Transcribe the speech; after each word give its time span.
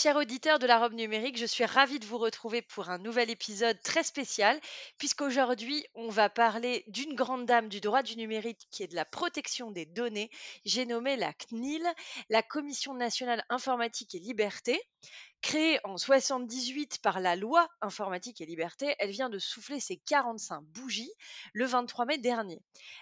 Chers 0.00 0.14
auditeurs 0.14 0.60
de 0.60 0.66
la 0.68 0.78
robe 0.78 0.92
numérique, 0.92 1.36
je 1.36 1.44
suis 1.44 1.64
ravie 1.64 1.98
de 1.98 2.06
vous 2.06 2.18
retrouver 2.18 2.62
pour 2.62 2.88
un 2.88 2.98
nouvel 2.98 3.30
épisode 3.30 3.82
très 3.82 4.04
spécial, 4.04 4.56
puisqu'aujourd'hui, 4.96 5.84
on 5.96 6.08
va 6.08 6.30
parler 6.30 6.84
d'une 6.86 7.16
grande 7.16 7.46
dame 7.46 7.68
du 7.68 7.80
droit 7.80 8.04
du 8.04 8.16
numérique 8.16 8.68
qui 8.70 8.84
est 8.84 8.86
de 8.86 8.94
la 8.94 9.04
protection 9.04 9.72
des 9.72 9.86
données. 9.86 10.30
J'ai 10.64 10.86
nommé 10.86 11.16
la 11.16 11.32
CNIL, 11.32 11.84
la 12.30 12.44
Commission 12.44 12.94
nationale 12.94 13.44
informatique 13.48 14.14
et 14.14 14.20
liberté. 14.20 14.80
Créée 15.40 15.78
en 15.84 15.96
78 15.96 16.98
par 16.98 17.20
la 17.20 17.36
loi 17.36 17.68
informatique 17.80 18.40
et 18.40 18.46
liberté, 18.46 18.94
elle 18.98 19.10
vient 19.10 19.30
de 19.30 19.38
souffler 19.38 19.78
ses 19.80 19.96
45 19.96 20.62
bougies 20.62 21.12
le 21.52 21.64
23 21.64 22.06
mai 22.06 22.18
dernier. 22.18 22.60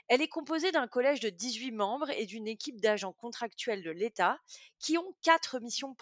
Elle 0.08 0.20
est 0.20 0.28
composée 0.28 0.70
d'un 0.70 0.86
collège 0.86 1.20
de 1.20 1.30
18 1.30 1.72
membres 1.72 2.10
et 2.10 2.26
d'une 2.26 2.46
équipe 2.46 2.80
d'agents 2.80 3.14
contractuels 3.14 3.82
de 3.82 3.90
l'État 3.90 4.38
qui 4.78 4.98
ont 4.98 5.16
quatre 5.22 5.60
missions 5.60 5.96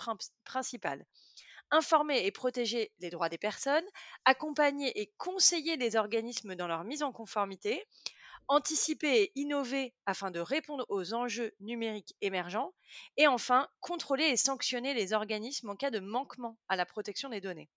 principales 0.44 1.06
informer 1.70 2.24
et 2.24 2.30
protéger 2.30 2.92
les 3.00 3.10
droits 3.10 3.28
des 3.28 3.38
personnes, 3.38 3.84
accompagner 4.24 5.00
et 5.00 5.12
conseiller 5.16 5.76
les 5.76 5.96
organismes 5.96 6.54
dans 6.54 6.68
leur 6.68 6.84
mise 6.84 7.02
en 7.02 7.12
conformité, 7.12 7.84
anticiper 8.48 9.22
et 9.22 9.32
innover 9.34 9.94
afin 10.06 10.30
de 10.30 10.40
répondre 10.40 10.86
aux 10.88 11.14
enjeux 11.14 11.52
numériques 11.60 12.14
émergents, 12.20 12.74
et 13.16 13.26
enfin, 13.26 13.68
contrôler 13.80 14.24
et 14.24 14.36
sanctionner 14.36 14.94
les 14.94 15.12
organismes 15.12 15.70
en 15.70 15.76
cas 15.76 15.90
de 15.90 16.00
manquement 16.00 16.58
à 16.68 16.76
la 16.76 16.86
protection 16.86 17.28
des 17.28 17.40
données. 17.40 17.68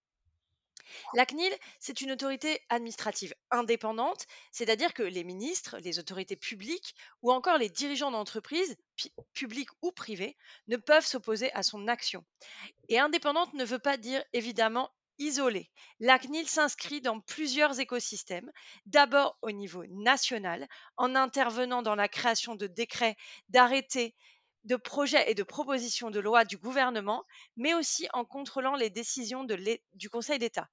La 1.14 1.26
CNIL, 1.26 1.54
c'est 1.80 2.02
une 2.02 2.12
autorité 2.12 2.62
administrative 2.70 3.34
indépendante, 3.52 4.26
c'est-à-dire 4.52 4.94
que 4.94 5.04
les 5.04 5.24
ministres, 5.24 5.78
les 5.80 6.00
autorités 6.00 6.36
publiques 6.36 6.96
ou 7.22 7.32
encore 7.32 7.58
les 7.58 7.70
dirigeants 7.70 8.12
d'entreprises, 8.12 8.78
publiques 9.34 9.70
ou 9.82 9.92
privées, 9.92 10.38
ne 10.68 10.78
peuvent 10.78 11.06
s'opposer 11.06 11.52
à 11.54 11.64
son 11.64 11.88
action. 11.88 12.26
Et 12.90 13.00
indépendante 13.00 13.54
ne 13.54 13.66
veut 13.66 13.80
pas 13.80 13.98
dire 13.98 14.24
évidemment 14.34 14.90
isolée. 15.20 15.70
La 16.00 16.20
CNIL 16.20 16.48
s'inscrit 16.48 17.02
dans 17.02 17.20
plusieurs 17.20 17.80
écosystèmes, 17.80 18.52
d'abord 18.86 19.38
au 19.42 19.52
niveau 19.52 19.86
national, 19.88 20.68
en 20.98 21.16
intervenant 21.16 21.82
dans 21.82 21.96
la 21.96 22.08
création 22.08 22.56
de 22.56 22.68
décrets, 22.68 23.18
d'arrêtés, 23.50 24.16
de 24.64 24.76
projets 24.76 25.32
et 25.32 25.36
de 25.36 25.44
propositions 25.44 26.12
de 26.12 26.20
loi 26.20 26.44
du 26.46 26.58
gouvernement, 26.58 27.24
mais 27.56 27.74
aussi 27.74 28.08
en 28.14 28.26
contrôlant 28.26 28.76
les 28.76 28.90
décisions 28.90 29.46
du 29.94 30.10
Conseil 30.10 30.40
d'État. 30.40 30.68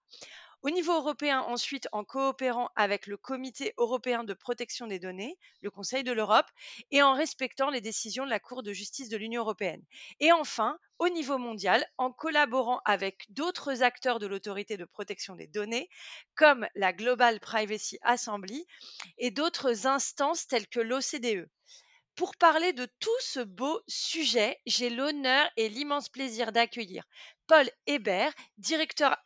Au 0.64 0.70
niveau 0.70 0.94
européen, 0.94 1.42
ensuite, 1.42 1.88
en 1.92 2.04
coopérant 2.04 2.70
avec 2.74 3.06
le 3.06 3.18
Comité 3.18 3.74
européen 3.76 4.24
de 4.24 4.32
protection 4.32 4.86
des 4.86 4.98
données, 4.98 5.36
le 5.60 5.70
Conseil 5.70 6.04
de 6.04 6.12
l'Europe, 6.12 6.50
et 6.90 7.02
en 7.02 7.12
respectant 7.12 7.68
les 7.68 7.82
décisions 7.82 8.24
de 8.24 8.30
la 8.30 8.40
Cour 8.40 8.62
de 8.62 8.72
justice 8.72 9.10
de 9.10 9.18
l'Union 9.18 9.42
européenne. 9.42 9.84
Et 10.20 10.32
enfin, 10.32 10.78
au 10.98 11.10
niveau 11.10 11.36
mondial, 11.36 11.84
en 11.98 12.10
collaborant 12.10 12.80
avec 12.86 13.26
d'autres 13.28 13.82
acteurs 13.82 14.18
de 14.18 14.26
l'autorité 14.26 14.78
de 14.78 14.86
protection 14.86 15.36
des 15.36 15.48
données, 15.48 15.90
comme 16.34 16.66
la 16.74 16.94
Global 16.94 17.40
Privacy 17.40 17.98
Assembly 18.00 18.66
et 19.18 19.30
d'autres 19.30 19.86
instances 19.86 20.46
telles 20.46 20.66
que 20.66 20.80
l'OCDE. 20.80 21.47
Pour 22.16 22.36
parler 22.36 22.72
de 22.72 22.86
tout 23.00 23.20
ce 23.20 23.41
beau 23.41 23.82
sujet, 23.86 24.58
j'ai 24.64 24.88
l'honneur 24.88 25.50
et 25.58 25.69
l'immense 25.69 26.08
plaisir 26.08 26.53
d'accueillir 26.53 27.04
Paul 27.47 27.69
Hébert, 27.87 28.32
directeur 28.59 29.16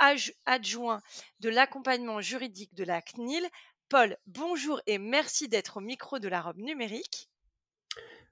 adjoint 0.46 1.00
de 1.40 1.48
l'accompagnement 1.48 2.20
juridique 2.20 2.74
de 2.74 2.84
la 2.84 3.00
CNIL. 3.00 3.46
Paul, 3.88 4.16
bonjour 4.26 4.80
et 4.86 4.98
merci 4.98 5.48
d'être 5.48 5.76
au 5.76 5.80
micro 5.80 6.18
de 6.18 6.28
la 6.28 6.42
robe 6.42 6.58
numérique. 6.58 7.30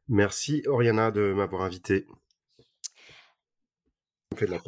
Merci 0.09 0.63
Oriana 0.67 1.11
de 1.11 1.33
m'avoir 1.33 1.63
invité. 1.63 2.07
fait 4.37 4.47
de 4.47 4.51
la. 4.51 4.61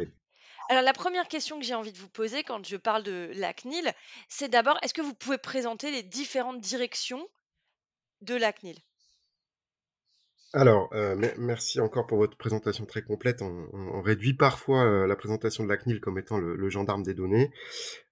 Alors 0.71 0.83
la 0.83 0.93
première 0.93 1.28
question 1.28 1.59
que 1.59 1.65
j'ai 1.65 1.75
envie 1.75 1.93
de 1.93 1.99
vous 1.99 2.09
poser 2.09 2.45
quand 2.45 2.65
je 2.65 2.77
parle 2.77 3.03
de 3.03 3.31
la 3.34 3.53
CNIL, 3.53 3.93
c'est 4.28 4.49
d'abord, 4.49 4.78
est-ce 4.83 4.95
que 4.95 5.03
vous 5.03 5.15
pouvez 5.15 5.39
présenter 5.39 5.91
les 5.91 6.03
différentes 6.03 6.61
directions 6.61 7.27
de 8.21 8.34
la 8.34 8.53
CNIL 8.53 8.78
alors, 10.54 10.88
euh, 10.94 11.14
merci 11.36 11.78
encore 11.78 12.06
pour 12.06 12.16
votre 12.16 12.38
présentation 12.38 12.86
très 12.86 13.03
complète. 13.03 13.42
On, 13.42 14.00
réduit 14.00 14.32
parfois 14.32 14.86
euh, 14.86 15.06
la 15.06 15.14
présentation 15.14 15.62
de 15.62 15.69
la 15.69 15.76
CNIL 15.76 16.00
comme 16.00 16.19
étant 16.19 16.38
le, 16.38 16.70
gendarme 16.70 17.03
des 17.03 17.12
données, 17.12 17.50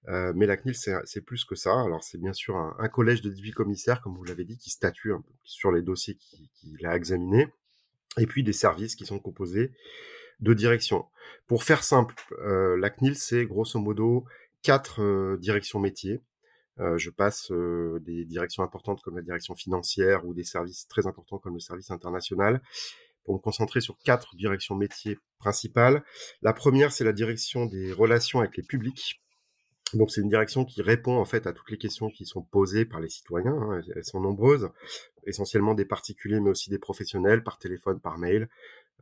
euh, 0.07 0.33
mais 0.35 0.45
la 0.45 0.55
CNIL, 0.55 0.75
c'est 0.75 1.21
plus 1.21 1.45
que 1.45 1.55
ça. 1.55 1.81
Alors, 1.81 2.03
c'est 2.03 2.19
bien 2.19 2.33
sûr 2.33 2.55
un, 2.55 2.87
collège 2.89 3.21
de 3.21 3.31
18 3.31 3.53
commissaires, 3.53 4.01
comme 4.01 4.15
vous 4.15 4.23
l'avez 4.23 4.45
dit, 4.45 4.57
qui 4.57 4.69
statue 4.69 5.13
sur 5.43 5.71
les 5.71 5.81
dossiers 5.81 6.15
qu'il 6.15 6.85
a 6.85 6.95
examinés, 6.95 7.47
et 8.19 8.27
puis 8.27 8.43
des 8.43 8.53
services 8.53 8.95
qui 8.95 9.07
sont 9.07 9.19
composés 9.19 9.71
de 10.39 10.53
directions. 10.53 11.05
Pour 11.47 11.63
faire 11.63 11.83
simple, 11.83 12.13
la 12.39 12.89
CNIL, 12.91 13.15
c'est 13.15 13.45
grosso 13.45 13.79
modo 13.79 14.25
quatre 14.61 15.37
directions 15.37 15.79
métiers 15.79 16.21
je 16.97 17.09
passe 17.09 17.51
euh, 17.51 17.99
des 18.01 18.25
directions 18.25 18.63
importantes 18.63 19.01
comme 19.01 19.15
la 19.15 19.21
direction 19.21 19.55
financière 19.55 20.25
ou 20.25 20.33
des 20.33 20.43
services 20.43 20.87
très 20.87 21.07
importants 21.07 21.37
comme 21.39 21.55
le 21.55 21.59
service 21.59 21.91
international 21.91 22.61
pour 23.23 23.35
me 23.35 23.39
concentrer 23.39 23.81
sur 23.81 23.97
quatre 23.97 24.35
directions 24.35 24.75
métiers 24.75 25.17
principales. 25.37 26.03
La 26.41 26.53
première, 26.53 26.91
c'est 26.91 27.03
la 27.03 27.13
direction 27.13 27.65
des 27.65 27.91
relations 27.91 28.39
avec 28.39 28.55
les 28.57 28.63
publics. 28.63 29.21
Donc 29.93 30.11
c'est 30.11 30.21
une 30.21 30.29
direction 30.29 30.65
qui 30.65 30.81
répond 30.81 31.17
en 31.17 31.25
fait 31.25 31.47
à 31.47 31.53
toutes 31.53 31.69
les 31.71 31.77
questions 31.77 32.09
qui 32.09 32.25
sont 32.25 32.41
posées 32.41 32.85
par 32.85 32.99
les 32.99 33.09
citoyens. 33.09 33.53
Hein. 33.53 33.81
Elles 33.95 34.03
sont 34.03 34.19
nombreuses, 34.19 34.69
essentiellement 35.25 35.75
des 35.75 35.85
particuliers, 35.85 36.39
mais 36.39 36.49
aussi 36.49 36.69
des 36.69 36.79
professionnels, 36.79 37.43
par 37.43 37.57
téléphone, 37.57 37.99
par 37.99 38.17
mail, 38.17 38.49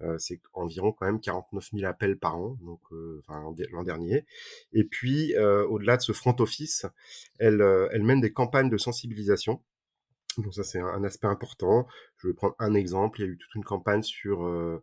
euh, 0.02 0.18
c'est 0.18 0.42
environ 0.54 0.92
quand 0.92 1.06
même 1.06 1.22
49 1.22 1.70
000 1.74 1.86
appels 1.86 2.18
par 2.18 2.36
an, 2.36 2.58
donc 2.62 2.82
euh, 2.92 3.22
l'an 3.72 3.84
dernier. 3.84 4.26
Et 4.74 4.84
puis, 4.84 5.34
euh, 5.36 5.66
au-delà 5.68 5.96
de 5.98 6.02
ce 6.02 6.12
front 6.12 6.36
office, 6.40 6.86
elle, 7.40 7.62
elle 7.92 8.04
mène 8.04 8.22
des 8.22 8.34
campagnes 8.34 8.70
de 8.70 8.78
sensibilisation. 8.78 9.62
Donc 10.38 10.54
ça, 10.54 10.64
c'est 10.64 10.80
un, 10.80 11.04
aspect 11.06 11.28
important. 11.28 11.88
Je 12.18 12.28
vais 12.28 12.34
prendre 12.34 12.56
un 12.60 12.74
exemple. 12.74 13.22
Il 13.22 13.26
y 13.26 13.26
a 13.28 13.32
eu 13.32 13.38
toute 13.38 13.56
une 13.56 13.64
campagne 13.64 14.04
sur 14.04 14.82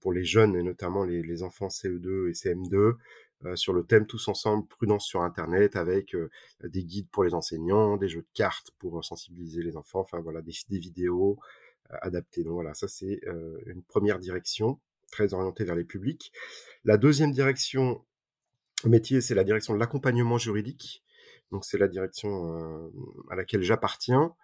pour, 0.00 0.12
les 0.12 0.24
jeunes 0.24 0.54
et 0.54 0.62
notamment 0.62 1.04
les, 1.04 1.22
les 1.22 1.42
enfants 1.42 1.68
CE2 1.68 2.28
et 2.28 2.32
CM2 2.32 3.56
sur 3.56 3.72
le 3.72 3.84
thème 3.84 4.06
tous 4.06 4.28
ensemble 4.28 4.68
prudence 4.68 5.06
sur 5.06 5.22
Internet 5.22 5.76
avec 5.76 6.14
des 6.62 6.84
guides 6.84 7.08
pour 7.08 7.24
les 7.24 7.32
enseignants, 7.32 7.96
des 7.96 8.08
jeux 8.08 8.20
de 8.20 8.28
cartes 8.34 8.70
pour 8.78 9.02
sensibiliser 9.02 9.62
les 9.62 9.78
enfants, 9.78 10.00
enfin 10.00 10.20
voilà 10.20 10.42
des, 10.42 10.52
des 10.68 10.78
vidéos, 10.78 11.38
adapté. 12.02 12.44
Donc 12.44 12.54
voilà, 12.54 12.74
ça 12.74 12.88
c'est 12.88 13.20
une 13.66 13.82
première 13.82 14.18
direction 14.18 14.80
très 15.10 15.34
orientée 15.34 15.64
vers 15.64 15.74
les 15.74 15.84
publics. 15.84 16.32
La 16.84 16.96
deuxième 16.96 17.32
direction 17.32 18.04
métier, 18.84 19.20
c'est 19.20 19.34
la 19.34 19.44
direction 19.44 19.74
de 19.74 19.78
l'accompagnement 19.78 20.38
juridique. 20.38 21.04
Donc 21.50 21.64
c'est 21.64 21.78
la 21.78 21.88
direction 21.88 22.90
à 23.28 23.36
laquelle 23.36 23.62
j'appartiens. 23.62 24.34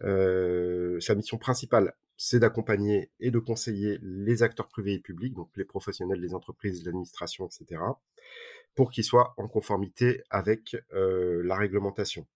sa 0.00 1.14
mission 1.14 1.38
principale, 1.38 1.94
c'est 2.16 2.38
d'accompagner 2.38 3.10
et 3.20 3.30
de 3.30 3.38
conseiller 3.38 3.98
les 4.02 4.42
acteurs 4.42 4.68
privés 4.68 4.94
et 4.94 4.98
publics, 4.98 5.34
donc 5.34 5.50
les 5.56 5.64
professionnels, 5.64 6.20
les 6.20 6.34
entreprises, 6.34 6.84
l'administration, 6.84 7.46
etc., 7.46 7.80
pour 8.74 8.90
qu'ils 8.90 9.04
soient 9.04 9.34
en 9.36 9.48
conformité 9.48 10.22
avec 10.30 10.76
la 10.92 11.56
réglementation. 11.56 12.26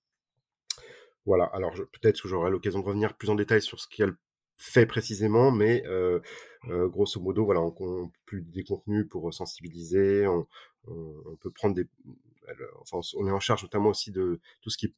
Voilà, 1.26 1.44
alors 1.44 1.74
peut-être 1.74 2.22
que 2.22 2.28
j'aurai 2.28 2.50
l'occasion 2.50 2.80
de 2.80 2.84
revenir 2.84 3.16
plus 3.16 3.30
en 3.30 3.34
détail 3.34 3.62
sur 3.62 3.80
ce 3.80 3.88
qu'est 3.88 4.06
le 4.06 4.16
fait 4.56 4.86
précisément, 4.86 5.50
mais 5.50 5.82
euh, 5.86 6.20
euh, 6.68 6.88
grosso 6.88 7.20
modo, 7.20 7.44
voilà, 7.44 7.60
on, 7.60 7.74
on 7.80 8.10
plus 8.26 8.42
des 8.42 8.64
contenus 8.64 9.06
pour 9.08 9.32
sensibiliser, 9.32 10.26
on, 10.26 10.46
on, 10.86 11.36
peut 11.40 11.50
prendre 11.50 11.74
des, 11.74 11.86
enfin, 12.80 13.00
on 13.16 13.26
est 13.26 13.32
en 13.32 13.40
charge 13.40 13.62
notamment 13.62 13.90
aussi 13.90 14.10
de 14.10 14.40
tout 14.60 14.70
ce 14.70 14.78
qui 14.78 14.86
est 14.86 14.94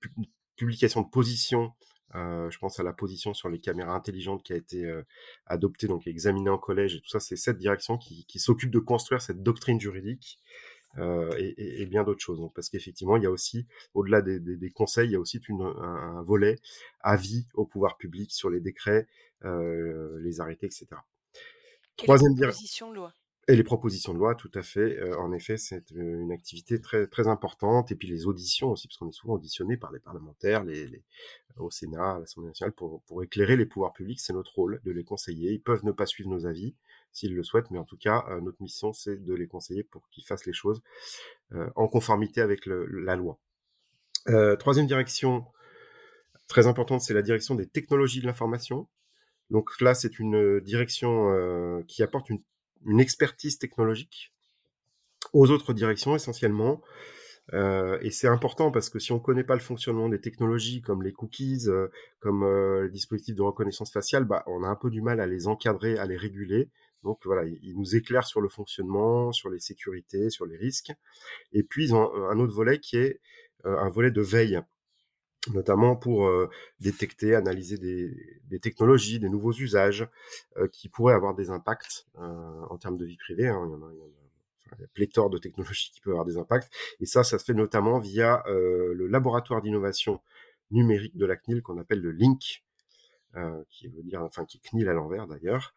publication 0.56 1.02
de 1.02 1.08
position. 1.08 1.72
Euh, 2.14 2.48
je 2.50 2.58
pense 2.58 2.78
à 2.78 2.82
la 2.84 2.92
position 2.92 3.34
sur 3.34 3.48
les 3.48 3.58
caméras 3.58 3.94
intelligentes 3.94 4.42
qui 4.42 4.52
a 4.52 4.56
été 4.56 4.90
adoptée, 5.46 5.88
donc 5.88 6.06
examinée 6.06 6.50
en 6.50 6.58
collège, 6.58 6.94
et 6.94 7.00
tout 7.00 7.08
ça, 7.08 7.20
c'est 7.20 7.36
cette 7.36 7.58
direction 7.58 7.98
qui, 7.98 8.24
qui 8.26 8.38
s'occupe 8.38 8.70
de 8.70 8.78
construire 8.78 9.20
cette 9.20 9.42
doctrine 9.42 9.80
juridique 9.80 10.38
euh, 10.98 11.30
et, 11.38 11.82
et, 11.82 11.86
bien 11.86 12.04
d'autres 12.04 12.22
choses. 12.22 12.38
Donc, 12.38 12.54
parce 12.54 12.68
qu'effectivement, 12.68 13.16
il 13.16 13.22
y 13.22 13.26
a 13.26 13.30
aussi, 13.30 13.66
au-delà 13.94 14.22
des, 14.22 14.40
des, 14.40 14.56
des, 14.56 14.70
conseils, 14.70 15.08
il 15.08 15.12
y 15.12 15.16
a 15.16 15.20
aussi 15.20 15.40
une, 15.48 15.60
un, 15.62 16.18
un, 16.18 16.22
volet 16.22 16.58
avis 17.00 17.46
au 17.54 17.66
pouvoir 17.66 17.96
public 17.98 18.32
sur 18.32 18.48
les 18.48 18.60
décrets, 18.60 19.06
euh, 19.44 20.18
les 20.20 20.40
arrêtés, 20.40 20.66
etc. 20.66 20.86
Troisième 21.96 22.34
direction 22.34 22.90
de 22.90 22.96
loi. 22.96 23.12
Et 23.48 23.54
les 23.54 23.62
propositions 23.62 24.12
de 24.12 24.18
loi, 24.18 24.34
tout 24.34 24.50
à 24.54 24.62
fait. 24.62 24.98
Euh, 24.98 25.16
en 25.18 25.32
effet, 25.32 25.56
c'est 25.56 25.90
une 25.92 26.32
activité 26.32 26.80
très 26.80 27.06
très 27.06 27.28
importante. 27.28 27.92
Et 27.92 27.94
puis 27.94 28.08
les 28.08 28.26
auditions 28.26 28.72
aussi, 28.72 28.88
parce 28.88 28.96
qu'on 28.96 29.08
est 29.08 29.12
souvent 29.12 29.34
auditionné 29.34 29.76
par 29.76 29.92
les 29.92 30.00
parlementaires, 30.00 30.64
les, 30.64 30.86
les 30.86 31.04
au 31.58 31.70
Sénat, 31.70 32.16
à 32.16 32.18
l'Assemblée 32.18 32.48
nationale, 32.48 32.72
pour, 32.72 33.02
pour 33.02 33.22
éclairer 33.22 33.56
les 33.56 33.66
pouvoirs 33.66 33.92
publics. 33.92 34.20
C'est 34.20 34.32
notre 34.32 34.52
rôle 34.54 34.80
de 34.84 34.90
les 34.90 35.04
conseiller. 35.04 35.52
Ils 35.52 35.62
peuvent 35.62 35.84
ne 35.84 35.92
pas 35.92 36.06
suivre 36.06 36.28
nos 36.28 36.44
avis 36.44 36.74
s'ils 37.16 37.34
le 37.34 37.42
souhaitent, 37.42 37.70
mais 37.70 37.78
en 37.78 37.84
tout 37.84 37.96
cas, 37.96 38.26
euh, 38.28 38.40
notre 38.42 38.60
mission, 38.60 38.92
c'est 38.92 39.16
de 39.16 39.32
les 39.32 39.46
conseiller 39.46 39.82
pour 39.82 40.06
qu'ils 40.10 40.24
fassent 40.24 40.44
les 40.44 40.52
choses 40.52 40.82
euh, 41.52 41.68
en 41.74 41.88
conformité 41.88 42.42
avec 42.42 42.66
la 42.66 43.16
loi. 43.16 43.38
Euh, 44.28 44.54
troisième 44.56 44.86
direction 44.86 45.46
très 46.46 46.66
importante, 46.66 47.00
c'est 47.00 47.14
la 47.14 47.22
direction 47.22 47.54
des 47.54 47.66
technologies 47.66 48.20
de 48.20 48.26
l'information. 48.26 48.86
Donc 49.50 49.80
là, 49.80 49.94
c'est 49.94 50.18
une 50.18 50.60
direction 50.60 51.82
qui 51.86 52.02
apporte 52.02 52.28
une 52.30 53.00
expertise 53.00 53.58
technologique 53.58 54.32
aux 55.32 55.50
autres 55.50 55.72
directions 55.72 56.16
essentiellement. 56.16 56.82
Et 57.52 58.10
c'est 58.10 58.26
important 58.26 58.72
parce 58.72 58.90
que 58.90 58.98
si 58.98 59.12
on 59.12 59.16
ne 59.16 59.20
connaît 59.20 59.44
pas 59.44 59.54
le 59.54 59.60
fonctionnement 59.60 60.08
des 60.08 60.20
technologies 60.20 60.82
comme 60.82 61.04
les 61.04 61.12
cookies, 61.12 61.66
comme 62.18 62.44
les 62.82 62.90
dispositifs 62.90 63.36
de 63.36 63.42
reconnaissance 63.42 63.92
faciale, 63.92 64.24
bah, 64.24 64.42
on 64.48 64.64
a 64.64 64.68
un 64.68 64.74
peu 64.74 64.90
du 64.90 65.00
mal 65.00 65.20
à 65.20 65.26
les 65.26 65.46
encadrer, 65.46 65.96
à 65.96 66.06
les 66.06 66.16
réguler. 66.16 66.68
Donc 67.02 67.20
voilà, 67.25 67.44
ils 67.44 67.76
nous 67.76 67.94
éclairent 67.94 68.26
sur 68.26 68.40
le 68.40 68.48
fonctionnement, 68.48 69.32
sur 69.32 69.48
les 69.48 69.60
sécurités, 69.60 70.31
sur 70.31 70.46
les 70.46 70.56
risques. 70.56 70.93
Et 71.52 71.62
puis 71.62 71.84
ils 71.84 71.94
ont 71.94 72.12
un 72.28 72.38
autre 72.38 72.54
volet 72.54 72.78
qui 72.81 72.96
est 72.96 73.20
un 73.64 73.88
volet 73.88 74.10
de 74.10 74.22
veille 74.22 74.60
notamment 75.52 75.96
pour 75.96 76.26
euh, 76.26 76.48
détecter, 76.81 77.34
analyser 77.34 77.78
des, 77.78 78.60
technologies, 78.60 79.19
des 79.19 79.28
nouveaux 79.28 79.52
usages 79.52 80.08
euh, 80.56 80.69
qui 80.69 80.88
pourraient 80.88 81.14
avoir 81.14 81.34
des 81.34 81.50
impacts 81.50 82.06
euh, 82.19 82.60
en 82.70 82.76
termes 82.78 82.96
de 82.96 83.04
vie 83.04 83.16
privée. 83.16 83.49
Hein. 83.49 83.62
Il, 83.66 83.70
y 83.70 83.75
en 83.75 83.82
a, 83.82 83.92
il, 83.92 84.87
pléthore 84.94 85.31
de 85.31 85.38
technologies 85.38 85.90
qui 85.92 86.00
peuvent 86.00 86.12
avoir 86.12 86.26
des 86.26 86.38
impacts. 86.38 86.70
Et 87.00 87.06
ça, 87.06 87.22
ça 87.22 87.38
se 87.38 87.44
fait 87.44 87.54
notamment 87.54 88.00
via 88.00 88.42
le 88.46 89.06
laboratoire 89.06 89.62
d'innovation 89.62 90.20
numérique 90.72 91.16
de 91.16 91.25
la 91.25 91.37
CNIL 91.37 91.62
qu'on 91.62 91.78
appelle 91.78 92.00
le 92.00 92.10
LINC, 92.10 92.64
qui 93.69 93.88
veut 93.88 94.02
dire, 94.02 94.23
enfin, 94.23 94.44
qui 94.46 94.56
est 94.58 94.69
CNIL 94.69 94.88
à 94.88 94.94
l'envers 94.94 95.26
d'ailleurs. 95.26 95.75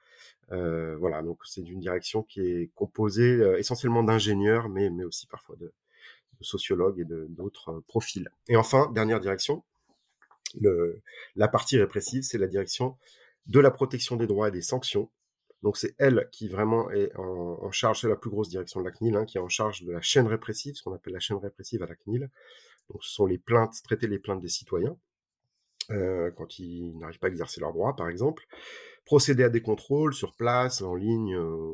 voilà, 0.50 1.22
donc 1.22 1.40
c'est 1.46 1.62
une 1.62 1.80
direction 1.80 2.24
qui 2.24 2.42
est 2.42 2.72
composée 2.76 3.42
essentiellement 3.58 4.04
d'ingénieurs, 4.04 4.70
mais, 4.70 4.90
mais 4.90 5.04
aussi 5.04 5.28
parfois 5.28 5.56
de, 5.58 5.74
sociologues 6.42 7.00
et 7.00 7.06
d'autres 7.06 7.70
euh, 7.70 7.82
profils. 7.88 8.30
Et 8.48 8.56
enfin, 8.56 8.92
dernière 8.94 9.20
direction, 9.20 9.64
la 11.36 11.48
partie 11.48 11.78
répressive, 11.78 12.24
c'est 12.24 12.38
la 12.38 12.48
direction 12.48 12.98
de 13.46 13.60
la 13.60 13.72
protection 13.72 14.16
des 14.16 14.28
droits 14.28 14.48
et 14.48 14.52
des 14.52 14.62
sanctions. 14.62 15.12
Donc 15.62 15.78
c'est 15.78 15.94
elle 15.98 16.30
qui 16.32 16.48
vraiment 16.48 16.90
est 16.90 17.14
en, 17.18 17.60
en 17.62 17.72
charge, 17.72 18.02
c'est 18.02 18.08
la 18.08 18.16
plus 18.16 18.30
grosse 18.30 18.50
direction 18.50 18.80
de 18.80 18.86
la 18.86 18.92
CNIL, 18.92 19.16
hein, 19.16 19.26
qui 19.26 19.38
est 19.38 19.42
en 19.42 19.50
charge 19.50 19.84
de 19.84 19.92
la 19.92 20.02
chaîne 20.02 20.28
répressive, 20.28 20.76
ce 20.76 20.84
qu'on 20.84 20.94
appelle 20.94 21.14
la 21.14 21.20
chaîne 21.20 21.38
répressive 21.38 21.84
à 21.84 21.86
la 21.86 21.96
CNIL. 21.96 22.30
Donc 22.90 23.04
ce 23.04 23.12
sont 23.12 23.26
les 23.26 23.38
plaintes, 23.38 23.74
traiter 23.84 24.08
les 24.08 24.20
plaintes 24.20 24.42
des 24.42 24.48
citoyens 24.48 24.98
euh, 25.92 26.32
quand 26.32 26.60
ils 26.60 26.98
n'arrivent 26.98 27.20
pas 27.20 27.28
à 27.28 27.30
exercer 27.30 27.60
leurs 27.62 27.74
droits, 27.74 27.96
par 27.96 28.10
exemple, 28.10 28.46
procéder 29.06 29.44
à 29.44 29.50
des 29.50 29.62
contrôles 29.62 30.14
sur 30.14 30.36
place, 30.36 30.82
en 30.82 30.96
ligne 30.96 31.36
euh, 31.36 31.74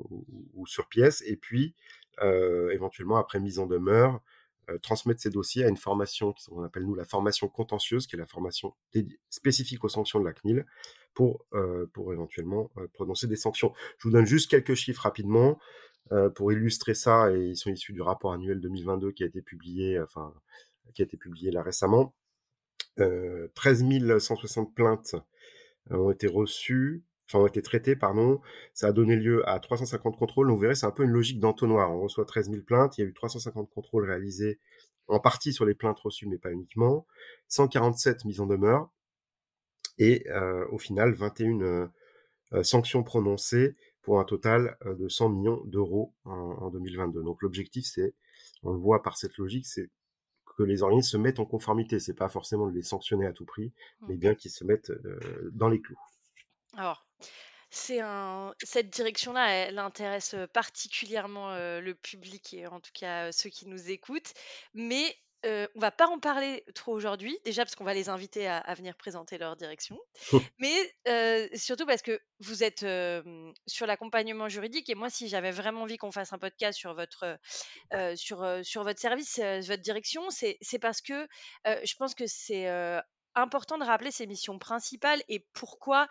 ou, 0.53 0.65
sur 0.67 0.87
pièce, 0.87 1.21
et 1.25 1.35
puis 1.35 1.75
euh, 2.23 2.69
éventuellement 2.71 3.17
après 3.17 3.39
mise 3.39 3.59
en 3.59 3.65
demeure, 3.65 4.21
euh, 4.69 4.77
transmettre 4.77 5.21
ces 5.21 5.29
dossiers 5.29 5.65
à 5.65 5.67
une 5.67 5.77
formation 5.77 6.33
qu'on 6.47 6.63
appelle 6.63 6.85
nous 6.85 6.95
la 6.95 7.03
formation 7.03 7.49
contentieuse, 7.49 8.07
qui 8.07 8.15
est 8.15 8.19
la 8.19 8.25
formation 8.25 8.73
spécifique 9.29 9.83
aux 9.83 9.89
sanctions 9.89 10.19
de 10.19 10.25
la 10.25 10.33
CNIL, 10.33 10.65
pour, 11.13 11.45
euh, 11.53 11.87
pour 11.93 12.13
éventuellement 12.13 12.71
prononcer 12.93 13.27
des 13.27 13.35
sanctions. 13.35 13.73
Je 13.97 14.07
vous 14.07 14.11
donne 14.11 14.25
juste 14.25 14.49
quelques 14.49 14.75
chiffres 14.75 15.01
rapidement 15.01 15.59
pour 16.35 16.51
illustrer 16.51 16.93
ça, 16.93 17.31
et 17.33 17.47
ils 17.47 17.57
sont 17.57 17.71
issus 17.71 17.91
du 17.91 18.01
rapport 18.01 18.31
annuel 18.31 18.61
2022 18.61 19.11
qui 19.11 19.23
a 19.23 19.25
été 19.25 19.41
publié, 19.41 19.99
enfin, 19.99 20.33
qui 20.93 21.01
a 21.01 21.05
été 21.05 21.17
publié 21.17 21.49
là 21.51 21.63
récemment. 21.63 22.13
13 22.97 24.19
160 24.19 24.73
plaintes 24.73 25.15
ont 25.89 26.11
été 26.11 26.27
reçues 26.27 27.03
enfin 27.27 27.39
ont 27.39 27.47
été 27.47 27.61
traités, 27.61 27.95
pardon. 27.95 28.41
Ça 28.73 28.87
a 28.87 28.91
donné 28.91 29.15
lieu 29.15 29.47
à 29.49 29.59
350 29.59 30.17
contrôles. 30.17 30.49
vous 30.49 30.57
verrez, 30.57 30.75
c'est 30.75 30.85
un 30.85 30.91
peu 30.91 31.03
une 31.03 31.11
logique 31.11 31.39
d'entonnoir. 31.39 31.91
On 31.91 32.01
reçoit 32.01 32.25
13 32.25 32.51
000 32.51 32.63
plaintes. 32.63 32.97
Il 32.97 33.01
y 33.01 33.03
a 33.03 33.07
eu 33.07 33.13
350 33.13 33.69
contrôles 33.69 34.05
réalisés 34.05 34.59
en 35.07 35.19
partie 35.19 35.53
sur 35.53 35.65
les 35.65 35.75
plaintes 35.75 35.99
reçues, 35.99 36.27
mais 36.27 36.37
pas 36.37 36.51
uniquement. 36.51 37.05
147 37.47 38.25
mises 38.25 38.39
en 38.39 38.47
demeure. 38.47 38.91
Et 39.97 40.27
euh, 40.29 40.65
au 40.71 40.77
final, 40.77 41.13
21 41.13 41.61
euh, 41.61 41.87
euh, 42.53 42.63
sanctions 42.63 43.03
prononcées 43.03 43.75
pour 44.01 44.19
un 44.19 44.25
total 44.25 44.77
euh, 44.85 44.95
de 44.95 45.07
100 45.07 45.29
millions 45.29 45.61
d'euros 45.65 46.13
en, 46.25 46.31
en 46.33 46.69
2022. 46.69 47.23
Donc 47.23 47.41
l'objectif, 47.41 47.85
c'est, 47.85 48.13
on 48.63 48.71
le 48.71 48.79
voit 48.79 49.01
par 49.01 49.17
cette 49.17 49.37
logique, 49.37 49.65
c'est 49.65 49.89
que 50.57 50.63
les 50.63 50.83
organismes 50.83 51.11
se 51.11 51.17
mettent 51.17 51.39
en 51.39 51.45
conformité. 51.45 51.99
C'est 51.99 52.13
pas 52.13 52.29
forcément 52.29 52.67
de 52.67 52.73
les 52.73 52.83
sanctionner 52.83 53.25
à 53.25 53.33
tout 53.33 53.45
prix, 53.45 53.73
mmh. 54.01 54.05
mais 54.09 54.17
bien 54.17 54.35
qu'ils 54.35 54.51
se 54.51 54.63
mettent 54.63 54.89
euh, 54.89 55.49
dans 55.53 55.69
les 55.69 55.81
clous. 55.81 55.99
Alors, 56.77 57.05
c'est 57.69 57.99
un 57.99 58.53
cette 58.63 58.89
direction-là, 58.89 59.49
elle 59.49 59.79
intéresse, 59.79 60.35
particulièrement, 60.53 61.53
heu, 61.53 61.81
le 61.81 61.93
public 61.93 62.53
et 62.53 62.67
en 62.67 62.79
tout 62.79 62.91
cas, 62.93 63.31
ceux 63.31 63.49
qui 63.49 63.67
nous 63.67 63.89
écoutent. 63.89 64.33
Mais, 64.73 65.15
heu, 65.45 65.67
on 65.75 65.79
va 65.79 65.91
pas 65.91 66.07
en 66.07 66.19
parler 66.19 66.63
trop 66.73 66.93
aujourd'hui. 66.93 67.37
Déjà 67.45 67.63
parce 67.63 67.75
qu'on 67.75 67.83
va 67.83 67.93
les 67.93 68.09
inviter 68.09 68.47
à 68.47 68.57
à 68.57 68.73
venir 68.73 68.95
présenter 68.95 69.37
leur 69.37 69.55
direction. 69.55 69.97
Mais, 70.59 71.55
surtout 71.55 71.85
parce 71.85 72.01
que 72.01 72.19
vous 72.39 72.63
êtes, 72.63 72.85
sur 73.67 73.85
l'accompagnement 73.85 74.49
juridique 74.49 74.89
et 74.89 74.95
moi, 74.95 75.09
si 75.09 75.27
j'avais 75.27 75.51
vraiment 75.51 75.83
envie 75.83 75.97
qu'on 75.97 76.11
fasse 76.11 76.33
un 76.33 76.37
podcast 76.37 76.77
sur 76.77 76.93
votre, 76.95 77.37
sur, 78.15 78.59
sur 78.63 78.83
votre 78.83 78.99
service, 78.99 79.39
votre 79.39 79.81
direction, 79.81 80.29
c'est 80.29 80.79
parce 80.79 81.01
que, 81.01 81.27
je 81.65 81.95
pense 81.95 82.15
que 82.15 82.25
c'est, 82.27 82.67
important 83.35 83.77
de 83.77 83.83
rappeler 83.83 84.11
ses 84.11 84.25
missions 84.25 84.57
principales 84.57 85.21
et 85.27 85.45
pourquoi 85.53 86.07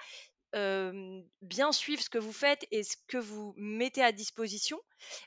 bien 1.43 1.73
suivre 1.73 2.03
ce 2.03 2.11
que 2.11 2.19
vous 2.19 2.33
faites 2.33 2.67
et 2.71 2.83
ce 2.83 2.97
que 3.09 3.19
vous 3.19 3.55
mettez 3.57 4.03
à 4.03 4.13
disposition. 4.13 4.79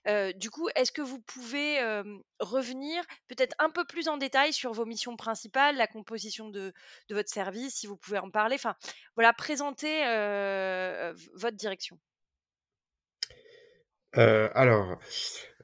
Euh, 0.07 0.31
du 0.33 0.49
coup, 0.49 0.67
est-ce 0.75 0.91
que 0.91 1.01
vous 1.01 1.19
pouvez 1.19 1.79
euh, 1.81 2.03
revenir 2.39 3.03
peut-être 3.27 3.55
un 3.59 3.69
peu 3.69 3.85
plus 3.85 4.07
en 4.07 4.17
détail 4.17 4.53
sur 4.53 4.73
vos 4.73 4.85
missions 4.85 5.15
principales, 5.15 5.77
la 5.77 5.87
composition 5.87 6.49
de, 6.49 6.73
votre 7.09 7.29
service, 7.29 7.75
si 7.75 7.87
vous 7.87 7.97
pouvez 7.97 8.19
en 8.19 8.29
parler? 8.29 8.55
Enfin, 8.55 8.75
voilà, 9.15 9.33
présenter 9.33 10.05
euh, 10.07 11.13
votre 11.35 11.57
direction. 11.57 11.99
alors, 14.13 14.97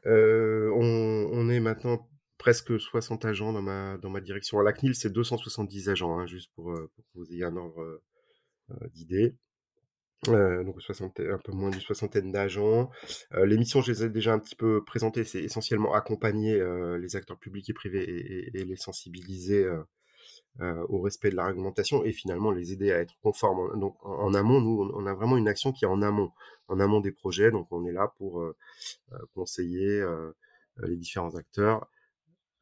on, 0.05 1.49
est 1.49 1.59
maintenant 1.59 2.07
presque 2.37 2.79
60 2.79 3.25
agents 3.25 3.53
dans 3.53 3.61
ma, 3.61 4.21
direction. 4.21 4.59
La 4.59 4.73
CNIL, 4.73 4.95
c'est 4.95 5.11
270 5.11 5.89
agents, 5.89 6.19
hein, 6.19 6.27
juste 6.27 6.51
pour, 6.53 6.73
que 6.73 7.03
vous 7.15 7.31
ayez 7.31 7.45
un 7.45 7.55
ordre 7.55 8.01
d'idée. 8.91 9.35
Euh, 10.29 10.63
donc 10.63 10.81
60, 10.81 11.19
un 11.19 11.37
peu 11.37 11.51
moins 11.51 11.69
d'une 11.69 11.81
soixantaine 11.81 12.31
d'agents. 12.31 12.89
Euh, 13.33 13.45
les 13.45 13.57
missions, 13.57 13.81
je 13.81 13.91
les 13.91 14.03
ai 14.05 14.09
déjà 14.09 14.33
un 14.33 14.39
petit 14.39 14.55
peu 14.55 14.83
présentées. 14.83 15.23
C'est 15.23 15.43
essentiellement 15.43 15.93
accompagner 15.93 16.53
euh, 16.59 16.97
les 16.97 17.15
acteurs 17.15 17.37
publics 17.37 17.69
et 17.69 17.73
privés 17.73 18.49
et, 18.53 18.63
les 18.63 18.75
sensibiliser 18.75 19.63
euh, 19.63 19.83
euh, 20.61 20.85
au 20.89 21.01
respect 21.01 21.29
de 21.29 21.35
la 21.35 21.45
réglementation 21.47 22.03
et 22.03 22.11
finalement 22.11 22.51
les 22.51 22.71
aider 22.73 22.91
à 22.91 22.99
être 22.99 23.15
conformes. 23.21 23.79
Donc 23.79 23.97
en, 24.05 24.33
amont, 24.33 24.61
nous, 24.61 24.91
on 24.93 25.05
a 25.05 25.13
vraiment 25.13 25.37
une 25.37 25.47
action 25.47 25.71
qui 25.71 25.85
est 25.85 25.87
en 25.87 26.01
amont, 26.01 26.31
en 26.67 26.79
amont 26.79 27.01
des 27.01 27.11
projets. 27.11 27.51
Donc 27.51 27.67
on 27.71 27.85
est 27.85 27.91
là 27.91 28.13
pour 28.17 28.43
conseiller 29.33 30.03
les 30.83 30.97
différents 30.97 31.35
acteurs 31.35 31.87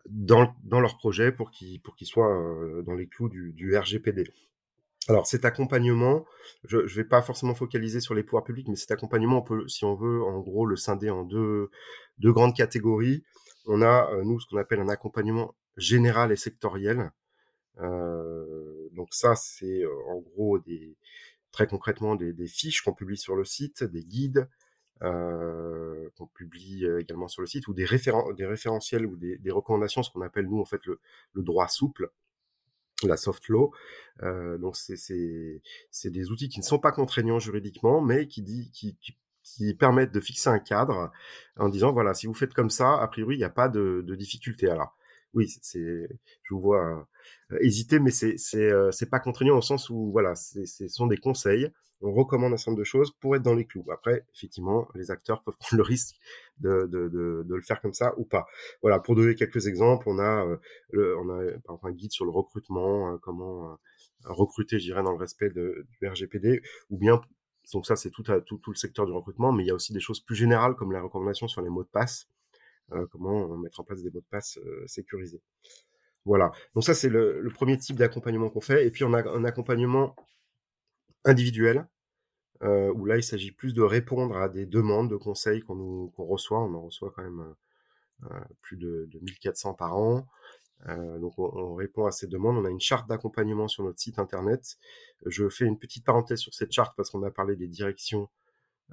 dans, 0.10 0.54
dans 0.64 0.80
leurs 0.80 0.98
projets 0.98 1.32
pour 1.32 1.52
qu'ils 1.52 1.80
pour 1.82 1.96
qu'ils 1.96 2.08
soient 2.08 2.82
dans 2.84 2.96
les 2.96 3.08
clous 3.08 3.30
du, 3.30 3.54
du 3.54 3.78
RGPD. 3.78 4.32
Alors 5.08 5.26
cet 5.26 5.46
accompagnement, 5.46 6.26
je 6.64 6.78
ne 6.78 6.84
vais 6.84 7.04
pas 7.04 7.22
forcément 7.22 7.56
focaliser 7.56 8.00
sur 8.02 8.14
les 8.14 8.24
pouvoirs 8.24 8.44
publics, 8.44 8.68
mais 8.68 8.76
cet 8.76 8.92
accompagnement, 8.92 9.40
on 9.40 9.42
peut, 9.42 9.68
si 9.68 9.84
on 9.84 9.96
veut, 9.96 10.24
en 10.24 10.40
gros, 10.40 10.66
le 10.66 10.76
scinder 10.76 11.10
en 11.10 11.24
deux, 11.24 11.70
deux 12.20 12.32
grandes 12.32 12.56
catégories. 12.56 13.24
On 13.66 13.82
a, 13.82 14.12
euh, 14.14 14.24
nous, 14.24 14.40
ce 14.40 14.48
qu'on 14.48 14.58
appelle 14.58 14.80
un 14.80 14.90
accompagnement 14.90 15.56
général 15.78 16.32
et 16.32 16.36
sectoriel. 16.36 17.12
Euh, 17.80 18.90
donc 18.92 19.14
ça, 19.14 19.36
c'est 19.36 19.84
euh, 19.84 19.90
en 20.10 20.20
gros 20.20 20.60
des, 20.60 20.96
très 21.52 21.68
concrètement 21.68 22.16
des, 22.16 22.34
des 22.34 22.48
fiches 22.48 22.82
qu'on 22.82 22.94
publie 22.94 23.18
sur 23.18 23.36
le 23.36 23.46
site, 23.46 23.84
des 23.84 24.04
guides 24.04 24.48
euh, 25.04 26.10
qu'on 26.16 26.28
publie 26.28 26.86
également 27.00 27.28
sur 27.28 27.42
le 27.42 27.48
site, 27.48 27.68
ou 27.68 27.74
des, 27.74 27.88
des 28.38 28.46
référentiels 28.46 29.06
ou 29.08 29.16
des, 29.16 29.38
des 29.38 29.52
recommandations, 29.52 30.04
ce 30.04 30.12
qu'on 30.12 30.22
appelle 30.22 30.48
nous 30.48 30.60
en 30.60 30.66
fait 30.66 30.86
le, 30.86 31.00
le 31.34 31.42
droit 31.42 31.68
souple 31.68 32.12
la 33.08 33.18
soft 33.18 33.48
law. 33.50 33.72
Euh, 34.24 34.58
donc 34.58 34.76
c'est 34.76 36.10
des 36.10 36.32
outils 36.32 36.50
qui 36.50 36.60
ne 36.60 36.66
sont 36.66 36.80
pas 36.80 36.92
contraignants 36.92 37.40
juridiquement, 37.40 38.02
mais 38.02 38.28
qui, 38.28 38.42
dit, 38.42 38.72
qui, 38.72 38.98
qui, 39.44 39.74
permettent 39.74 40.14
de 40.14 40.20
fixer 40.20 40.50
un 40.50 40.60
cadre 40.60 41.12
en 41.58 41.70
disant 41.70 41.92
voilà 41.92 42.14
si 42.14 42.28
vous 42.28 42.34
faites 42.34 42.54
comme 42.54 42.70
ça, 42.70 43.02
a 43.02 43.08
priori 43.08 43.36
il 43.36 43.40
n'y 43.40 43.44
a 43.44 43.50
pas 43.50 43.70
de, 43.70 44.04
de 44.06 44.16
difficulté. 44.16 44.70
Alors 44.70 44.96
oui, 45.34 45.48
c'est, 45.62 46.08
je 46.44 46.54
vous 46.54 46.62
vois 46.62 47.08
hésiter, 47.62 48.00
mais 48.00 48.12
c'est 48.12 48.38
c'est 48.38 49.10
pas 49.10 49.20
contraignant 49.20 49.58
au 49.58 49.62
sens 49.62 49.90
où 49.90 50.12
voilà, 50.12 50.36
ce 50.36 50.88
sont 50.88 51.08
des 51.08 51.18
conseils. 51.18 51.70
On 52.04 52.14
recommande 52.14 52.52
un 52.54 52.58
certain 52.58 52.72
nombre 52.72 52.80
de 52.80 52.84
choses 52.84 53.12
pour 53.20 53.36
être 53.36 53.44
dans 53.44 53.54
les 53.54 53.66
clous. 53.66 53.86
Après, 53.92 54.26
effectivement, 54.36 54.88
les 54.96 55.12
acteurs 55.12 55.44
peuvent 55.44 55.58
prendre 55.60 55.78
le 55.78 55.84
risque 55.84 56.16
de, 56.58 56.88
de, 56.88 57.10
de, 57.10 57.44
de 57.48 57.56
le 57.56 57.62
faire 57.62 57.80
comme 57.80 57.94
ça 57.94 58.18
ou 58.18 58.26
pas. 58.26 58.48
Voilà, 58.82 59.00
pour 59.00 59.16
donner 59.16 59.36
quelques 59.36 59.68
exemples, 59.68 60.10
on 60.10 60.18
a, 60.18 60.46
le, 60.90 61.18
on 61.18 61.30
a 61.30 61.44
par 61.62 61.76
exemple 61.76 61.88
un 61.88 61.92
guide 61.92 62.12
sur 62.12 62.26
le 62.26 62.32
recrutement, 62.32 63.18
comment 63.20 63.78
recruter, 64.26 64.80
je 64.80 64.86
dirais, 64.86 65.04
dans 65.04 65.12
le 65.12 65.18
respect 65.18 65.50
de, 65.50 65.86
du 66.00 66.08
RGPD, 66.08 66.62
ou 66.90 66.98
bien 66.98 67.22
donc 67.74 67.86
ça 67.86 67.96
c'est 67.96 68.10
tout, 68.10 68.24
tout, 68.24 68.58
tout 68.58 68.72
le 68.72 68.76
secteur 68.76 69.06
du 69.06 69.12
recrutement, 69.12 69.52
mais 69.52 69.64
il 69.64 69.68
y 69.68 69.72
a 69.72 69.76
aussi 69.76 69.94
des 69.94 70.00
choses 70.00 70.20
plus 70.20 70.36
générales 70.36 70.76
comme 70.76 70.92
la 70.92 71.02
recommandation 71.02 71.48
sur 71.48 71.62
les 71.62 71.70
mots 71.70 71.84
de 71.84 71.90
passe, 71.90 72.28
euh, 72.28 72.41
comment 73.12 73.58
mettre 73.58 73.80
en 73.80 73.84
place 73.84 74.02
des 74.02 74.10
mots 74.10 74.22
de 74.22 74.26
passe 74.30 74.58
euh, 74.58 74.86
sécurisés. 74.88 75.42
Voilà. 76.26 76.52
Donc 76.76 76.84
ça 76.84 76.94
c'est 76.94 77.10
le, 77.10 77.50
premier 77.54 77.78
type 77.78 77.98
d'accompagnement 77.98 78.50
qu'on 78.50 78.62
fait, 78.62 78.86
et 78.86 78.92
puis 78.92 79.04
on 79.04 79.14
a 79.14 79.28
un 79.30 79.44
accompagnement 79.44 80.16
individuel. 81.26 81.88
Euh, 82.64 82.94
où 82.94 83.06
là 83.06 83.18
il 83.18 83.24
s'agit 83.24 83.52
plus 83.52 83.74
de 83.74 83.82
répondre 83.82 84.38
à 84.38 84.48
des 84.48 84.68
demandes 84.68 85.10
de 85.10 85.16
conseils 85.16 85.62
qu'on 85.62 86.12
reçoit. 86.18 86.60
On 86.60 86.74
en 86.76 86.82
reçoit 86.82 87.12
quand 87.16 87.24
même 87.24 87.56
euh, 88.26 88.40
plus 88.62 88.78
de, 88.78 89.08
de 89.12 89.20
1400 89.20 89.74
par 89.74 89.98
an. 89.98 90.28
Euh, 90.88 91.20
donc 91.20 91.38
on, 91.40 91.46
on, 91.56 91.76
répond 91.76 92.06
à 92.06 92.12
ces 92.12 92.28
demandes. 92.28 92.58
On 92.58 92.66
a 92.66 92.70
une 92.70 92.80
charte 92.80 93.10
d'accompagnement 93.10 93.68
sur 93.68 93.84
notre 93.84 94.00
site 94.00 94.20
internet. 94.20 94.78
Je 95.26 95.50
fais 95.50 95.66
une 95.66 95.80
petite 95.80 96.06
parenthèse 96.06 96.40
sur 96.40 96.54
cette 96.54 96.72
charte 96.72 96.94
parce 96.96 97.10
qu'on 97.10 97.24
a 97.24 97.32
parlé 97.32 97.56
des 97.56 97.68
directions. 97.68 98.30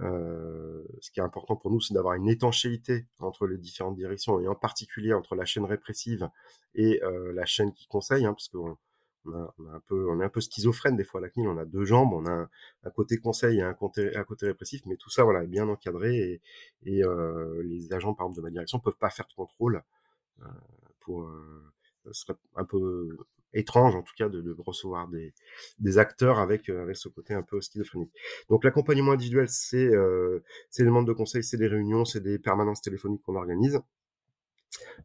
Euh, 0.00 0.84
ce 1.00 1.10
qui 1.10 1.20
est 1.20 1.22
important 1.22 1.56
pour 1.56 1.70
nous, 1.70 1.80
c'est 1.80 1.94
d'avoir 1.94 2.14
une 2.14 2.28
étanchéité 2.28 3.06
entre 3.18 3.46
les 3.46 3.58
différentes 3.58 3.96
directions 3.96 4.40
et 4.40 4.48
en 4.48 4.54
particulier 4.54 5.12
entre 5.12 5.34
la 5.34 5.44
chaîne 5.44 5.64
répressive 5.64 6.28
et 6.74 7.02
euh, 7.02 7.32
la 7.32 7.46
chaîne 7.46 7.72
qui 7.72 7.86
conseille, 7.88 8.24
hein, 8.24 8.32
parce 8.32 8.48
qu'on 8.48 8.70
on 8.70 8.76
on 9.58 9.66
a, 9.66 9.74
un 9.74 9.80
peu, 9.86 10.08
on 10.08 10.20
est 10.20 10.24
un 10.24 10.28
peu 10.28 10.40
schizophrène 10.40 10.96
des 10.96 11.04
fois 11.04 11.20
à 11.20 11.22
la 11.22 11.28
CNIL. 11.30 11.48
On 11.48 11.58
a 11.58 11.64
deux 11.64 11.84
jambes, 11.84 12.12
on 12.12 12.26
a 12.26 12.48
un, 12.84 12.90
côté 12.90 13.18
conseil 13.18 13.58
et 13.58 13.62
un 13.62 13.74
côté, 13.74 14.10
répressif, 14.42 14.82
mais 14.86 14.96
tout 14.96 15.10
ça 15.10 15.24
voilà 15.24 15.44
est 15.44 15.48
bien 15.48 15.68
encadré 15.68 16.40
et, 16.84 17.04
euh, 17.04 17.62
les 17.64 17.92
agents 17.92 18.14
par 18.14 18.26
exemple 18.26 18.38
de 18.38 18.42
ma 18.42 18.50
direction 18.50 18.78
peuvent 18.78 18.96
pas 18.98 19.10
faire 19.10 19.26
de 19.26 19.34
contrôle 19.34 19.82
euh, 20.42 20.46
pour 21.00 21.22
euh, 21.22 21.72
ce 22.06 22.12
serait 22.12 22.38
un 22.56 22.64
peu 22.64 23.18
étrange 23.54 23.94
en 23.94 24.02
tout 24.02 24.14
cas 24.16 24.28
de, 24.28 24.40
de 24.40 24.54
recevoir 24.58 25.08
des, 25.08 25.32
des, 25.78 25.98
acteurs 25.98 26.38
avec 26.38 26.68
avec 26.68 26.96
ce 26.96 27.08
côté 27.08 27.34
un 27.34 27.42
peu 27.42 27.60
schizophrénique. 27.60 28.12
Donc 28.48 28.64
l'accompagnement 28.64 29.12
individuel, 29.12 29.48
c'est 29.48 29.88
euh, 29.94 30.40
c'est 30.70 30.82
des 30.82 30.88
demandes 30.88 31.06
de 31.06 31.12
conseil, 31.12 31.42
c'est 31.42 31.56
des 31.56 31.66
réunions, 31.66 32.04
c'est 32.04 32.20
des 32.20 32.38
permanences 32.38 32.82
téléphoniques 32.82 33.22
qu'on 33.22 33.36
organise. 33.36 33.80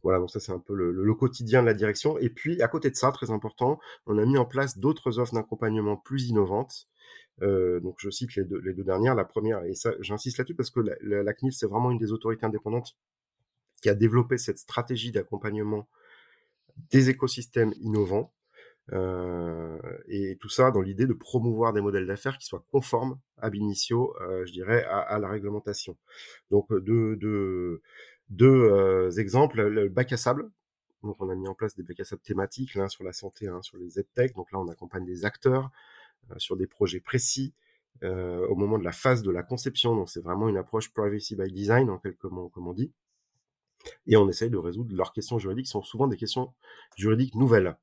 Voilà, 0.03 0.19
donc 0.19 0.29
ça 0.29 0.39
c'est 0.39 0.51
un 0.51 0.59
peu 0.59 0.73
le, 0.75 0.91
le, 0.91 1.13
quotidien 1.13 1.62
de 1.62 1.67
la 1.67 1.73
direction. 1.73 2.17
Et 2.19 2.29
puis 2.29 2.62
à 2.62 2.67
côté 2.67 2.89
de 2.89 2.95
ça, 2.95 3.12
très 3.12 3.31
important, 3.31 3.79
on 4.05 4.17
a 4.17 4.25
mis 4.25 4.38
en 4.38 4.45
place 4.45 4.77
d'autres 4.77 5.19
offres 5.19 5.33
d'accompagnement 5.33 5.95
plus 5.97 6.27
innovantes. 6.27 6.88
Euh, 7.41 7.79
donc 7.79 7.95
je 8.00 8.09
cite 8.09 8.35
les 8.35 8.43
deux, 8.43 8.59
les 8.59 8.73
deux 8.73 8.83
dernières. 8.83 9.15
La 9.15 9.25
première, 9.25 9.63
et 9.63 9.73
ça 9.73 9.93
j'insiste 10.01 10.38
là-dessus 10.38 10.55
parce 10.55 10.69
que 10.69 10.81
la, 10.81 10.95
la, 11.01 11.23
la 11.23 11.33
CNIL 11.33 11.53
c'est 11.53 11.67
vraiment 11.67 11.91
une 11.91 11.97
des 11.97 12.12
autorités 12.12 12.45
indépendantes 12.45 12.97
qui 13.81 13.89
a 13.89 13.95
développé 13.95 14.38
cette 14.38 14.59
stratégie 14.59 15.12
d'accompagnement 15.12 15.88
des 16.92 17.10
écosystèmes 17.10 17.74
innovants. 17.82 18.34
Euh, 18.92 19.80
et 20.10 20.38
tout 20.42 20.50
ça 20.50 20.70
dans 20.70 20.82
l'idée 20.82 21.06
de 21.06 21.13
promouvoir 21.13 21.72
des 21.72 21.80
modèles 21.80 22.06
d'affaires 22.06 22.38
qui 22.38 22.46
soient 22.46 22.65
conformes 22.70 23.18
ab 23.38 23.56
initio, 23.56 24.13
euh, 24.20 24.46
je 24.46 24.51
dirais, 24.51 24.84
à, 24.84 25.00
à, 25.00 25.20
la 25.20 25.30
réglementation. 25.30 25.98
Donc 26.51 26.68
deux, 26.74 27.15
deux, 27.15 27.82
deux 28.30 28.48
euh, 28.48 29.12
exemples, 29.12 29.62
le 29.62 29.89
bac 29.89 30.12
à 30.12 30.18
sable. 30.18 30.50
Donc 31.03 31.18
on 31.20 31.30
a 31.30 31.36
mis 31.36 31.48
en 31.48 31.53
place 31.53 31.75
des 31.75 31.84
bacs 31.84 32.00
à 32.00 32.06
sable 32.06 32.22
thématiques, 32.22 32.75
l'un 32.75 32.88
sur 32.88 33.03
la 33.03 33.13
santé, 33.13 33.46
l'un 33.46 33.62
sur 33.62 33.77
les 33.77 34.00
EdTech. 34.00 34.34
Donc 34.36 34.51
là 34.51 34.60
on 34.60 34.68
accompagne 34.70 35.06
des 35.06 35.25
acteurs 35.25 35.70
euh, 36.32 36.36
sur 36.38 36.56
des 36.58 36.68
projets 36.68 37.00
précis. 37.00 37.53
Euh, 38.03 38.46
au 38.48 38.56
moment 38.56 38.80
de 38.80 38.84
la 38.84 38.92
phase 38.92 39.22
de 39.22 39.32
la 39.32 39.44
conception, 39.44 39.96
donc 39.96 40.10
c'est 40.10 40.20
vraiment 40.20 40.50
une 40.50 40.58
approche 40.58 40.92
privacy 40.92 41.36
by 41.36 41.51
design, 41.51 41.89
en 41.89 42.00
quelques 42.00 42.24
mots, 42.24 42.50
comme 42.50 42.68
on 42.68 42.74
dit 42.74 42.92
et 44.07 44.17
on 44.17 44.27
essaye 44.29 44.49
de 44.49 44.57
résoudre 44.57 44.95
leurs 44.95 45.13
questions 45.13 45.39
juridiques, 45.39 45.65
qui 45.65 45.71
sont 45.71 45.83
souvent 45.83 46.07
des 46.07 46.17
questions 46.17 46.53
juridiques 46.95 47.35
nouvelles. 47.35 47.77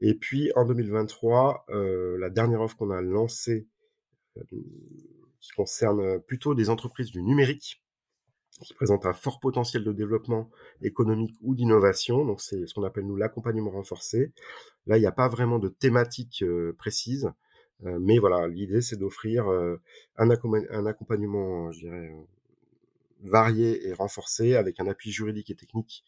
Et 0.00 0.14
puis 0.14 0.52
en 0.56 0.64
2023, 0.64 1.66
euh, 1.70 2.18
la 2.18 2.30
dernière 2.30 2.60
offre 2.60 2.76
qu'on 2.76 2.90
a 2.90 3.00
lancée, 3.00 3.66
euh, 4.36 4.42
qui 5.40 5.50
concerne 5.56 6.20
plutôt 6.20 6.54
des 6.54 6.70
entreprises 6.70 7.10
du 7.10 7.22
numérique, 7.22 7.82
qui 8.60 8.74
présentent 8.74 9.06
un 9.06 9.12
fort 9.12 9.40
potentiel 9.40 9.84
de 9.84 9.92
développement 9.92 10.50
économique 10.82 11.34
ou 11.42 11.54
d'innovation. 11.54 12.24
Donc 12.24 12.40
c'est 12.40 12.66
ce 12.66 12.74
qu'on 12.74 12.84
appelle 12.84 13.06
nous 13.06 13.16
l'accompagnement 13.16 13.70
renforcé. 13.70 14.32
Là, 14.86 14.96
il 14.96 15.00
n'y 15.00 15.06
a 15.06 15.12
pas 15.12 15.28
vraiment 15.28 15.58
de 15.58 15.68
thématique 15.68 16.42
euh, 16.42 16.74
précise, 16.78 17.30
euh, 17.84 17.98
mais 18.00 18.18
voilà, 18.18 18.46
l'idée 18.48 18.80
c'est 18.80 18.96
d'offrir 18.96 19.48
euh, 19.48 19.80
un, 20.16 20.28
un, 20.30 20.86
accompagnement, 20.86 21.72
je 21.72 21.80
dirais, 21.80 22.12
varié 23.22 23.86
et 23.88 23.92
renforcé 23.92 24.54
avec 24.56 24.80
un 24.80 24.86
appui 24.86 25.10
juridique 25.10 25.50
et 25.50 25.54
technique 25.54 26.04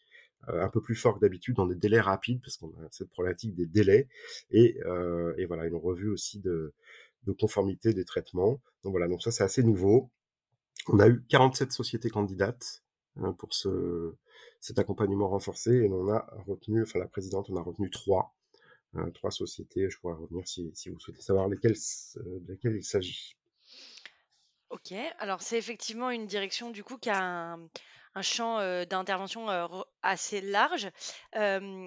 euh, 0.49 0.63
un 0.63 0.69
peu 0.69 0.81
plus 0.81 0.95
fort 0.95 1.15
que 1.15 1.19
d'habitude 1.19 1.55
dans 1.55 1.65
des 1.65 1.75
délais 1.75 2.01
rapides 2.01 2.41
parce 2.41 2.57
qu'on 2.57 2.69
a 2.69 2.87
cette 2.91 3.09
problématique 3.09 3.55
des 3.55 3.65
délais 3.65 4.07
et, 4.51 4.77
euh, 4.85 5.33
et 5.37 5.45
voilà 5.45 5.65
une 5.65 5.75
revue 5.75 6.09
aussi 6.09 6.39
de, 6.39 6.73
de 7.25 7.31
conformité 7.31 7.93
des 7.93 8.05
traitements. 8.05 8.61
Donc 8.83 8.91
voilà, 8.91 9.07
donc 9.07 9.21
ça 9.21 9.31
c'est 9.31 9.43
assez 9.43 9.63
nouveau. 9.63 10.11
On 10.87 10.99
a 10.99 11.07
eu 11.07 11.23
47 11.29 11.71
sociétés 11.71 12.09
candidates 12.09 12.83
hein, 13.17 13.33
pour 13.33 13.53
ce, 13.53 14.13
cet 14.59 14.79
accompagnement 14.79 15.29
renforcé 15.29 15.71
et 15.71 15.89
on 15.89 16.09
a 16.09 16.27
retenu, 16.47 16.83
enfin 16.83 16.99
la 16.99 17.07
présidente, 17.07 17.49
on 17.49 17.55
a 17.55 17.61
retenu 17.61 17.89
trois, 17.89 18.35
euh, 18.95 19.09
trois 19.11 19.31
sociétés. 19.31 19.89
Je 19.89 19.99
pourrais 19.99 20.15
revenir 20.15 20.47
si, 20.47 20.71
si 20.73 20.89
vous 20.89 20.99
souhaitez 20.99 21.21
savoir 21.21 21.47
lesquelles, 21.47 21.77
euh, 22.17 22.39
lesquelles 22.47 22.75
il 22.75 22.83
s'agit. 22.83 23.35
OK, 24.75 24.93
alors 25.19 25.41
c'est 25.41 25.57
effectivement 25.57 26.09
une 26.09 26.27
direction 26.27 26.69
du 26.69 26.83
coup 26.83 26.97
qui 26.97 27.09
a 27.09 27.55
un, 28.13 28.21
champ 28.21 28.59
euh, 28.59 28.83
d'intervention 28.83 29.49
euh, 29.49 29.67
assez 30.01 30.41
large. 30.41 30.89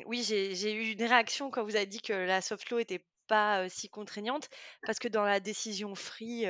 Oui, 0.07 0.23
j'ai 0.23 0.73
eu 0.73 0.92
une 0.92 1.04
réaction 1.04 1.50
quand 1.50 1.64
vous 1.64 1.76
avez 1.76 1.85
dit 1.85 2.00
que 2.00 2.14
la 2.14 2.40
soft 2.40 2.71
law 2.71 2.78
était 2.78 3.04
pas 3.26 3.61
euh, 3.61 3.66
si 3.68 3.90
contraignante, 3.90 4.49
parce 4.87 4.99
que 4.99 5.09
dans 5.09 5.25
la 5.25 5.38
décision 5.38 5.95
Free 5.95 6.47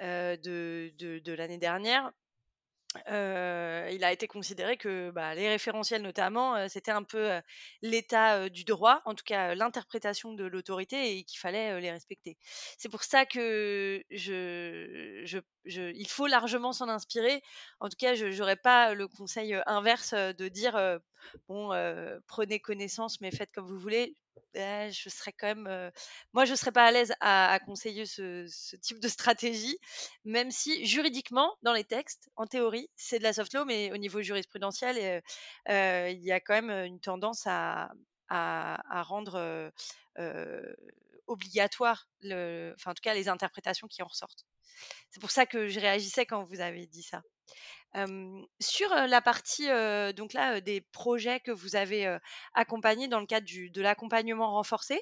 de, 0.00 0.92
de 0.98 1.32
l'année 1.32 1.58
dernière, 1.58 2.10
euh, 3.08 3.90
il 3.92 4.04
a 4.04 4.12
été 4.12 4.26
considéré 4.26 4.76
que 4.76 5.10
bah, 5.10 5.34
les 5.34 5.48
référentiels 5.48 6.02
notamment, 6.02 6.56
euh, 6.56 6.66
c'était 6.68 6.90
un 6.90 7.02
peu 7.02 7.32
euh, 7.32 7.40
l'état 7.82 8.48
du 8.48 8.64
droit, 8.64 9.02
en 9.04 9.14
tout 9.14 9.24
cas 9.24 9.54
l'interprétation 9.54 10.32
de 10.34 10.44
l'autorité 10.44 11.18
et 11.18 11.24
qu'il 11.24 11.38
fallait 11.38 11.80
les 11.80 11.90
respecter. 11.90 12.36
C'est 12.78 12.88
pour 12.88 13.02
ça 13.02 13.26
que 13.26 14.02
je, 14.10 15.40
il 15.66 16.08
faut 16.08 16.26
largement 16.26 16.72
s'en 16.72 16.88
inspirer. 16.88 17.42
En 17.80 17.88
tout 17.88 17.96
cas, 17.98 18.14
je 18.14 18.26
n'aurais 18.26 18.56
pas 18.56 18.94
le 18.94 19.08
conseil 19.08 19.56
inverse 19.66 20.14
de 20.14 20.48
dire 20.48 21.00
bon, 21.48 21.70
prenez 22.26 22.60
connaissance 22.60 23.20
mais 23.20 23.30
faites 23.30 23.52
comme 23.52 23.66
vous 23.66 23.78
voulez. 23.78 24.16
Eh, 24.54 24.90
je 24.90 25.08
serais 25.10 25.32
quand 25.32 25.54
même, 25.54 25.90
moi, 26.32 26.44
je 26.46 26.54
serais 26.54 26.72
pas 26.72 26.86
à 26.86 26.90
l'aise 26.90 27.12
à, 27.20 27.58
conseiller 27.66 28.06
ce, 28.06 28.76
type 28.76 29.00
de 29.00 29.08
stratégie, 29.08 29.78
même 30.24 30.50
si 30.50 30.86
juridiquement, 30.86 31.54
dans 31.62 31.74
les 31.74 31.84
textes, 31.84 32.30
en 32.36 32.46
théorie, 32.46 32.88
c'est 32.96 33.18
de 33.18 33.22
la 33.24 33.32
soft 33.34 33.52
law, 33.54 33.64
mais 33.66 33.92
au 33.92 33.98
niveau 33.98 34.22
jurisprudentiel, 34.22 34.96
euh, 34.98 35.20
euh, 35.68 36.10
il 36.10 36.22
y 36.24 36.32
a 36.32 36.40
quand 36.40 36.54
même 36.54 36.86
une 36.86 37.00
tendance 37.00 37.42
à, 37.46 37.90
à, 38.28 39.02
rendre 39.02 39.70
euh, 40.18 40.74
obligatoire, 41.26 42.08
le, 42.20 42.72
enfin 42.76 42.92
en 42.92 42.94
tout 42.94 43.02
cas 43.02 43.14
les 43.14 43.28
interprétations 43.28 43.88
qui 43.88 44.02
en 44.02 44.06
ressortent. 44.06 44.46
C'est 45.10 45.20
pour 45.20 45.30
ça 45.30 45.46
que 45.46 45.68
je 45.68 45.80
réagissais 45.80 46.26
quand 46.26 46.44
vous 46.44 46.60
avez 46.60 46.86
dit 46.86 47.02
ça. 47.02 47.22
Sur 48.60 48.90
la 48.90 49.22
partie 49.22 49.68
donc 50.14 50.34
là 50.34 50.60
des 50.60 50.82
projets 50.82 51.40
que 51.40 51.50
vous 51.50 51.76
avez 51.76 52.18
accompagnés 52.52 53.08
dans 53.08 53.20
le 53.20 53.26
cadre 53.26 53.46
du, 53.46 53.70
de 53.70 53.80
l'accompagnement 53.80 54.52
renforcé, 54.52 55.00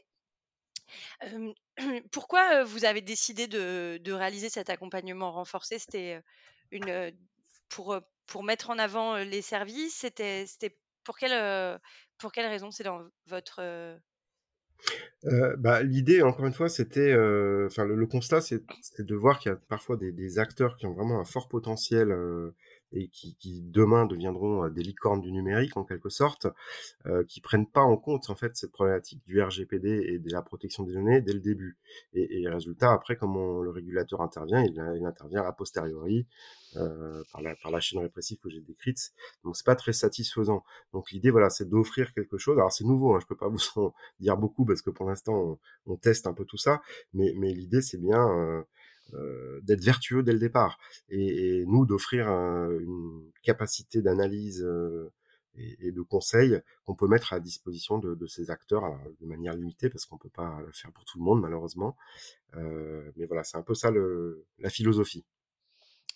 pourquoi 2.12 2.62
vous 2.64 2.85
avez 2.85 3.00
décidé 3.00 3.49
de, 3.49 3.99
de, 4.02 4.12
réaliser 4.12 4.49
cet 4.49 4.71
accompagnement 4.71 5.33
renforcé? 5.33 5.78
C'était 5.78 6.23
une 6.71 7.12
pour 7.69 7.97
pour 8.26 8.45
mettre 8.45 8.71
en 8.71 8.78
avant 8.78 9.16
les 9.16 9.43
services? 9.43 9.97
C'était 9.97 10.47
pour 11.02 11.19
quelle 11.19 11.81
pour 12.19 12.33
quelle 12.33 12.47
raison? 12.47 12.71
C'est 12.71 12.85
dans 12.85 13.02
votre 13.26 13.99
euh, 15.26 15.57
bah, 15.57 15.83
l'idée, 15.83 16.23
encore 16.23 16.47
une 16.47 16.52
fois, 16.52 16.69
c'était, 16.69 17.12
euh, 17.12 17.66
enfin, 17.66 17.85
le, 17.85 18.07
constat, 18.07 18.40
c'est 18.40 18.62
de 18.99 19.14
voir 19.14 19.38
qu'il 19.38 19.50
y 19.50 19.54
a 19.54 19.59
parfois 19.69 19.97
des, 19.97 20.12
des, 20.12 20.38
acteurs 20.38 20.76
qui 20.76 20.87
ont 20.87 20.93
vraiment 20.93 21.19
un 21.19 21.25
fort 21.25 21.49
potentiel 21.49 22.11
euh, 22.11 22.54
et 22.95 23.09
qui 23.09 23.37
qui 23.37 23.61
demain 23.63 24.07
deviendront, 24.07 24.69
des 24.71 24.83
licornes 24.83 25.21
du 25.21 25.33
numérique 25.33 25.77
en 25.77 25.85
quelque 25.85 26.09
sorte, 26.09 26.47
heu, 27.07 27.25
qui 27.25 27.41
prennent 27.41 27.67
pas 27.67 27.83
en 27.83 27.97
compte 27.97 28.31
en 28.31 28.35
fait 28.37 28.57
cette 28.57 28.73
problématique 28.73 29.23
du 29.27 29.41
RGPD 29.43 29.89
et 30.15 30.19
de 30.19 30.31
la 30.33 30.43
protection 30.43 30.85
des 30.85 30.93
données 30.95 31.21
dès 31.21 31.33
le 31.33 31.41
début 31.41 31.79
et 32.15 32.43
et 32.43 32.49
résultat 32.49 32.93
après 32.93 33.17
comment 33.17 33.61
le 33.63 33.71
régulateur 33.71 34.21
intervient, 34.23 34.63
il 34.63 34.73
il 34.97 35.05
intervient 35.07 35.43
a 35.45 35.53
posteriori, 35.53 36.27
heu, 36.77 37.25
par 37.33 37.43
la 37.43 37.55
par 37.57 37.71
la 37.71 37.81
chaîne 37.81 38.01
répressive 38.01 38.39
que 38.39 38.51
j'ai 38.51 38.61
décrite, 38.61 39.13
donc 39.45 39.57
c'est 39.57 39.67
pas 39.67 39.77
très 39.77 39.93
satisfaisant. 39.93 40.65
Donc 40.93 41.11
l'idée 41.13 41.31
voilà, 41.31 41.51
c'est 41.51 41.69
d'offrir 41.69 42.13
quelque 42.13 42.39
chose. 42.39 42.59
Alors 42.59 42.73
c'est 42.73 42.85
nouveau, 42.85 43.15
hein, 43.15 43.19
je 43.21 43.27
peux 43.27 43.37
pas 43.37 43.49
vous 43.55 43.61
en 43.77 43.95
dire 44.21 44.37
beaucoup 44.37 44.65
parce 44.65 44.83
que 44.83 44.91
pour 44.91 45.07
l'instant 45.09 45.35
on 45.87 45.93
on 45.95 45.97
teste 45.97 46.27
un 46.27 46.35
peu 46.35 46.45
tout 46.45 46.57
ça, 46.59 46.81
mais 47.15 47.33
mais 47.37 47.53
l'idée 47.53 47.83
c'est 47.83 47.99
bien, 48.01 48.27
heu 48.29 48.65
heu, 49.13 49.61
d'être 49.63 49.83
vertueux 49.85 50.23
dès 50.23 50.33
le 50.33 50.39
départ 50.39 50.79
et 51.09 51.61
et 51.61 51.67
nous 51.67 51.87
d'offrir 51.87 52.29
un 52.29 52.71
une 52.71 53.31
capacité 53.43 54.03
d'analyse, 54.03 54.63
heu 54.63 55.11
et 55.57 55.89
et 55.89 55.93
de 55.93 56.03
conseils 56.03 56.61
qu'on 56.85 56.95
peut 56.95 57.07
mettre 57.09 57.33
à 57.33 57.41
disposition 57.41 57.99
de 57.99 58.15
de 58.15 58.27
ces 58.27 58.51
acteurs, 58.51 58.85
alors 58.85 59.01
de 59.21 59.27
manière 59.27 59.55
limitée 59.55 59.91
parce 59.91 60.07
qu'on 60.07 60.19
peut 60.19 60.31
pas 60.31 60.61
le 60.67 60.73
faire 60.73 60.93
pour 60.93 61.05
tout 61.05 61.19
le 61.19 61.25
monde 61.25 61.41
malheureusement, 61.41 61.97
heu, 62.57 63.13
mais 63.17 63.27
voilà, 63.27 63.45
c'est 63.45 63.59
un 63.59 63.63
peu 63.63 63.75
ça 63.75 63.91
le 63.91 64.47
la 64.59 64.71
philosophie. 64.71 65.25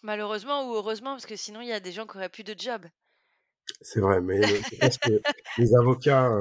Malheureusement 0.03 0.69
ou 0.69 0.75
heureusement, 0.75 1.13
parce 1.13 1.27
que 1.27 1.37
sinon 1.37 1.61
il 1.61 1.69
y 1.69 1.73
a 1.73 1.79
des 1.79 1.93
gens 1.93 2.05
qui 2.05 2.17
auraient 2.17 2.29
plus 2.29 2.43
de 2.43 2.59
job. 2.59 2.89
C'est 3.81 4.01
vrai, 4.01 4.21
mais 4.21 4.41
je 4.43 4.77
pense 4.81 4.99
que 4.99 5.23
les 5.57 5.75
avocats, 5.75 6.33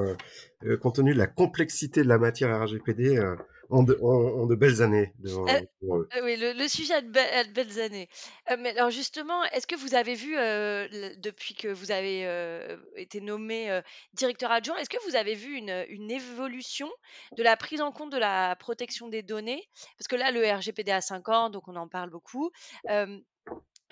compte 0.80 0.96
tenu 0.96 1.12
de 1.12 1.18
la 1.18 1.26
complexité 1.26 2.02
de 2.02 2.08
la 2.08 2.18
matière 2.18 2.62
RGPD, 2.62 3.18
ont 3.70 3.82
de 3.82 3.98
ont 4.00 4.42
ont 4.42 4.46
de 4.46 4.54
belles 4.54 4.82
années 4.82 5.12
devant 5.18 5.60
devant 5.82 5.98
eux. 6.00 6.12
heu, 6.16 6.24
oui, 6.24 6.36
le 6.36 6.52
le 6.52 6.68
sujet 6.68 6.94
a 6.94 7.00
de 7.02 7.08
belles 7.10 7.34
a 7.34 7.44
de 7.44 7.52
belles 7.52 7.80
années. 7.80 8.08
Heu, 8.50 8.56
mais 8.58 8.70
alors 8.70 8.90
justement, 8.90 9.44
est-ce 9.44 9.66
que 9.66 9.76
vous 9.76 9.94
avez 9.94 10.14
vu, 10.14 10.34
depuis 11.18 11.54
que 11.54 11.68
vous 11.68 11.90
avez, 11.90 12.22
été 12.96 13.20
nommé, 13.20 13.80
directeur 14.14 14.50
adjoint, 14.50 14.76
est-ce 14.76 14.90
que 14.90 15.08
vous 15.08 15.16
avez 15.16 15.34
vu 15.34 15.54
une, 15.56 15.84
une 15.88 16.10
évolution 16.10 16.88
de 17.36 17.42
la 17.42 17.56
prise 17.56 17.80
en 17.80 17.92
compte 17.92 18.10
de 18.12 18.18
la 18.18 18.56
protection 18.56 19.08
des 19.08 19.22
données? 19.22 19.62
Parce 19.98 20.08
que 20.08 20.16
là, 20.16 20.30
le 20.30 20.40
RGPD 20.46 20.90
a 20.90 21.00
5 21.00 21.28
ans, 21.28 21.50
donc 21.50 21.68
on 21.68 21.76
en 21.76 21.88
parle 21.88 22.10
beaucoup. 22.10 22.50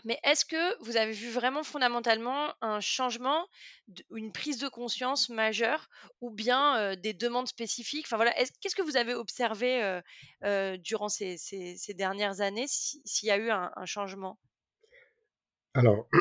Mais 0.05 0.19
est-ce 0.23 0.45
que 0.45 0.83
vous 0.85 0.97
avez 0.97 1.13
vu 1.13 1.31
vraiment 1.31 1.65
fondamentalement 1.65 2.55
un 2.61 2.81
changement, 2.81 3.47
une 4.15 4.31
prise 4.31 4.59
de 4.59 4.69
conscience 4.69 5.29
majeure 5.29 5.89
ou 6.21 6.31
bien, 6.31 6.95
des 6.97 7.13
demandes 7.13 7.49
spécifiques? 7.49 8.07
Enfin 8.07 8.17
voilà, 8.17 8.39
est-ce 8.39 8.53
qu'est-ce 8.61 8.77
que 8.77 8.83
vous 8.83 8.97
avez 8.97 9.15
observé, 9.15 10.01
durant 10.79 11.09
ces 11.09 11.95
dernières 11.97 12.41
années, 12.41 12.67
si 12.69 13.03
s'il 13.05 13.29
y 13.29 13.33
a 13.33 13.39
eu 13.39 13.51
un 13.51 13.87
changement? 13.87 14.39
Alors, 15.75 16.07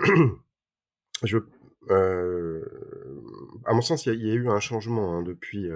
à 3.65 3.74
mon 3.74 3.82
sens, 3.82 4.05
il 4.05 4.25
y 4.25 4.32
a 4.32 4.34
eu 4.34 4.50
un 4.50 4.60
changement, 4.60 5.15
hein, 5.15 5.22
depuis, 5.22 5.70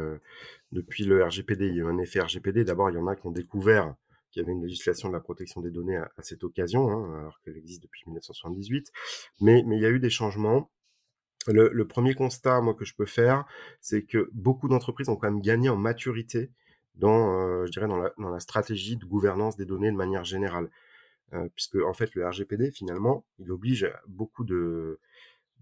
depuis 0.72 1.06
le 1.06 1.24
RGPD. 1.24 1.68
Il 1.68 1.76
y 1.76 1.80
a 1.80 1.84
eu 1.84 1.88
un 1.88 1.98
effet 1.98 2.20
RGPD. 2.20 2.64
D'abord, 2.66 2.90
il 2.90 2.96
y 2.96 3.00
en 3.00 3.08
a 3.08 3.16
qui 3.16 3.26
ont 3.28 3.32
découvert 3.32 3.96
qu'il 4.32 4.42
y 4.42 4.46
avait 4.46 4.54
une 4.54 4.64
législation 4.64 5.10
de 5.10 5.14
la 5.14 5.20
protection 5.20 5.62
des 5.62 5.72
données 5.72 5.98
à 5.98 6.10
cette 6.20 6.44
occasion, 6.44 6.90
hein, 6.90 7.20
alors 7.20 7.40
qu'elle 7.42 7.58
existe 7.58 7.84
depuis 7.84 8.04
1978. 8.08 8.92
Mais 9.42 9.64
il 9.66 9.80
y 9.80 9.86
a 9.86 9.90
eu 9.90 10.00
des 10.00 10.10
changements. 10.10 10.70
Le 11.48 11.84
1er 11.86 12.16
constat, 12.16 12.62
moi, 12.62 12.74
que 12.74 12.86
je 12.86 12.94
peux 12.96 13.06
faire, 13.06 13.46
c'est 13.82 14.04
que 14.04 14.30
beaucoup 14.34 14.68
d'entreprises 14.68 15.10
ont 15.10 15.16
quand 15.16 15.32
même 15.32 15.42
gagné 15.42 15.70
en 15.70 15.78
maturité 15.78 16.52
dans, 16.96 17.32
heu, 17.42 17.66
je 17.66 17.72
dirais 17.72 17.88
dans 17.88 18.30
la 18.30 18.40
stratégie 18.40 18.98
de 18.98 19.06
gouvernance 19.06 19.56
des 19.56 19.66
données 19.66 19.92
de 19.92 19.96
manière 19.96 20.26
générale. 20.26 20.70
Heu, 21.34 21.50
puisque 21.56 21.78
en 21.78 21.94
fait, 21.94 22.14
le 22.16 22.28
RGPD 22.28 22.72
finalement, 22.72 23.26
il 23.40 23.52
oblige 23.52 23.92
beaucoup 24.08 24.44
de 24.44 25.00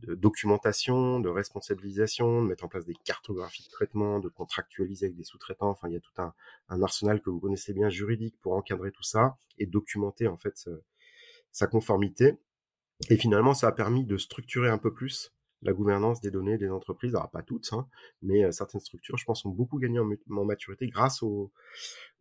de 0.04 0.16
documentation, 0.16 1.20
de 1.20 1.30
responsabilisation, 1.30 2.42
de 2.44 2.48
mettre 2.48 2.66
en 2.66 2.68
place 2.68 2.86
des 2.86 2.96
cartographies 3.04 3.64
de 3.64 3.70
traitement, 3.70 4.20
de 4.20 4.30
contractualiser 4.30 5.08
avec 5.08 5.18
des 5.18 5.24
sous-traitants. 5.24 5.70
Enfin, 5.70 5.88
il 5.90 5.94
y 5.94 5.98
a 5.98 6.00
tout 6.00 6.12
un 6.18 6.82
arsenal 6.82 7.22
que 7.22 7.30
vous 7.30 7.40
connaissez 7.40 7.74
bien 7.74 7.90
juridique 7.90 8.36
pour 8.42 8.54
encadrer 8.54 8.92
tout 8.92 9.04
ça 9.04 9.38
et 9.58 9.66
documenter 9.66 10.28
en 10.28 10.38
fait, 10.38 10.70
sa 11.52 11.68
conformité 11.68 12.38
et 13.10 13.18
finalement, 13.18 13.54
ça 13.54 13.68
a 13.68 13.72
permis 13.72 14.06
de 14.06 14.18
structurer 14.18 14.70
un 14.70 14.78
peu 14.78 14.94
plus 14.94 15.34
la 15.62 15.74
gouvernance 15.74 16.22
des 16.22 16.32
données 16.32 16.58
des 16.58 16.70
entreprises. 16.70 17.16
Alors 17.16 17.30
pas 17.30 17.42
toutes, 17.42 17.72
hein, 17.74 17.88
mais 18.22 18.44
heu, 18.44 18.52
certaines 18.52 18.82
structures, 18.82 19.18
je 19.18 19.26
pense, 19.26 19.46
ont 19.46 19.50
beaucoup 19.50 19.80
gagné 19.80 20.00
en 20.00 20.46
maturité 20.46 20.88
grâce 20.88 21.24
au 21.24 21.52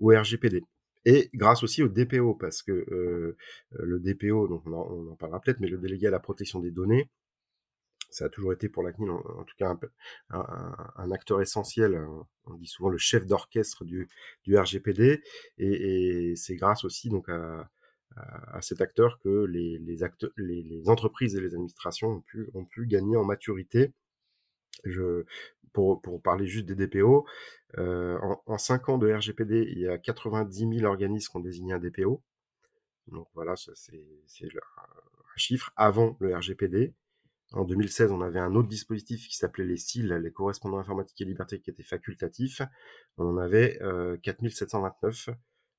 au 0.00 0.08
RGPD 0.10 0.64
et 1.04 1.30
grâce 1.34 1.62
aussi 1.62 1.82
au 1.82 1.88
DPO 1.88 2.34
parce 2.34 2.62
que, 2.62 2.72
heu, 2.72 3.36
le 3.72 4.00
DPO, 4.00 4.48
donc 4.48 4.62
on 4.66 4.72
en 4.72 4.88
on 4.90 5.12
en 5.12 5.16
parlera 5.16 5.40
peut-être, 5.40 5.60
mais 5.60 5.68
le 5.68 5.78
délégué 5.78 6.08
à 6.08 6.10
la 6.10 6.20
protection 6.20 6.60
des 6.60 6.70
données, 6.70 7.08
ça 8.10 8.26
a 8.26 8.28
toujours 8.28 8.52
été 8.52 8.68
pour 8.68 8.82
la 8.82 8.92
CNIL, 8.92 9.10
en 9.10 9.44
tout 9.44 9.54
cas 9.58 9.76
un 10.30 11.10
acteur 11.12 11.40
essentiel, 11.42 11.94
heu, 11.94 12.06
on 12.46 12.54
dit 12.54 12.66
souvent 12.66 12.88
le 12.90 12.98
chef 12.98 13.26
d'orchestre 13.26 13.84
du 13.84 14.08
RGPD 14.46 15.22
et 15.58 16.34
c'est 16.36 16.56
grâce 16.56 16.84
aussi 16.84 17.08
donc 17.10 17.28
à 17.28 17.68
cet 18.62 18.80
acteur 18.80 19.18
que 19.20 19.44
les 19.46 20.88
entreprises 20.88 21.36
et 21.36 21.40
les 21.40 21.54
administrations 21.54 22.22
ont 22.54 22.64
pu 22.64 22.86
gagner 22.86 23.16
en 23.16 23.24
maturité. 23.24 23.92
Pour 25.72 26.22
parler 26.22 26.46
juste 26.46 26.66
des 26.66 26.74
DPO, 26.74 27.26
heu, 27.78 28.18
en 28.22 28.42
en 28.46 28.58
5 28.58 28.88
ans 28.88 28.96
de 28.98 29.12
RGPD, 29.12 29.66
il 29.72 29.78
y 29.80 29.88
a 29.88 29.98
90 29.98 30.66
000 30.66 30.84
organismes 30.86 31.30
qui 31.30 31.36
ont 31.36 31.40
désigné 31.40 31.74
un 31.74 31.78
DPO. 31.78 32.22
Donc 33.08 33.28
voilà, 33.34 33.56
c'est 33.56 33.96
un 33.96 35.36
chiffre 35.36 35.72
avant 35.76 36.16
le 36.20 36.34
RGPD. 36.36 36.94
En 37.52 37.64
2016, 37.64 38.10
on 38.10 38.22
avait 38.22 38.40
un 38.40 38.54
autre 38.54 38.68
dispositif 38.68 39.28
qui 39.28 39.36
s'appelait 39.36 39.64
les 39.64 39.76
CIL, 39.76 40.08
les 40.08 40.32
correspondants 40.32 40.78
informatique 40.78 41.20
et 41.20 41.24
liberté, 41.24 41.60
qui 41.60 41.70
était 41.70 41.84
facultatif. 41.84 42.60
On 43.18 43.26
en 43.26 43.38
avait, 43.38 43.78
heu, 43.82 44.18
4 44.22 44.48
729 44.48 45.30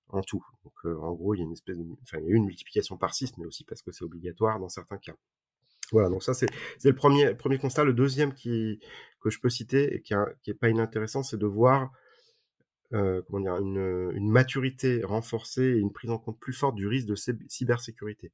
en 0.09 0.21
tout. 0.21 0.43
Donc 0.63 0.73
heu, 0.85 0.97
en 0.99 1.13
gros, 1.13 1.35
il 1.35 1.39
y 1.39 1.41
a 1.41 1.45
une 1.45 1.51
espèce 1.51 1.77
de 1.77 1.85
enfin, 2.03 2.19
il 2.19 2.25
y 2.25 2.27
a 2.27 2.31
eu 2.31 2.35
une 2.35 2.45
multiplication 2.45 2.97
par 2.97 3.13
6, 3.13 3.37
mais 3.37 3.45
aussi 3.45 3.65
parce 3.65 3.81
que 3.81 3.91
c'est 3.91 4.05
obligatoire 4.05 4.59
dans 4.59 4.69
certains 4.69 4.97
cas. 4.97 5.15
Voilà, 5.91 6.09
donc 6.09 6.23
ça 6.23 6.33
c'est 6.33 6.47
le 6.83 6.91
1er 6.93 7.35
1er 7.35 7.59
constat. 7.59 7.83
Le 7.83 7.93
2e 7.93 8.33
qui 8.33 8.79
que 9.21 9.29
je 9.29 9.39
peux 9.39 9.49
citer 9.49 9.93
et 9.95 10.01
qui 10.01 10.13
est 10.13 10.17
un 10.17 10.27
qui 10.43 10.51
est 10.51 10.53
pas 10.53 10.69
inintéressant, 10.69 11.23
c'est 11.23 11.37
de 11.37 11.45
voir, 11.45 11.91
heu, 12.93 13.23
comment 13.27 13.39
dire? 13.41 13.57
Une, 13.57 14.29
maturité 14.29 15.03
renforcée 15.03 15.63
et 15.63 15.77
une 15.79 15.91
prise 15.91 16.11
en 16.11 16.17
compte 16.19 16.39
plus 16.39 16.53
forte 16.53 16.75
du 16.75 16.87
risque 16.87 17.07
de 17.07 17.15
cyb 17.15 17.41
cybersécurité 17.49 18.31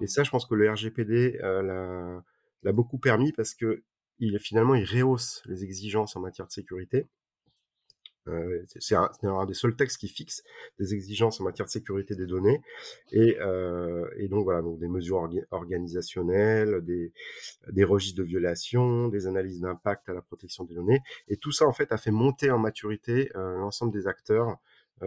et 0.00 0.06
ça, 0.06 0.24
je 0.24 0.30
pense 0.30 0.46
que 0.46 0.54
le 0.54 0.70
RGPD, 0.70 1.38
l'a 1.42 2.22
l'a 2.62 2.72
beaucoup 2.72 2.98
permis 2.98 3.32
parce 3.32 3.54
qu'il 3.54 4.38
finalement, 4.40 4.74
il 4.74 4.84
rehausse 4.84 5.42
les 5.46 5.64
exigences 5.64 6.16
en 6.16 6.20
matière 6.20 6.46
de 6.46 6.52
sécurité. 6.52 7.06
Heu, 8.28 8.64
c'est 8.80 8.96
un 8.96 9.46
des 9.46 9.54
seuls 9.54 9.76
textes 9.76 9.98
qui 9.98 10.08
fixe 10.08 10.42
des 10.80 10.94
exigences 10.94 11.40
en 11.40 11.44
matière 11.44 11.66
de 11.66 11.70
sécurité 11.70 12.16
des 12.16 12.26
données 12.26 12.60
et 13.12 13.36
et 14.16 14.28
donc 14.28 14.42
voilà, 14.44 14.62
donc 14.62 14.78
des 14.80 14.88
mesures 14.88 15.18
orga 15.18 15.40
organisationnelles, 15.52 16.80
des 16.82 17.12
des 17.72 17.84
registres 17.84 18.18
de 18.18 18.24
violation, 18.24 19.08
des 19.08 19.26
analyses 19.28 19.60
d'impact 19.60 20.08
à 20.08 20.14
la 20.14 20.22
protection 20.22 20.64
des 20.64 20.74
données 20.74 21.00
et 21.28 21.36
tout 21.36 21.52
ça, 21.52 21.66
en 21.66 21.72
fait, 21.72 21.92
a 21.92 21.98
fait 21.98 22.10
monter 22.12 22.50
en 22.50 22.58
maturité, 22.58 23.30
heu, 23.36 23.58
l'ensemble 23.58 23.92
des 23.92 24.06
acteurs, 24.08 24.58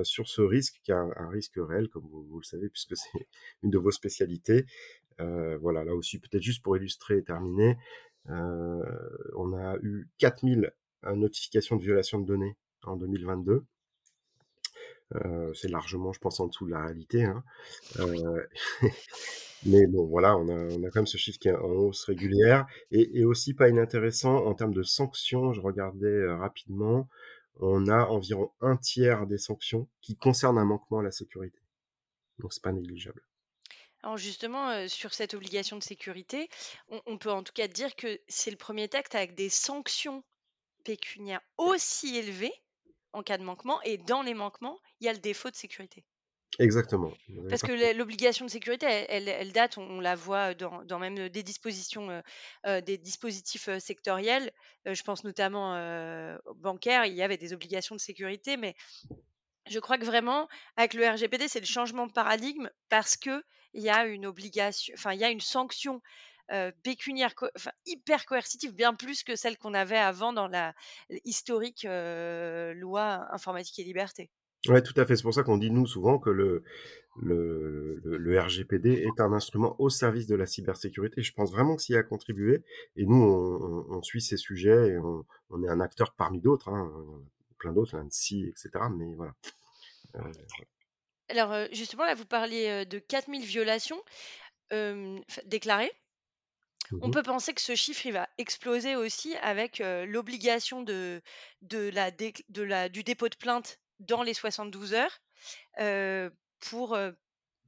sur 0.03 0.27
ce 0.29 0.41
risque 0.41 0.79
qui 0.83 0.91
est 0.91 0.95
un 0.95 1.29
risque 1.29 1.55
réel 1.57 1.89
comme 1.89 2.03
vous 2.07 2.39
le 2.39 2.45
savez 2.45 2.69
puisque 2.69 2.95
c'est 2.95 3.27
une 3.63 3.71
de 3.71 3.77
vos 3.79 3.91
spécialités. 3.91 4.65
Heu, 5.19 5.57
voilà, 5.61 5.83
là 5.83 5.93
aussi, 5.95 6.19
peut-être 6.19 6.41
juste 6.43 6.63
pour 6.63 6.77
illustrer 6.77 7.17
et 7.17 7.23
terminer, 7.23 7.77
heu, 8.29 8.83
on 9.37 9.53
a 9.53 9.77
eu 9.81 10.09
4 10.17 10.43
000, 10.45 10.73
heu, 11.05 11.15
notifications 11.15 11.75
de 11.77 11.83
violation 11.83 12.19
de 12.19 12.25
données 12.27 12.57
en 12.83 12.95
2022. 12.97 13.65
Heu, 15.15 15.51
c'est 15.55 15.69
largement, 15.69 16.13
je 16.13 16.19
pense, 16.19 16.39
en 16.39 16.47
dessous 16.47 16.65
de 16.67 16.71
la 16.71 16.83
réalité, 16.85 17.23
hein, 17.23 17.43
mais 19.65 19.87
bon, 19.87 20.05
voilà, 20.07 20.37
on 20.37 20.47
a 20.49 20.53
on 20.53 20.83
a 20.83 20.89
quand 20.89 20.99
même 21.01 21.07
ce 21.07 21.17
chiffre 21.17 21.39
qui 21.39 21.49
est 21.49 21.55
en 21.55 21.63
hausse 21.69 22.05
régulière 22.05 22.65
et 22.91 23.19
et 23.19 23.25
aussi 23.25 23.53
pas 23.53 23.69
inintéressant 23.69 24.45
en 24.45 24.53
termes 24.53 24.73
de 24.73 24.83
sanctions, 24.83 25.53
je 25.53 25.61
regardais, 25.61 26.27
rapidement, 26.31 27.09
on 27.59 27.87
a 27.87 28.05
environ 28.05 28.51
1/3 28.61 29.27
des 29.27 29.37
sanctions 29.37 29.87
qui 30.01 30.15
concernent 30.17 30.57
un 30.59 30.65
manquement 30.65 30.99
à 30.99 31.03
la 31.03 31.11
sécurité, 31.11 31.59
donc 32.39 32.53
c'est 32.53 32.63
pas 32.63 32.73
négligeable. 32.73 33.23
Alors 34.03 34.17
justement, 34.17 34.71
heu, 34.73 34.87
sur 34.89 35.13
cette 35.13 35.33
obligation 35.33 35.77
de 35.77 35.83
sécurité, 35.83 36.49
on 36.89 37.01
on 37.05 37.17
peut 37.17 37.31
en 37.31 37.43
tout 37.43 37.53
cas 37.53 37.69
dire 37.69 37.95
que 37.95 38.19
c'est 38.27 38.51
le 38.51 38.57
1er 38.57 38.89
texte 38.89 39.15
avec 39.15 39.35
des 39.35 39.47
sanctions 39.49 40.23
pécuniaires 40.85 41.41
aussi 41.57 42.17
élevées 42.17 42.53
en 43.13 43.23
cas 43.23 43.37
de 43.39 43.43
manquement 43.43 43.81
et 43.83 43.97
dans 43.97 44.21
les 44.23 44.33
manquements, 44.35 44.79
il 45.01 45.05
y 45.07 45.09
a 45.09 45.13
le 45.13 45.19
défaut 45.19 45.51
de 45.51 45.55
sécurité. 45.57 46.05
Exactement, 46.59 47.17
Parce 47.47 47.63
que 47.63 47.97
l'obligation 47.97 48.45
de 48.45 48.51
sécurité, 48.51 48.85
elle 48.85 49.51
date, 49.51 49.77
on 49.79 49.89
on 49.89 49.99
la 50.01 50.15
voit 50.15 50.53
dans 50.53 50.83
dans 50.85 50.99
même 50.99 51.29
des 51.29 51.41
dispositions, 51.43 52.21
des 52.65 52.97
dispositifs, 52.99 53.69
sectoriels. 53.79 54.51
Je 54.85 55.01
pense 55.01 55.23
notamment, 55.23 55.75
heu, 55.75 56.39
bancaires, 56.55 57.05
il 57.05 57.15
y 57.15 57.23
avait 57.23 57.37
des 57.37 57.53
obligations 57.53 57.95
de 57.95 57.99
sécurité, 58.01 58.55
mais 58.55 58.75
je 59.69 59.79
crois 59.79 59.97
que 59.97 60.05
vraiment 60.05 60.47
avec 60.77 60.93
le 60.93 61.07
RGPD, 61.07 61.47
c'est 61.47 61.59
le 61.59 61.65
changement 61.65 62.07
de 62.07 62.11
paradigme 62.11 62.69
parce 62.89 63.17
qu'il 63.17 63.41
y 63.73 63.89
a 63.89 64.05
une 64.05 64.25
obligation 64.25 64.93
enfin, 64.97 65.13
il 65.13 65.19
y 65.19 65.23
a 65.23 65.29
une 65.29 65.41
sanction, 65.41 66.01
pécuniaire 66.83 67.33
enfin 67.55 67.71
hyper 67.85 68.25
coercitive, 68.25 68.73
bien 68.73 68.93
plus 68.95 69.23
que 69.23 69.35
celle 69.35 69.57
qu'on 69.57 69.73
avait 69.73 69.97
avant 69.97 70.33
dans 70.33 70.47
la 70.47 70.73
historique, 71.25 71.83
loi 71.83 73.27
informatique 73.33 73.79
et 73.79 73.83
liberté. 73.83 74.29
Ouais, 74.67 74.81
tout 74.81 74.93
à 74.97 75.05
fait. 75.05 75.15
C'est 75.15 75.23
pour 75.23 75.33
ça 75.33 75.43
qu'on 75.43 75.57
dit 75.57 75.71
nous 75.71 75.87
souvent 75.87 76.19
que 76.19 76.29
le 76.29 76.63
le 77.21 78.01
le 78.03 78.17
le 78.17 78.39
RGPD 78.41 78.91
est 78.91 79.21
un 79.21 79.31
instrument 79.31 79.75
au 79.79 79.89
service 79.89 80.27
de 80.27 80.35
la 80.35 80.45
cybersécurité. 80.45 81.21
Je 81.23 81.33
pense 81.33 81.51
vraiment 81.51 81.77
que 81.77 81.81
s'il 81.81 81.95
a 81.95 82.03
contribué 82.03 82.63
et 82.97 83.05
nous 83.05 83.15
on 83.15 83.85
on 83.89 83.97
on 83.97 84.01
suit 84.01 84.21
ces 84.21 84.35
sujets 84.37 84.89
et 84.89 84.97
on 84.97 85.25
on 85.49 85.63
est 85.63 85.69
un 85.69 85.79
acteur 85.79 86.13
parmi 86.13 86.41
d'autres, 86.41 86.69
hein, 86.69 86.91
plein 87.59 87.73
d'autres, 87.73 87.97
l'ANSSI 87.97 88.45
et 88.45 88.53
cetera, 88.55 88.89
mais 88.89 89.13
voilà. 89.15 89.33
Heu, 90.15 90.31
Alors, 91.29 91.53
justement 91.71 92.05
là 92.05 92.15
vous 92.15 92.25
parliez, 92.25 92.85
de 92.85 92.99
4 92.99 93.29
000 93.29 93.43
violations, 93.43 94.01
déclarées. 95.45 95.91
On 97.01 97.07
mmh 97.07 97.11
peut 97.11 97.23
penser 97.23 97.53
que 97.53 97.61
ce 97.61 97.75
chiffre, 97.75 98.05
il 98.05 98.13
va 98.13 98.27
exploser 98.37 98.95
aussi 98.95 99.35
avec, 99.37 99.79
l'obligation 99.79 100.81
de 100.83 101.21
de 101.61 101.89
la 101.89 102.11
décl 102.11 102.43
de 102.49 102.63
la 102.63 102.89
du 102.89 103.03
dépôt 103.03 103.29
de 103.29 103.35
plainte 103.35 103.79
dans 103.99 104.23
les 104.23 104.33
72 104.33 104.93
heures, 104.93 105.19
heu, 105.79 106.31
pour, 106.59 106.97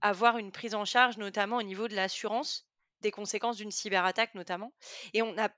avoir 0.01 0.37
une 0.37 0.51
prise 0.51 0.75
en 0.75 0.85
charge, 0.85 1.17
notamment 1.17 1.57
au 1.57 1.63
niveau 1.63 1.87
de 1.87 1.95
l'assurance, 1.95 2.67
des 3.01 3.11
conséquences 3.11 3.57
d'une 3.57 3.71
cyberattaque 3.71 4.35
notamment 4.35 4.73
et 5.13 5.21
on 5.21 5.37
a, 5.37 5.49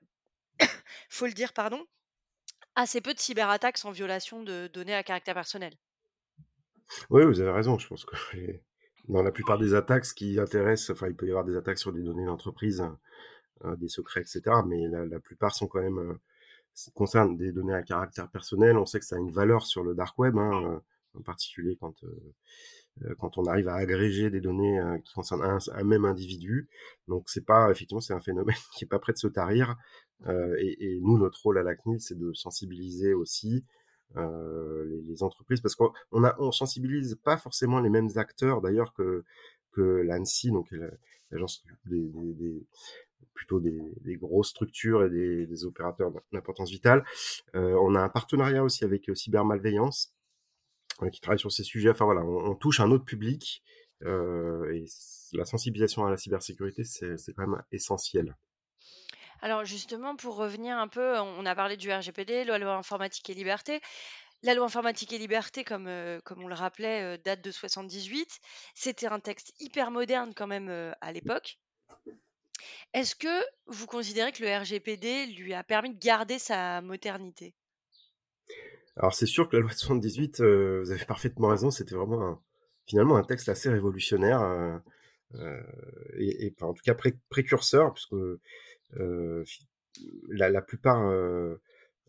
faut 1.10 1.26
le 1.26 1.32
dire, 1.34 1.52
pardon, 1.52 1.86
assez 2.76 3.00
peu 3.00 3.14
de 3.14 3.18
cyberattaques 3.20 3.78
sans 3.78 3.90
violation 3.92 4.42
de 4.42 4.68
données 4.72 4.94
à 4.94 5.02
caractère 5.02 5.34
personnel. 5.34 5.74
Oui, 7.10 7.24
vous 7.24 7.40
avez 7.40 7.50
raison. 7.50 7.78
Je 7.78 7.88
pense 7.88 8.04
que 8.04 8.16
dans 9.08 9.22
la 9.22 9.32
plupart 9.32 9.58
des 9.58 9.74
attaques, 9.74 10.04
ce 10.04 10.14
qui 10.14 10.38
intéresse 10.40 10.90
enfin, 10.90 11.08
il 11.08 11.16
peut 11.16 11.26
y 11.26 11.30
avoir 11.30 11.44
des 11.44 11.56
attaques 11.56 11.78
sur 11.78 11.92
des 11.92 12.02
données 12.02 12.24
d'entreprise, 12.26 12.82
heu, 13.64 13.76
des 13.78 13.88
secrets 13.88 14.22
et 14.22 14.26
cetera, 14.26 14.64
mais 14.66 14.88
la 14.88 15.20
plupart 15.20 15.54
sont 15.54 15.68
quand 15.68 15.82
même, 15.82 15.98
heu, 15.98 16.20
s 16.76 16.90
concernent 16.94 17.36
des 17.38 17.52
données 17.52 17.74
à 17.74 17.82
caractère 17.84 18.30
personnel. 18.30 18.78
On 18.78 18.86
sait 18.86 19.00
que 19.00 19.06
ça 19.06 19.16
a 19.16 19.20
une 19.20 19.32
valeur 19.32 19.66
sur 19.66 19.84
le 19.84 19.94
dark 19.96 20.18
web, 20.18 20.36
hein, 20.38 20.62
heu, 20.64 20.80
en 21.18 21.22
particulier 21.22 21.76
quand, 21.80 22.02
heu, 22.04 22.34
quand 23.18 23.38
on 23.38 23.44
arrive 23.46 23.68
à 23.68 23.74
agréger 23.76 24.30
des 24.30 24.40
données, 24.40 24.78
heu, 24.80 24.98
qui 25.04 25.12
concernent 25.14 25.42
un 25.42 25.58
un 25.72 25.84
même 25.84 26.04
individu. 26.04 26.68
Donc 27.08 27.24
c'est 27.28 27.44
pas 27.44 27.70
effectivement, 27.70 28.00
c'est 28.00 28.14
un 28.14 28.20
phénomène 28.20 28.56
qui 28.76 28.84
est 28.84 28.88
pas 28.88 28.98
prêt 28.98 29.12
de 29.12 29.18
se 29.18 29.28
tarir, 29.28 29.76
heu 30.26 30.56
et 30.60 30.96
et 30.96 31.00
nous, 31.00 31.18
notre 31.18 31.42
rôle 31.42 31.58
à 31.58 31.62
la 31.62 31.74
CNIL, 31.74 32.00
c'est 32.00 32.18
de 32.18 32.32
sensibiliser 32.34 33.14
aussi, 33.14 33.64
heu, 34.16 34.84
les 34.90 35.02
les 35.02 35.22
entreprises 35.22 35.60
parce 35.60 35.74
qu'on 35.74 35.92
on 36.12 36.24
a 36.24 36.34
on 36.38 36.52
sensibilise 36.52 37.16
pas 37.24 37.36
forcément 37.36 37.80
les 37.80 37.90
mêmes 37.90 38.10
acteurs 38.16 38.60
d'ailleurs 38.62 38.92
que 38.94 39.24
que 39.72 39.82
l'ANSSI, 39.82 40.50
donc 40.52 40.68
la 40.72 40.88
l'agence 41.30 41.64
des 41.86 42.08
des 42.08 42.34
des 42.34 42.66
plutôt 43.34 43.60
des 43.60 43.80
des 44.02 44.16
grosses 44.16 44.50
structures 44.50 45.04
et 45.04 45.10
des 45.10 45.46
des 45.46 45.64
opérateurs 45.66 46.12
d'importance 46.32 46.70
vitale. 46.70 47.04
Heu, 47.56 47.76
on 47.80 47.94
a 47.96 48.00
un 48.02 48.10
partenariat 48.10 48.64
aussi 48.64 48.84
avec, 48.84 49.10
Cybermalveillance 49.14 50.13
qui 51.12 51.20
travaille 51.20 51.38
sur 51.38 51.52
ces 51.52 51.64
sujets. 51.64 51.90
Enfin 51.90 52.04
voilà, 52.04 52.22
on, 52.22 52.54
touche 52.54 52.80
un 52.80 52.90
autre 52.90 53.04
public 53.04 53.62
euh, 54.02 54.72
et 54.72 54.84
la 55.32 55.44
sensibilisation 55.44 56.04
à 56.06 56.10
la 56.10 56.16
cybersécurité, 56.16 56.84
c'est 56.84 57.16
quand 57.34 57.46
même 57.46 57.62
essentiel. 57.72 58.36
Alors 59.40 59.64
justement, 59.64 60.16
pour 60.16 60.36
revenir 60.36 60.78
un 60.78 60.88
peu, 60.88 61.18
on 61.18 61.44
a 61.44 61.54
parlé 61.54 61.76
du 61.76 61.92
RGPD, 61.92 62.44
loi 62.44 62.76
informatique 62.76 63.28
et 63.30 63.34
liberté. 63.34 63.80
La 64.42 64.54
loi 64.54 64.66
informatique 64.66 65.12
et 65.12 65.18
liberté, 65.18 65.64
comme, 65.64 65.90
comme 66.24 66.42
on 66.42 66.48
le 66.48 66.54
rappelait, 66.54 67.14
heu, 67.14 67.18
date 67.18 67.42
de 67.42 67.50
78. 67.50 68.40
C'était 68.74 69.06
un 69.06 69.20
texte 69.20 69.54
hyper 69.58 69.90
moderne 69.90 70.32
quand 70.34 70.46
même, 70.46 70.94
à 71.00 71.12
l'époque. 71.12 71.58
Est-ce 72.92 73.16
que 73.16 73.44
vous 73.66 73.86
considérez 73.86 74.32
que 74.32 74.42
le 74.42 74.56
RGPD 74.56 75.26
lui 75.26 75.52
a 75.54 75.64
permis 75.64 75.94
de 75.94 75.98
garder 75.98 76.38
sa 76.38 76.80
modernité? 76.80 77.54
Alors 78.96 79.14
c'est 79.14 79.26
sûr 79.26 79.48
que 79.48 79.56
la 79.56 79.62
loi 79.62 79.70
de 79.70 79.76
78, 79.76 80.40
euh, 80.40 80.82
vous 80.84 80.90
avez 80.92 81.04
parfaitement 81.04 81.48
raison, 81.48 81.70
c'était 81.70 81.94
vraiment 81.94 82.22
un, 82.22 82.40
finalement 82.86 83.16
un 83.16 83.24
texte 83.24 83.48
assez 83.48 83.68
révolutionnaire 83.68 84.42
euh, 84.42 84.76
euh, 85.34 85.62
et, 86.16 86.46
et, 86.46 86.54
en 86.60 86.74
tout 86.74 86.82
cas 86.84 86.94
pré 86.94 87.16
précurseur, 87.28 87.92
puisque 87.94 88.14
euh, 88.14 89.44
la, 90.28 90.50
la 90.50 90.62
plupart 90.62 91.08
euh, 91.08 91.56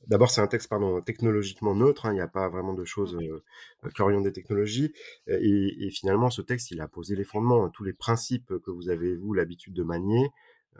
D'abord, 0.08 0.30
c'est 0.30 0.42
un 0.42 0.48
texte 0.48 0.70
pardon, 0.70 1.02
technologiquement 1.02 1.74
neutre, 1.74 2.06
hein, 2.06 2.12
il 2.12 2.16
n'y 2.16 2.22
a 2.22 2.28
pas 2.28 2.48
vraiment 2.48 2.74
de 2.74 2.86
choses 2.86 3.16
euh, 3.16 3.90
qui 3.90 4.02
orientent 4.02 4.24
des 4.24 4.34
technologies. 4.34 4.94
Et, 5.28 5.86
et, 5.86 5.90
finalement, 5.90 6.30
ce 6.30 6.42
texte, 6.42 6.70
il 6.72 6.80
a 6.82 6.88
posé 6.88 7.16
les 7.16 7.24
fondements. 7.24 7.66
Hein. 7.66 7.72
Tous 7.74 7.84
les 7.84 7.94
principes 7.94 8.54
que 8.64 8.72
vous 8.72 8.90
avez, 8.90 9.16
vous, 9.16 9.34
l'habitude 9.34 9.74
de 9.74 9.84
manier, 9.84 10.30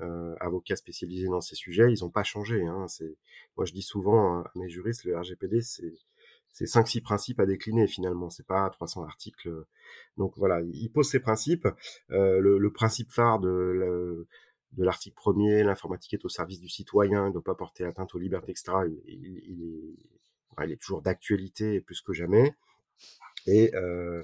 euh, 0.02 0.36
avocats 0.40 0.76
spécialisés 0.76 1.28
dans 1.28 1.42
ces 1.42 1.56
sujets, 1.56 1.92
ils 1.92 2.04
n'ont 2.04 2.10
pas 2.10 2.24
changé. 2.24 2.66
Hein. 2.66 2.86
Moi, 3.58 3.66
je 3.66 3.74
dis 3.74 3.82
souvent 3.82 4.40
à 4.40 4.52
mes 4.56 4.70
juristes, 4.70 5.04
le 5.06 5.18
RGPD, 5.18 5.62
c'est 5.62 5.94
c'est 6.52 6.68
cinq 6.68 6.88
six 6.88 7.02
principes 7.02 7.42
à 7.42 7.46
décliner 7.46 7.86
finalement, 7.86 8.30
c'est 8.30 8.48
pas 8.48 8.70
300 8.70 9.04
articles. 9.04 9.50
Donc 10.16 10.38
voilà, 10.38 10.62
il 10.62 10.90
pose 10.90 11.10
ses 11.10 11.20
principes. 11.20 11.68
Euh, 12.12 12.40
le, 12.40 12.58
le, 12.60 12.72
principe 12.72 13.12
phare 13.12 13.42
de 13.42 14.26
de 14.72 14.84
l'article 14.84 15.16
premier, 15.16 15.64
l'informatique 15.64 16.14
est 16.14 16.26
au 16.26 16.30
service 16.30 16.60
du 16.60 16.70
citoyen, 16.70 17.28
ne 17.28 17.34
doit 17.34 17.44
pas 17.44 17.56
porter 17.56 17.84
atteinte 17.86 18.14
aux 18.16 18.20
libertés 18.20 18.52
extra, 18.52 18.86
il, 18.88 19.02
il, 19.06 19.42
il 19.48 19.64
est, 19.64 20.66
il 20.66 20.72
est 20.72 20.82
toujours 20.82 21.02
d'actualité 21.02 21.82
plus 21.82 22.02
que 22.02 22.14
jamais. 22.14 22.56
Et, 23.48 23.76
euh, 23.76 24.24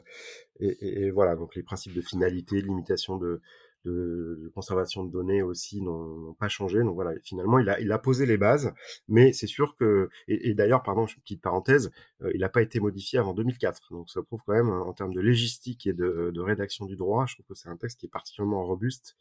et, 0.60 1.04
et, 1.04 1.12
voilà, 1.12 1.36
donc 1.36 1.56
les 1.56 1.64
principes 1.64 1.94
de 1.94 2.02
finalité, 2.02 2.62
limitation 2.62 3.18
de, 3.18 3.42
de, 3.86 4.40
de 4.42 4.50
conservation 4.50 5.04
de 5.04 5.12
données 5.12 5.42
aussi 5.42 5.82
n'ont 5.82 6.34
pas 6.40 6.48
changé. 6.48 6.80
Donc 6.80 6.96
voilà, 6.96 7.14
finalement, 7.24 7.60
il 7.60 7.70
a, 7.70 7.80
il 7.80 7.92
a 7.92 7.98
posé 7.98 8.26
les 8.26 8.38
bases, 8.38 8.74
mais 9.08 9.34
c'est 9.34 9.48
sûr 9.48 9.76
que, 9.76 10.10
et, 10.28 10.50
et 10.50 10.54
d'ailleurs, 10.54 10.84
pardon, 10.84 11.06
une 11.06 11.22
petite 11.22 11.42
parenthèse, 11.42 11.92
euh, 12.22 12.32
il 12.34 12.42
n'a 12.42 12.50
pas 12.50 12.62
été 12.62 12.80
modifié 12.80 13.20
avant 13.20 13.34
2004. 13.34 13.92
Donc 13.92 14.10
ça 14.10 14.22
prouve 14.22 14.42
quand 14.46 14.54
même, 14.54 14.70
en 14.70 14.94
termes 14.94 15.14
de 15.14 15.22
légistique 15.22 15.88
et 15.88 15.94
de, 15.94 16.32
de 16.34 16.42
rédaction 16.42 16.86
du 16.86 16.96
droit, 16.96 17.26
je 17.28 17.36
trouve 17.36 17.46
que 17.48 17.54
c'est 17.56 17.70
un 17.70 17.78
texte 17.78 18.00
qui 18.00 18.06
est 18.06 18.10
particulièrement 18.10 18.64
robuste 18.66 19.16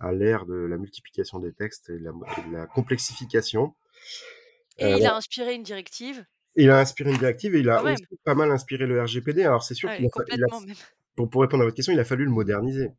à 0.00 0.12
l'ère 0.12 0.46
de 0.46 0.54
la 0.54 0.78
multiplication 0.78 1.38
des 1.38 1.52
textes 1.52 1.90
et 1.90 1.98
de 1.98 2.04
la, 2.04 2.12
et 2.38 2.48
de 2.48 2.52
la 2.54 2.66
complexification. 2.66 3.74
Et 4.78 4.84
euh, 4.84 4.96
il 4.98 5.06
a 5.06 5.16
inspiré 5.16 5.54
une 5.54 5.62
directive. 5.62 6.24
Il 6.56 6.70
a 6.70 6.80
inspiré 6.80 7.10
une 7.10 7.18
directive 7.18 7.54
et 7.54 7.60
il 7.60 7.68
a 7.68 7.82
aussi 7.82 8.04
pas 8.24 8.34
mal 8.34 8.50
inspiré 8.50 8.86
le 8.86 9.00
RGPD. 9.02 9.44
Alors 9.44 9.62
c'est 9.62 9.74
sûr 9.74 9.90
qu'il 9.94 10.06
a, 10.06 10.08
il 10.34 10.42
a 10.42 10.46
pour, 11.14 11.28
pour, 11.28 11.42
répondre 11.42 11.62
à 11.62 11.66
votre 11.66 11.76
question, 11.76 11.92
il 11.92 12.00
a 12.00 12.04
fallu 12.04 12.24
le 12.24 12.30
moderniser 12.30 12.92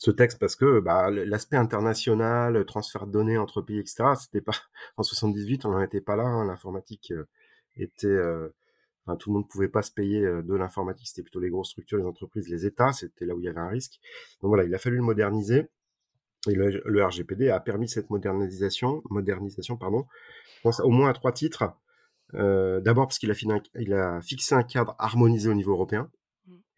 ce 0.00 0.10
texte 0.10 0.38
parce 0.38 0.56
que 0.56 0.80
bah, 0.80 1.10
l'aspect 1.10 1.58
international, 1.58 2.64
transfert 2.64 3.06
de 3.06 3.12
données 3.12 3.36
entre 3.36 3.60
pays, 3.60 3.78
etc. 3.78 4.14
C'était 4.18 4.40
pas 4.40 4.52
en 4.96 5.02
78, 5.02 5.66
on 5.66 5.72
n'en 5.72 5.82
était 5.82 6.00
pas 6.00 6.16
là. 6.16 6.24
Hein, 6.24 6.46
L'informatique 6.46 7.12
était, 7.76 8.06
euh, 8.06 8.48
enfin, 9.04 9.16
tout 9.16 9.28
le 9.28 9.34
monde 9.34 9.48
pouvait 9.48 9.68
pas 9.68 9.82
se 9.82 9.92
payer 9.92 10.22
de 10.22 10.54
l'informatique. 10.54 11.08
C'était 11.08 11.22
plutôt 11.22 11.38
les 11.38 11.50
grosses 11.50 11.68
structures, 11.68 11.98
les 11.98 12.06
entreprises, 12.06 12.48
les 12.48 12.64
États. 12.64 12.92
C'était 12.94 13.26
là 13.26 13.34
où 13.34 13.40
il 13.40 13.44
y 13.44 13.48
avait 13.48 13.60
un 13.60 13.68
risque. 13.68 14.00
Donc 14.40 14.48
voilà, 14.48 14.64
il 14.64 14.74
a 14.74 14.78
fallu 14.78 14.96
le 14.96 15.02
moderniser. 15.02 15.68
Et 16.48 16.54
le, 16.54 17.04
RGPD 17.04 17.50
a 17.50 17.60
permis 17.60 17.86
cette 17.86 18.08
modernisation, 18.08 19.02
modernisation 19.10 19.76
pardon, 19.76 20.06
au 20.64 20.90
moins 20.90 21.10
à 21.10 21.12
trois 21.12 21.32
titres. 21.32 21.74
Euh, 22.32 22.80
D'abord 22.80 23.06
parce 23.06 23.18
qu'il 23.18 23.30
a, 23.30 23.34
il 23.74 23.92
a 23.92 24.22
fixé 24.22 24.54
un 24.54 24.62
cadre 24.62 24.96
harmonisé 24.98 25.50
au 25.50 25.54
niveau 25.54 25.72
européen. 25.72 26.10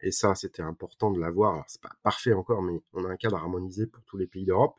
Et 0.03 0.11
ça, 0.11 0.35
c'était 0.35 0.61
important 0.61 1.11
de 1.11 1.19
l'avoir. 1.19 1.63
C'est 1.67 1.81
pas 1.81 1.95
parfait 2.03 2.33
encore, 2.33 2.61
mais 2.61 2.81
on 2.93 3.05
a 3.05 3.09
un 3.09 3.15
cadre 3.15 3.37
harmonisé 3.37 3.87
pour 3.87 4.03
tous 4.03 4.17
les 4.17 4.27
pays 4.27 4.45
d'Europe. 4.45 4.75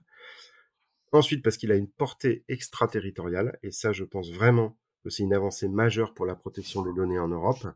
Ensuite, 1.12 1.42
parce 1.42 1.56
qu'il 1.56 1.72
a 1.72 1.76
une 1.76 1.88
portée 1.88 2.44
extraterritoriale. 2.48 3.58
Et 3.62 3.70
ça, 3.70 3.92
je 3.92 4.04
pense 4.04 4.30
vraiment 4.30 4.76
que 5.02 5.10
c'est 5.10 5.22
une 5.22 5.34
avancée 5.34 5.68
majeure 5.68 6.14
pour 6.14 6.26
la 6.26 6.34
protection 6.34 6.82
des 6.82 6.92
données 6.92 7.18
en 7.18 7.28
Europe. 7.28 7.66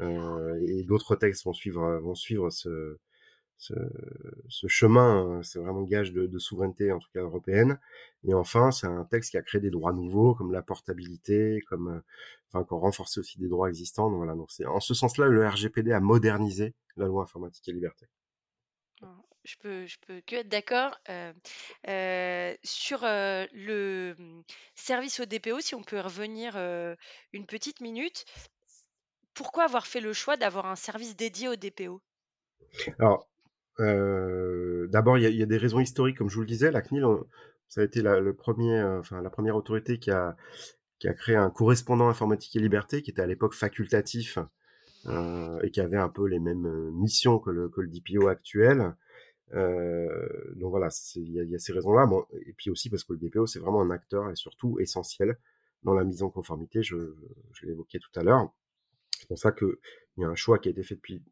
Euh, 0.00 0.58
et 0.66 0.82
d'autres 0.82 1.16
textes 1.16 1.44
vont 1.44 1.52
suivre 1.52 2.50
ce, 2.50 2.98
ce, 3.58 3.74
ce 4.48 4.66
chemin, 4.68 5.40
c'est 5.42 5.58
vraiment 5.58 5.82
gage 5.82 6.12
de, 6.12 6.26
de, 6.26 6.38
souveraineté, 6.38 6.92
en 6.92 6.98
tout 6.98 7.08
cas 7.12 7.20
européenne. 7.20 7.78
Et 8.24 8.34
enfin, 8.34 8.70
c'est 8.70 8.86
un 8.86 9.04
texte 9.04 9.32
qui 9.32 9.36
a 9.36 9.42
créé 9.42 9.60
des 9.60 9.70
droits 9.70 9.92
nouveaux, 9.92 10.34
comme 10.34 10.52
la 10.52 10.62
portabilité, 10.62 11.60
comme, 11.68 12.02
enfin, 12.48 12.64
qui 12.64 12.74
a 12.74 12.76
renforcé 12.76 13.20
aussi 13.20 13.38
des 13.38 13.48
droits 13.48 13.68
existants. 13.68 14.10
Donc 14.10 14.18
voilà, 14.18 14.34
donc 14.34 14.50
c'est 14.50 14.66
en 14.66 14.80
ce 14.80 14.94
sens-là, 14.94 15.26
le 15.26 15.46
RGPD 15.46 15.92
a 15.92 16.00
modernisé 16.00 16.74
la 16.96 17.06
loi 17.06 17.22
informatique 17.22 17.68
et 17.68 17.72
liberté. 17.72 18.06
Je 19.44 19.56
peux, 19.56 19.86
je 19.86 19.96
peux 20.06 20.20
que 20.26 20.36
être 20.36 20.48
d'accord 20.48 20.98
euh, 21.08 21.32
euh, 21.88 22.54
sur 22.64 23.04
euh, 23.04 23.46
le 23.52 24.14
service 24.74 25.20
au 25.20 25.24
DPO. 25.24 25.60
Si 25.60 25.74
on 25.74 25.82
peut 25.82 26.00
revenir 26.00 26.54
euh, 26.56 26.94
une 27.32 27.46
petite 27.46 27.80
minute, 27.80 28.26
pourquoi 29.32 29.64
avoir 29.64 29.86
fait 29.86 30.00
le 30.00 30.12
choix 30.12 30.36
d'avoir 30.36 30.66
un 30.66 30.76
service 30.76 31.16
dédié 31.16 31.48
au 31.48 31.56
DPO 31.56 32.02
Alors, 32.98 33.26
euh, 33.80 34.86
D'abord, 34.88 35.18
il 35.18 35.34
y, 35.34 35.42
a 35.42 35.46
des 35.46 35.56
raisons 35.56 35.80
historiques, 35.80 36.18
comme 36.18 36.28
je 36.28 36.34
vous 36.34 36.42
le 36.42 36.46
disais. 36.46 36.70
La 36.70 36.82
CNIL, 36.82 37.04
ça 37.68 37.80
a 37.82 37.84
été 37.84 38.02
la, 38.02 38.20
le 38.20 38.36
euh, 38.48 38.98
enfin, 38.98 39.22
la 39.22 39.30
première 39.30 39.56
autorité 39.56 39.98
qui 39.98 40.10
a, 40.10 40.36
créé 41.16 41.36
un 41.36 41.50
correspondant 41.50 42.08
informatique 42.08 42.56
et 42.56 42.60
liberté, 42.60 43.02
qui 43.02 43.10
était 43.10 43.22
à 43.22 43.26
l'époque 43.26 43.54
facultatif 43.54 44.38
euh, 45.06 45.60
et 45.62 45.70
qui 45.70 45.80
avait 45.80 45.98
un 45.98 46.08
peu 46.08 46.26
les 46.26 46.40
mêmes 46.40 46.90
missions 46.92 47.38
que 47.38 47.50
le, 47.50 47.68
que 47.68 47.80
DPO 47.80 48.28
actuel. 48.28 48.94
Donc 49.52 50.70
voilà, 50.70 50.88
il 51.16 51.32
y 51.32 51.54
a 51.54 51.58
ces 51.58 51.72
raisons-là. 51.72 52.08
Et 52.46 52.52
puis 52.52 52.70
aussi 52.70 52.90
parce 52.90 53.04
que 53.04 53.12
le 53.12 53.18
DPO, 53.18 53.46
c'est 53.46 53.60
vraiment 53.60 53.82
un 53.82 53.90
acteur 53.90 54.30
et 54.30 54.36
surtout 54.36 54.78
essentiel 54.80 55.38
dans 55.84 55.94
la 55.94 56.04
mise 56.04 56.22
en 56.22 56.30
conformité, 56.30 56.82
je 56.82 57.14
je 57.52 57.66
évoqué 57.66 57.98
tout 57.98 58.10
à 58.18 58.22
l'heure. 58.22 58.52
C'est 59.18 59.28
pour 59.28 59.38
ça 59.38 59.52
qu'il 59.52 59.76
y 60.18 60.24
a 60.24 60.28
un 60.28 60.34
choix 60.34 60.58
qui 60.58 60.68
a 60.68 60.70
été 60.70 60.82
fait 60.82 60.96
depuis 60.96 61.22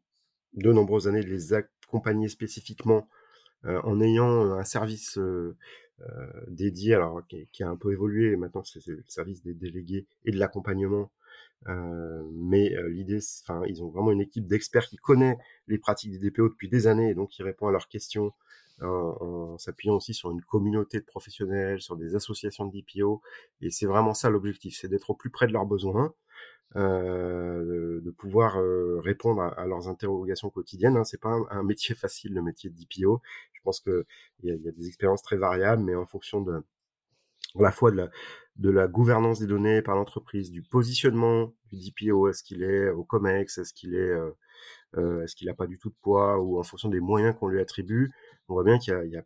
de 0.57 0.71
nombreuses 0.73 1.07
années 1.07 1.23
de 1.23 1.29
les 1.29 1.53
accompagner 1.53 2.27
spécifiquement, 2.27 3.07
en 3.65 4.01
ayant 4.01 4.51
un 4.53 4.63
service, 4.63 5.19
dédié 6.47 6.93
alors 6.93 7.25
qui 7.27 7.47
qui 7.51 7.63
a 7.63 7.69
un 7.69 7.75
peu 7.75 7.91
évolué 7.91 8.35
maintenant 8.35 8.63
c'est 8.63 8.85
le 8.85 9.03
service 9.07 9.41
des 9.41 9.55
délégués 9.55 10.05
et 10.25 10.31
de 10.31 10.37
l'accompagnement 10.37 11.11
mais 11.65 12.73
heu, 12.75 12.87
l'idée 12.87 13.19
enfin, 13.43 13.63
ils 13.67 13.83
ont 13.83 13.89
vraiment 13.89 14.11
une 14.11 14.21
équipe 14.21 14.47
d'experts 14.47 14.87
qui 14.87 14.97
connaît 14.97 15.37
les 15.67 15.77
pratiques 15.77 16.11
des 16.11 16.29
DPO 16.29 16.49
depuis 16.49 16.69
des 16.69 16.87
années 16.87 17.09
et 17.09 17.15
donc 17.15 17.29
qui 17.29 17.43
répond 17.43 17.67
à 17.67 17.71
leurs 17.71 17.87
questions, 17.87 18.31
en 18.81 19.57
s'appuyant 19.57 19.95
aussi 19.95 20.13
sur 20.13 20.31
une 20.31 20.41
communauté 20.41 20.99
de 20.99 21.05
professionnels, 21.05 21.81
sur 21.81 21.97
des 21.97 22.15
associations 22.15 22.65
de 22.67 22.79
DPO 22.79 23.21
et 23.61 23.71
c'est 23.71 23.87
vraiment 23.87 24.13
ça 24.13 24.29
l'objectif, 24.29 24.77
c'est 24.79 24.87
d'être 24.87 25.09
au 25.09 25.15
plus 25.15 25.31
près 25.31 25.47
de 25.47 25.53
leurs 25.53 25.65
besoins, 25.65 26.13
heu, 26.75 28.01
de 28.03 28.11
pouvoir, 28.11 28.59
heu, 28.59 28.99
répondre 28.99 29.41
à 29.41 29.49
à 29.49 29.65
leurs 29.67 29.87
interrogations 29.89 30.49
quotidiennes, 30.49 30.97
hein. 30.97 31.03
C'est 31.05 31.21
pas 31.21 31.29
un 31.29 31.45
un 31.51 31.63
métier 31.63 31.95
facile, 31.95 32.33
le 32.33 32.41
métier 32.43 32.69
de 32.69 32.75
DPO. 32.75 33.21
Je 33.53 33.61
pense 33.63 33.81
y 34.43 34.51
a 34.51 34.55
il 34.55 34.61
y 34.63 34.67
a 34.69 34.71
des 34.71 34.87
expériences 34.87 35.23
très 35.23 35.37
variables, 35.37 35.83
mais 35.83 35.95
en 35.95 36.05
fonction 36.05 36.41
de 36.41 36.61
à 37.59 37.61
la 37.63 37.71
fois 37.71 37.91
de 37.91 37.97
la 37.97 38.09
de 38.57 38.69
la 38.71 38.87
gouvernance 38.87 39.39
des 39.39 39.47
données 39.47 39.81
par 39.83 39.95
l'entreprise, 39.95 40.51
du 40.51 40.63
positionnement 40.63 41.53
du 41.71 41.77
DPO. 41.77 42.29
Est-ce 42.29 42.43
qu'il 42.43 42.63
est 42.63 42.89
au 42.91 43.03
COMEX? 43.05 43.57
Est-ce 43.59 43.73
qu'il 43.73 43.95
est, 43.95 43.99
heu 44.11 44.35
heu, 44.97 45.23
est-ce 45.23 45.35
qu'il 45.35 45.49
a 45.49 45.55
pas 45.55 45.67
du 45.67 45.77
tout 45.79 45.89
de 45.91 45.95
poids? 46.01 46.39
Ou 46.41 46.59
en 46.59 46.63
fonction 46.63 46.89
des 46.89 46.99
moyens 47.01 47.35
qu'on 47.39 47.47
lui 47.49 47.61
attribue, 47.61 48.13
on 48.49 48.55
voit 48.55 48.63
bien 48.65 48.79
qu'il 48.79 48.93
y 49.05 49.09
y 49.11 49.17
a 49.17 49.23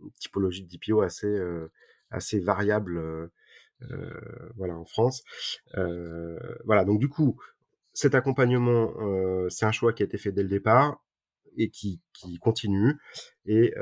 une 0.00 0.10
typologie 0.20 0.64
de 0.64 0.68
DPO 0.70 1.02
assez, 1.02 1.28
heu, 1.28 1.70
assez 2.10 2.40
variable, 2.40 2.98
heu, 2.98 3.30
voilà, 4.56 4.76
en 4.76 4.84
France. 4.84 5.22
Heu, 5.76 6.38
voilà, 6.64 6.84
donc 6.84 7.00
du 7.00 7.08
coup, 7.08 7.40
cet 7.94 8.14
accompagnement, 8.14 8.92
heu, 9.00 9.48
c'est 9.50 9.66
un 9.66 9.72
choix 9.72 9.92
qui 9.92 10.02
a 10.02 10.06
été 10.06 10.18
fait 10.18 10.32
dès 10.32 10.42
le 10.42 10.48
départ 10.48 11.04
et 11.56 11.70
qui 11.70 12.00
qui 12.12 12.38
continue 12.38 12.96
et 13.46 13.74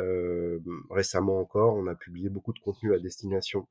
récemment 0.90 1.40
encore, 1.40 1.76
on 1.76 1.86
a 1.86 1.94
publié 1.94 2.28
beaucoup 2.30 2.52
de 2.52 2.58
contenu 2.60 2.94
à 2.94 2.98
destination 2.98 3.68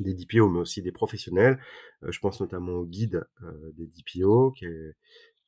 des 0.00 0.14
DPO, 0.14 0.48
mais 0.48 0.60
aussi 0.60 0.82
des 0.82 0.92
professionnels. 0.92 1.58
Euh, 2.02 2.12
je 2.12 2.20
pense 2.20 2.40
notamment 2.40 2.72
au 2.72 2.86
guide 2.86 3.26
euh, 3.42 3.72
des 3.76 3.86
DPO, 3.86 4.52
qui 4.52 4.66
est, 4.66 4.94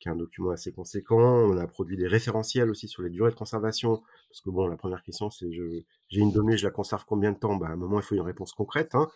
qui 0.01 0.09
est 0.09 0.11
un 0.11 0.17
document 0.17 0.51
assez 0.51 0.73
conséquent. 0.73 1.21
On 1.21 1.57
a 1.59 1.67
produit 1.67 1.97
des 1.97 2.09
référentiels 2.09 2.71
aussi 2.71 2.89
sur 2.89 3.03
les 3.03 3.11
durées 3.11 3.31
de 3.31 3.37
conservation, 3.37 4.03
parce 4.29 4.41
que 4.41 4.51
bon, 4.51 4.67
la 4.67 4.77
première 4.77 5.03
question, 5.03 5.31
c'est 5.31 5.51
j'ai 5.53 6.21
une 6.21 6.33
donnée, 6.33 6.57
je 6.57 6.65
la 6.65 6.73
conserve 6.73 7.05
combien 7.07 7.33
de 7.33 7.39
temps? 7.39 7.57
Bah, 7.57 7.69
À 7.69 7.73
un 7.73 7.77
moment, 7.77 8.01
il 8.01 8.03
faut 8.03 8.15
une 8.15 8.23
réponse 8.23 8.53
concrète. 8.53 8.95
Hein. 8.95 9.09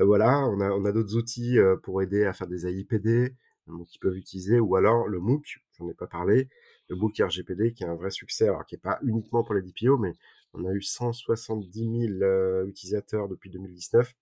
Euh, 0.00 0.04
voilà, 0.04 0.46
on 0.48 0.60
a, 0.60 0.70
on 0.70 0.84
a 0.84 0.92
d'autres 0.92 1.16
outils 1.16 1.58
euh, 1.58 1.76
pour 1.76 2.00
aider 2.00 2.24
à 2.24 2.32
faire 2.32 2.46
des 2.46 2.66
AIPD, 2.66 3.34
donc 3.66 3.92
ils 3.94 3.98
peuvent 3.98 4.16
utiliser, 4.16 4.60
ou 4.60 4.76
alors 4.76 5.08
le 5.08 5.18
MOOC, 5.18 5.60
j'en 5.78 5.88
ai 5.88 5.94
pas 5.94 6.06
parlé, 6.06 6.48
le 6.88 6.96
MOOC 6.96 7.18
RGPD, 7.20 7.72
qui 7.72 7.82
est 7.82 7.88
un 7.88 7.96
vrai 7.96 8.10
succès, 8.10 8.48
alors 8.48 8.64
qui 8.64 8.76
est 8.76 8.78
pas 8.78 8.98
uniquement 9.02 9.42
pour 9.42 9.54
les 9.54 9.62
DPO, 9.62 9.98
mais 9.98 10.12
on 10.52 10.64
a 10.64 10.72
eu 10.72 10.82
170 10.82 12.08
000 12.08 12.22
euh, 12.22 12.66
utilisateurs 12.66 13.28
depuis 13.28 13.50
2019 13.50 14.14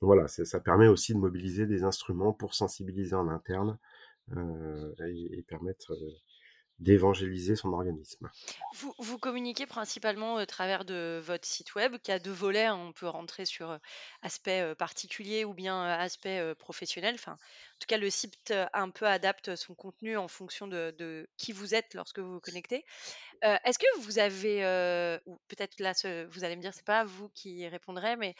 voilà, 0.00 0.28
ça 0.28 0.60
permet 0.60 0.88
aussi 0.88 1.14
de 1.14 1.18
mobiliser 1.18 1.66
des 1.66 1.82
instruments 1.82 2.32
pour 2.32 2.54
sensibiliser 2.54 3.14
en 3.14 3.28
interne 3.28 3.70
euh, 3.70 3.76
et, 4.30 5.38
et, 5.38 5.42
permettre 5.42 5.92
euh, 5.92 6.20
d'évangéliser 6.78 7.56
son 7.56 7.72
organisme. 7.72 8.28
Vous, 8.74 8.94
vous, 8.98 9.18
communiquez 9.18 9.66
principalement 9.66 10.34
au 10.34 10.44
travers 10.44 10.84
de 10.84 11.20
votre 11.24 11.46
site 11.46 11.74
web 11.74 11.96
qui 12.02 12.12
a 12.12 12.18
deux 12.18 12.32
volets. 12.32 12.66
Hein. 12.66 12.76
On 12.76 12.92
peut 12.92 13.08
rentrer 13.08 13.46
sur 13.46 13.70
euh, 13.70 13.78
aspect 14.22 14.60
euh, 14.60 14.74
particulier 14.74 15.44
ou 15.44 15.54
bien 15.54 15.82
euh, 15.82 15.98
aspect 15.98 16.54
professionnel. 16.56 17.14
Enfin, 17.14 17.32
en 17.32 17.78
tout 17.80 17.86
cas, 17.88 17.96
le 17.96 18.10
site 18.10 18.52
un 18.74 18.90
peu 18.90 19.06
adapte 19.06 19.56
son 19.56 19.74
contenu 19.74 20.16
en 20.16 20.28
fonction 20.28 20.66
de, 20.66 21.26
qui 21.38 21.52
vous 21.52 21.74
êtes 21.74 21.94
lorsque 21.94 22.18
vous 22.18 22.34
vous 22.34 22.40
connectez. 22.40 22.84
Euh, 23.44 23.56
Est-ce 23.64 23.78
que 23.78 24.00
vous 24.00 24.18
avez, 24.18 24.64
euh, 24.64 25.18
peut-être 25.48 25.78
là, 25.80 25.92
vous 26.30 26.44
allez 26.44 26.56
me 26.56 26.62
dire, 26.62 26.72
c'est 26.74 26.84
pas 26.84 27.04
vous 27.04 27.28
qui 27.30 27.66
répondrez, 27.68 28.16
mais 28.16 28.34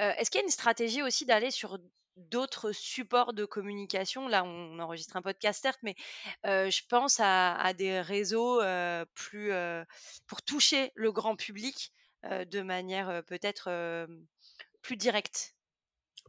euh, 0.00 0.12
est-ce 0.16 0.30
qu'il 0.30 0.40
y 0.40 0.42
a 0.42 0.44
une 0.44 0.50
stratégie 0.50 1.02
aussi 1.02 1.26
d'aller 1.26 1.50
sur 1.50 1.78
d'autres 2.16 2.72
supports 2.72 3.32
de 3.32 3.44
communication? 3.44 4.28
Là, 4.28 4.44
on 4.44 4.78
enregistre 4.78 5.16
un 5.16 5.22
podcast, 5.22 5.62
certes, 5.62 5.78
mais 5.82 5.94
euh, 6.46 6.70
je 6.70 6.82
pense 6.88 7.20
à, 7.20 7.54
à 7.54 7.72
des 7.72 8.00
réseaux 8.00 8.60
euh, 8.60 9.04
plus 9.14 9.52
pour 10.26 10.42
toucher 10.42 10.92
le 10.94 11.12
grand 11.12 11.36
public 11.36 11.92
de 12.24 12.62
manière 12.62 13.22
peut-être 13.26 14.08
plus 14.82 14.96
directe. 14.96 15.54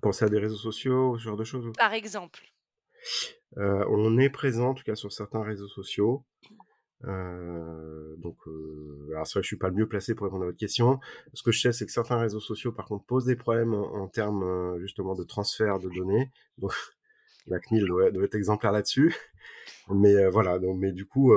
Pensez 0.01 0.25
à 0.25 0.29
des 0.29 0.37
réseaux 0.37 0.55
sociaux, 0.55 1.17
ce 1.17 1.23
genre 1.23 1.37
de 1.37 1.43
choses 1.43 1.71
Par 1.77 1.93
exemple. 1.93 2.43
On 3.55 4.17
est 4.19 4.29
présent, 4.29 4.69
en 4.69 4.73
tout 4.75 4.83
cas, 4.83 4.95
sur 4.95 5.11
certains 5.11 5.43
réseaux 5.43 5.67
sociaux. 5.67 6.25
Euh, 7.05 8.15
donc, 8.17 8.35
euh, 8.47 9.07
alors 9.11 9.25
c'est 9.25 9.39
vrai 9.39 9.43
je 9.43 9.47
suis 9.47 9.57
pas 9.57 9.69
le 9.69 9.75
mieux 9.75 9.87
placé 9.87 10.15
pour 10.15 10.25
répondre 10.25 10.43
à 10.43 10.47
votre 10.47 10.57
question. 10.57 10.99
Ce 11.33 11.43
que 11.43 11.51
je 11.51 11.61
sais, 11.61 11.71
c'est 11.71 11.85
que 11.85 11.91
certains 11.91 12.17
réseaux 12.17 12.39
sociaux, 12.39 12.71
par 12.71 12.85
contre, 12.85 13.05
posent 13.05 13.25
des 13.25 13.35
problèmes 13.35 13.73
en, 13.73 14.07
termes 14.07 14.43
euh, 14.43 14.79
justement 14.79 15.15
de 15.15 15.23
transfert 15.23 15.79
de 15.79 15.89
données. 15.89 16.31
Donc, 16.57 16.71
la 17.47 17.59
CNIL 17.59 17.85
doit, 17.85 18.07
être 18.07 18.35
exemplaire 18.35 18.71
là-dessus. 18.71 19.15
Mais 19.89 20.15
euh, 20.15 20.29
voilà, 20.29 20.59
donc, 20.59 20.77
mais 20.79 20.91
du 20.91 21.05
coup, 21.05 21.33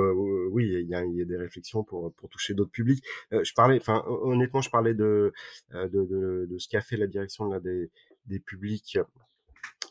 oui, 0.50 0.66
il 0.66 0.88
y 0.88 0.94
a, 0.94 1.04
y 1.04 1.22
a 1.22 1.24
des 1.24 1.36
réflexions 1.36 1.84
pour 1.84 2.12
pour 2.14 2.28
toucher 2.28 2.54
d'autres 2.54 2.70
publics. 2.70 3.04
Je 3.30 3.52
parlais, 3.54 3.78
enfin, 3.80 4.04
honnêtement, 4.06 4.60
je 4.60 4.70
parlais 4.70 4.94
de 4.94 5.32
de, 5.72 5.88
de, 5.88 6.46
de 6.50 6.58
ce 6.58 6.68
qu'a 6.68 6.80
fait 6.80 6.96
la 6.96 7.06
direction 7.06 7.46
là 7.46 7.60
des 7.60 7.90
des 8.26 8.40
publics 8.40 8.98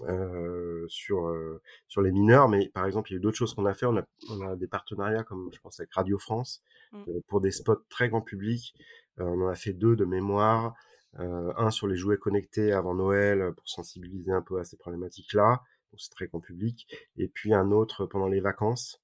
euh, 0.07 0.85
sur 0.87 1.27
euh, 1.27 1.61
sur 1.87 2.01
les 2.01 2.11
mineurs, 2.11 2.49
mais 2.49 2.69
par 2.69 2.85
exemple, 2.85 3.11
il 3.11 3.13
y 3.13 3.17
a 3.17 3.19
eu 3.19 3.21
d'autres 3.21 3.37
choses 3.37 3.53
qu'on 3.53 3.65
a 3.65 3.73
fait. 3.73 3.85
On 3.85 3.97
a, 3.97 4.03
on 4.29 4.41
a 4.41 4.55
des 4.55 4.67
partenariats 4.67 5.23
comme 5.23 5.49
je 5.53 5.59
pense 5.59 5.79
avec 5.79 5.93
Radio 5.93 6.17
France 6.17 6.63
Mm. 6.91 7.03
euh, 7.07 7.21
pour 7.27 7.41
des 7.41 7.51
spots 7.51 7.83
très 7.89 8.09
grand 8.09 8.21
public. 8.21 8.73
Euh, 9.19 9.23
on 9.25 9.41
en 9.45 9.47
a 9.47 9.55
fait 9.55 9.73
deux 9.73 9.95
de 9.95 10.05
mémoire. 10.05 10.75
Euh, 11.19 11.51
un 11.57 11.71
sur 11.71 11.87
les 11.87 11.97
jouets 11.97 12.17
connectés 12.17 12.71
avant 12.71 12.95
Noël 12.95 13.51
pour 13.55 13.67
sensibiliser 13.67 14.31
un 14.31 14.41
peu 14.41 14.59
à 14.59 14.63
ces 14.63 14.77
problématiques-là. 14.77 15.61
Donc 15.91 15.99
c'est 15.99 16.11
très 16.11 16.27
grand 16.27 16.39
public. 16.39 16.87
Et 17.17 17.27
puis 17.27 17.53
un 17.53 17.71
autre 17.71 18.05
pendant 18.05 18.27
les 18.27 18.39
vacances, 18.39 19.01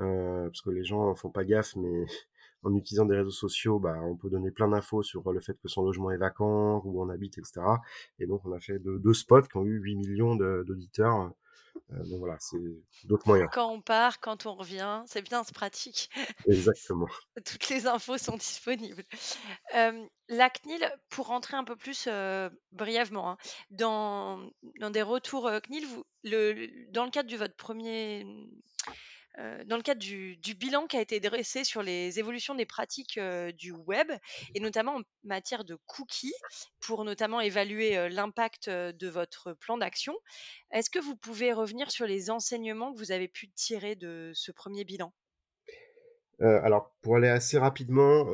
euh, 0.00 0.46
parce 0.46 0.62
que 0.62 0.70
les 0.70 0.84
gens 0.84 1.14
font 1.14 1.30
pas 1.30 1.44
gaffe, 1.44 1.76
mais 1.76 2.06
en 2.64 2.74
utilisant 2.74 3.04
des 3.04 3.16
réseaux 3.16 3.30
sociaux, 3.30 3.78
bah, 3.78 3.96
on 4.02 4.16
peut 4.16 4.30
donner 4.30 4.50
plein 4.50 4.68
d'infos 4.68 5.02
sur 5.02 5.30
le 5.30 5.40
fait 5.40 5.58
que 5.60 5.68
son 5.68 5.82
logement 5.82 6.10
est 6.10 6.16
vacant, 6.16 6.82
où 6.84 7.02
on 7.02 7.08
habite, 7.08 7.38
etc. 7.38 7.60
Et 8.18 8.26
donc, 8.26 8.44
on 8.44 8.52
a 8.52 8.60
fait 8.60 8.78
deux, 8.78 8.98
deux 8.98 9.14
spots 9.14 9.42
qui 9.42 9.56
ont 9.56 9.64
eu 9.64 9.80
8 9.80 9.96
millions 9.96 10.36
d'auditeurs. 10.36 11.32
Euh, 11.92 12.04
donc 12.04 12.20
voilà, 12.20 12.36
c'est 12.40 12.58
d'autres 13.04 13.26
moyens. 13.26 13.50
Quand 13.52 13.70
on 13.70 13.80
part, 13.80 14.20
quand 14.20 14.46
on 14.46 14.54
revient, 14.54 15.02
c'est 15.06 15.22
bien, 15.22 15.44
c'est 15.44 15.54
pratique. 15.54 16.08
Exactement. 16.46 17.08
Toutes 17.44 17.68
les 17.68 17.86
infos 17.86 18.16
sont 18.16 18.36
disponibles. 18.36 19.02
Euh, 19.74 20.06
la 20.28 20.50
CNIL, 20.50 20.88
pour 21.10 21.26
rentrer 21.26 21.56
un 21.56 21.64
peu 21.64 21.76
plus 21.76 22.06
euh, 22.08 22.48
brièvement, 22.72 23.32
hein, 23.32 23.36
dans, 23.70 24.50
dans 24.80 24.90
des 24.90 25.02
retours 25.02 25.50
CNIL, 25.64 25.86
vous, 25.86 26.04
le, 26.22 26.90
dans 26.92 27.04
le 27.04 27.10
cadre 27.10 27.30
de 27.30 27.36
votre 27.36 27.56
premier 27.56 28.24
euh, 29.38 29.64
dans 29.64 29.76
le 29.76 29.82
cadre 29.82 30.00
du, 30.00 30.36
du, 30.36 30.54
bilan 30.54 30.86
qui 30.86 30.96
a 30.96 31.00
été 31.00 31.18
dressé 31.18 31.64
sur 31.64 31.82
les 31.82 32.18
évolutions 32.18 32.54
des 32.54 32.66
pratiques 32.66 33.18
euh, 33.18 33.50
du 33.50 33.72
web, 33.72 34.10
et 34.54 34.60
notamment 34.60 34.96
en 34.96 35.02
matière 35.24 35.64
de 35.64 35.76
cookies, 35.86 36.34
pour 36.80 37.04
notamment 37.04 37.40
évaluer 37.40 37.96
euh, 37.96 38.08
l'impact 38.08 38.70
de 38.70 39.08
votre 39.08 39.52
plan 39.54 39.76
d'action, 39.76 40.14
est-ce 40.70 40.88
que 40.88 41.00
vous 41.00 41.16
pouvez 41.16 41.52
revenir 41.52 41.90
sur 41.90 42.06
les 42.06 42.30
enseignements 42.30 42.92
que 42.92 42.98
vous 42.98 43.12
avez 43.12 43.28
pu 43.28 43.48
tirer 43.50 43.96
de 43.96 44.30
ce 44.34 44.52
premier 44.52 44.84
bilan? 44.84 45.12
Alors, 46.40 46.92
pour 47.00 47.16
aller 47.16 47.28
assez 47.28 47.58
rapidement, 47.58 48.26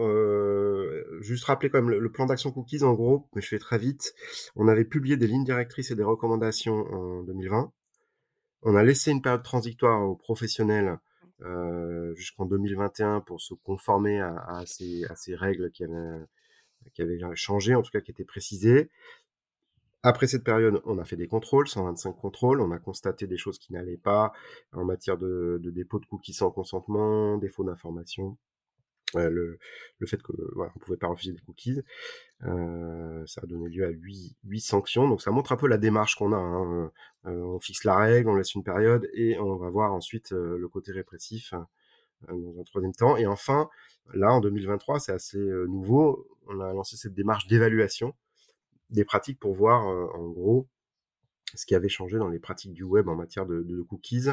juste 1.21 1.45
rappeler 1.45 1.69
quand 1.69 1.79
même 1.79 1.91
le, 1.91 2.01
le 2.01 2.11
plan 2.11 2.27
d'action 2.27 2.51
cookies 2.51 2.83
en 2.83 2.95
gros, 2.95 3.29
mais 3.35 3.43
je 3.43 3.47
fais 3.47 3.59
très 3.59 3.79
vite. 3.79 4.15
On 4.57 4.69
avait 4.69 4.87
publié 4.87 5.17
des 5.17 5.27
lignes 5.27 5.45
directrices 5.45 5.91
et 5.91 5.95
des 5.95 6.03
recommandations 6.03 6.87
en 6.91 7.23
2020. 7.23 7.73
On 8.62 8.75
a 8.75 8.83
laissé 8.83 9.11
une 9.11 9.23
période 9.23 9.42
transitoire 9.42 10.03
aux 10.03 10.14
professionnels 10.14 10.99
euh, 11.42 12.14
jusqu'en 12.14 12.44
2021 12.44 13.20
pour 13.20 13.40
se 13.40 13.55
conformer 13.55 14.20
à, 14.20 14.35
à, 14.49 14.66
ces, 14.66 15.07
règles 15.35 15.70
qui 15.70 15.85
avaient, 15.85 16.27
qui 16.92 17.03
avaient 17.03 17.18
changé, 17.35 17.75
en 17.75 17.83
tout 17.83 17.90
cas 17.90 18.01
qui 18.01 18.11
étaient 18.11 18.25
précisées. 18.25 18.90
Après 20.03 20.27
cette 20.27 20.44
période, 20.44 20.81
on 20.85 20.99
a 20.99 21.05
fait 21.05 21.16
des 21.16 21.27
contrôles, 21.27 21.68
125 21.68 22.12
contrôles, 22.12 22.61
on 22.61 22.70
a 22.70 22.79
constaté 22.79 23.27
des 23.27 23.37
choses 23.37 23.59
qui 23.59 23.73
n'allaient 23.73 23.99
pas 23.99 24.33
en 24.73 24.85
matière 24.85 25.18
de, 25.18 25.61
de, 25.62 25.70
dépôt 25.70 25.99
de 25.99 26.07
cookies 26.07 26.33
sans 26.33 26.51
consentement, 26.51 27.37
défaut 27.37 27.64
d'information, 27.64 28.37
le, 29.14 29.59
le, 29.99 30.07
fait 30.07 30.23
que 30.23 30.33
voilà, 30.55 30.73
on 30.77 30.79
pouvait 30.79 30.96
pas 30.96 31.09
refuser 31.09 31.33
des 31.33 31.40
cookies. 31.40 31.81
Euh, 32.44 33.23
ça 33.27 33.40
a 33.42 33.46
donné 33.46 33.68
lieu 33.68 33.85
à 33.85 33.90
8, 33.90 34.37
8 34.44 34.61
sanctions, 34.61 35.09
donc 35.09 35.20
ça 35.20 35.31
montre 35.31 35.53
un 35.53 35.57
peu 35.57 35.66
la 35.66 35.79
démarche 35.79 36.16
qu'on 36.16 36.33
a. 36.33 36.37
Hein. 36.37 36.90
Euh, 37.27 37.42
on 37.42 37.61
fixe 37.61 37.85
la 37.85 37.96
règle, 37.96 38.29
on 38.29 38.35
laisse 38.35 38.55
une 38.55 38.64
période 38.64 39.09
et 39.12 39.38
on 39.38 39.57
va 39.57 39.68
voir 39.68 39.92
ensuite 39.92 40.33
euh, 40.33 40.57
le 40.59 40.68
côté 40.68 40.92
répressif 40.92 41.53
dans 42.29 42.61
un 42.61 42.64
troisième 42.64 42.94
temps. 42.94 43.16
Et 43.16 43.27
enfin, 43.27 43.68
là, 44.14 44.33
en 44.33 44.40
2023, 44.40 45.01
c'est 45.01 45.12
assez 45.12 45.38
nouveau, 45.38 46.27
on 46.49 46.61
a 46.61 46.73
lancé 46.73 46.96
cette 46.96 47.14
démarche 47.14 47.46
d'évaluation 47.46 48.14
des 48.90 49.05
pratiques 49.05 49.38
pour 49.38 49.55
voir, 49.55 49.87
en 49.87 50.29
gros, 50.29 50.68
ce 51.55 51.64
qui 51.64 51.75
avait 51.75 51.88
changé 51.88 52.18
dans 52.18 52.29
les 52.29 52.40
pratiques 52.40 52.73
du 52.73 52.83
web 52.83 53.09
en 53.09 53.14
matière 53.14 53.46
de 53.46 53.83
cookies. 53.83 54.29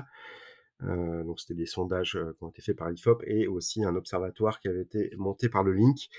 Euh, 0.84 1.24
donc 1.24 1.40
c'était 1.40 1.56
des 1.56 1.66
sondages 1.66 2.20
qui 2.38 2.44
ont 2.44 2.50
été 2.50 2.62
faits 2.62 2.78
par 2.78 2.90
l'IFOP 2.90 3.24
et 3.26 3.48
aussi 3.48 3.84
un 3.84 3.96
observatoire 3.96 4.60
qui 4.60 4.68
avait 4.68 4.82
été 4.82 5.12
monté 5.18 5.50
par 5.50 5.64
le 5.64 5.74
Link. 5.74 6.10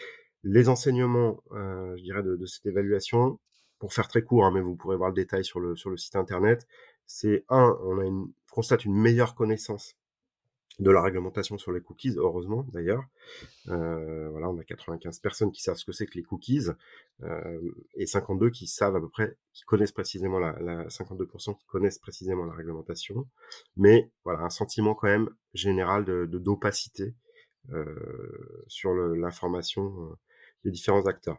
Les 0.44 0.68
enseignements, 0.68 1.42
euh, 1.52 1.96
je 1.96 2.02
dirais, 2.02 2.22
de, 2.22 2.36
de, 2.36 2.46
cette 2.46 2.66
évaluation, 2.66 3.38
pour 3.78 3.92
faire 3.92 4.08
très 4.08 4.22
court, 4.22 4.44
hein, 4.44 4.50
mais 4.52 4.60
vous 4.60 4.76
pourrez 4.76 4.96
voir 4.96 5.10
le 5.10 5.14
détail 5.14 5.44
sur 5.44 5.60
le, 5.60 5.76
sur 5.76 5.90
le 5.90 5.96
site 5.96 6.16
internet, 6.16 6.66
c'est 7.06 7.44
un, 7.48 7.76
on 7.82 7.98
a 7.98 8.04
une, 8.04 8.32
constate 8.50 8.84
une 8.84 8.94
meilleure 8.94 9.34
connaissance 9.34 9.97
de 10.78 10.90
la 10.90 11.02
réglementation 11.02 11.58
sur 11.58 11.72
les 11.72 11.80
cookies, 11.80 12.14
heureusement 12.16 12.64
d'ailleurs. 12.72 13.02
Euh, 13.68 14.28
voilà, 14.30 14.48
on 14.48 14.58
a 14.58 14.64
95 14.64 15.18
personnes 15.18 15.50
qui 15.50 15.62
savent 15.62 15.76
ce 15.76 15.84
que 15.84 15.92
c'est 15.92 16.06
que 16.06 16.14
les 16.14 16.22
cookies 16.22 16.68
euh, 17.22 17.60
et 17.94 18.06
52 18.06 18.50
qui 18.50 18.66
savent 18.68 18.94
à 18.94 19.00
peu 19.00 19.08
près, 19.08 19.36
qui 19.52 19.64
connaissent 19.64 19.92
précisément 19.92 20.38
la, 20.38 20.58
la 20.60 20.84
52% 20.86 21.58
qui 21.58 21.66
connaissent 21.66 21.98
précisément 21.98 22.44
la 22.44 22.54
réglementation. 22.54 23.26
Mais 23.76 24.10
voilà, 24.24 24.40
un 24.44 24.50
sentiment 24.50 24.94
quand 24.94 25.08
même 25.08 25.30
général 25.52 26.04
de 26.04 26.26
d'opacité 26.26 27.14
euh, 27.72 28.64
sur 28.68 28.94
l'information 28.94 30.16
des 30.64 30.70
différents 30.70 31.06
acteurs. 31.06 31.38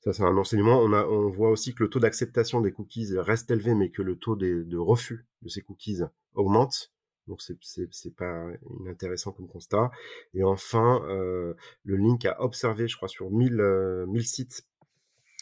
Ça, 0.00 0.12
c'est 0.12 0.24
un 0.24 0.36
enseignement. 0.36 0.80
On, 0.80 0.92
a, 0.92 1.06
on 1.06 1.30
voit 1.30 1.50
aussi 1.50 1.74
que 1.74 1.84
le 1.84 1.88
taux 1.88 2.00
d'acceptation 2.00 2.60
des 2.60 2.72
cookies 2.72 3.16
reste 3.16 3.50
élevé, 3.50 3.74
mais 3.74 3.90
que 3.90 4.02
le 4.02 4.16
taux 4.16 4.36
de 4.36 4.76
refus 4.76 5.26
de 5.42 5.48
ces 5.48 5.62
cookies 5.62 6.00
augmente. 6.34 6.92
Donc 7.28 7.40
c'est 7.40 8.16
pas 8.16 8.48
inintéressant 8.80 9.32
comme 9.32 9.48
constat. 9.48 9.90
Et 10.34 10.42
enfin, 10.42 11.02
euh, 11.08 11.54
le 11.84 11.96
link 11.96 12.24
a 12.26 12.40
observé, 12.42 12.88
je 12.88 12.96
crois, 12.96 13.08
sur 13.08 13.30
1000, 13.30 13.60
euh, 13.60 14.06
1000 14.06 14.26
sites 14.26 14.66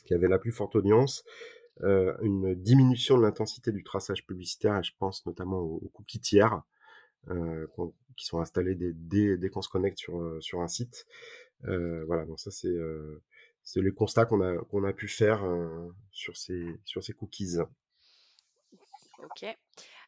qui 0.05 0.15
avaient 0.15 0.29
la 0.29 0.39
plus 0.39 0.53
forte 0.53 0.77
audience, 0.77 1.25
euh, 1.83 2.15
une 2.23 2.55
diminution 2.55 3.17
de 3.17 3.23
l'intensité 3.23 3.73
du 3.73 3.83
traçage 3.85 4.27
publicitaire, 4.27 4.77
et 4.79 4.83
je 4.83 4.93
pense 4.99 5.25
notamment 5.27 5.61
aux, 5.61 5.89
cookies 5.95 6.21
tiers, 6.21 6.63
euh, 7.29 7.67
qui 8.17 8.27
sont 8.27 8.41
installés 8.41 8.75
dès, 8.75 9.37
dès, 9.37 9.49
qu'on 9.51 9.63
se 9.63 9.69
connecte 9.69 9.99
sur, 9.99 10.21
euh, 10.21 10.41
sur 10.41 10.61
un 10.61 10.69
site. 10.69 11.07
Euh, 11.65 12.05
voilà, 12.07 12.25
donc 12.25 12.41
ça 12.41 12.51
c'est 12.51 12.77
c'est 13.63 13.83
les 13.83 13.93
constats 13.93 14.25
qu'on 14.25 14.41
a 14.41 14.57
qu'on 14.65 14.85
a 14.85 14.93
pu 14.93 15.07
faire 15.07 15.43
sur 16.11 16.37
ces 16.37 16.81
sur 16.85 17.05
ces 17.05 17.13
cookies. 17.13 17.59
Ok 19.23 19.45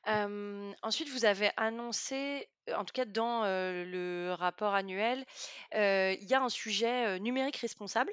ensuite, 0.06 1.08
vous 1.10 1.24
avez 1.24 1.50
annoncé, 1.56 2.48
en 2.74 2.84
tout 2.84 2.92
cas 2.92 3.04
dans 3.04 3.44
le 3.44 4.32
rapport 4.32 4.74
annuel, 4.74 5.24
il 5.72 6.24
y 6.24 6.34
a 6.34 6.42
un 6.42 6.48
sujet 6.48 7.18
numérique 7.20 7.56
responsable. 7.56 8.12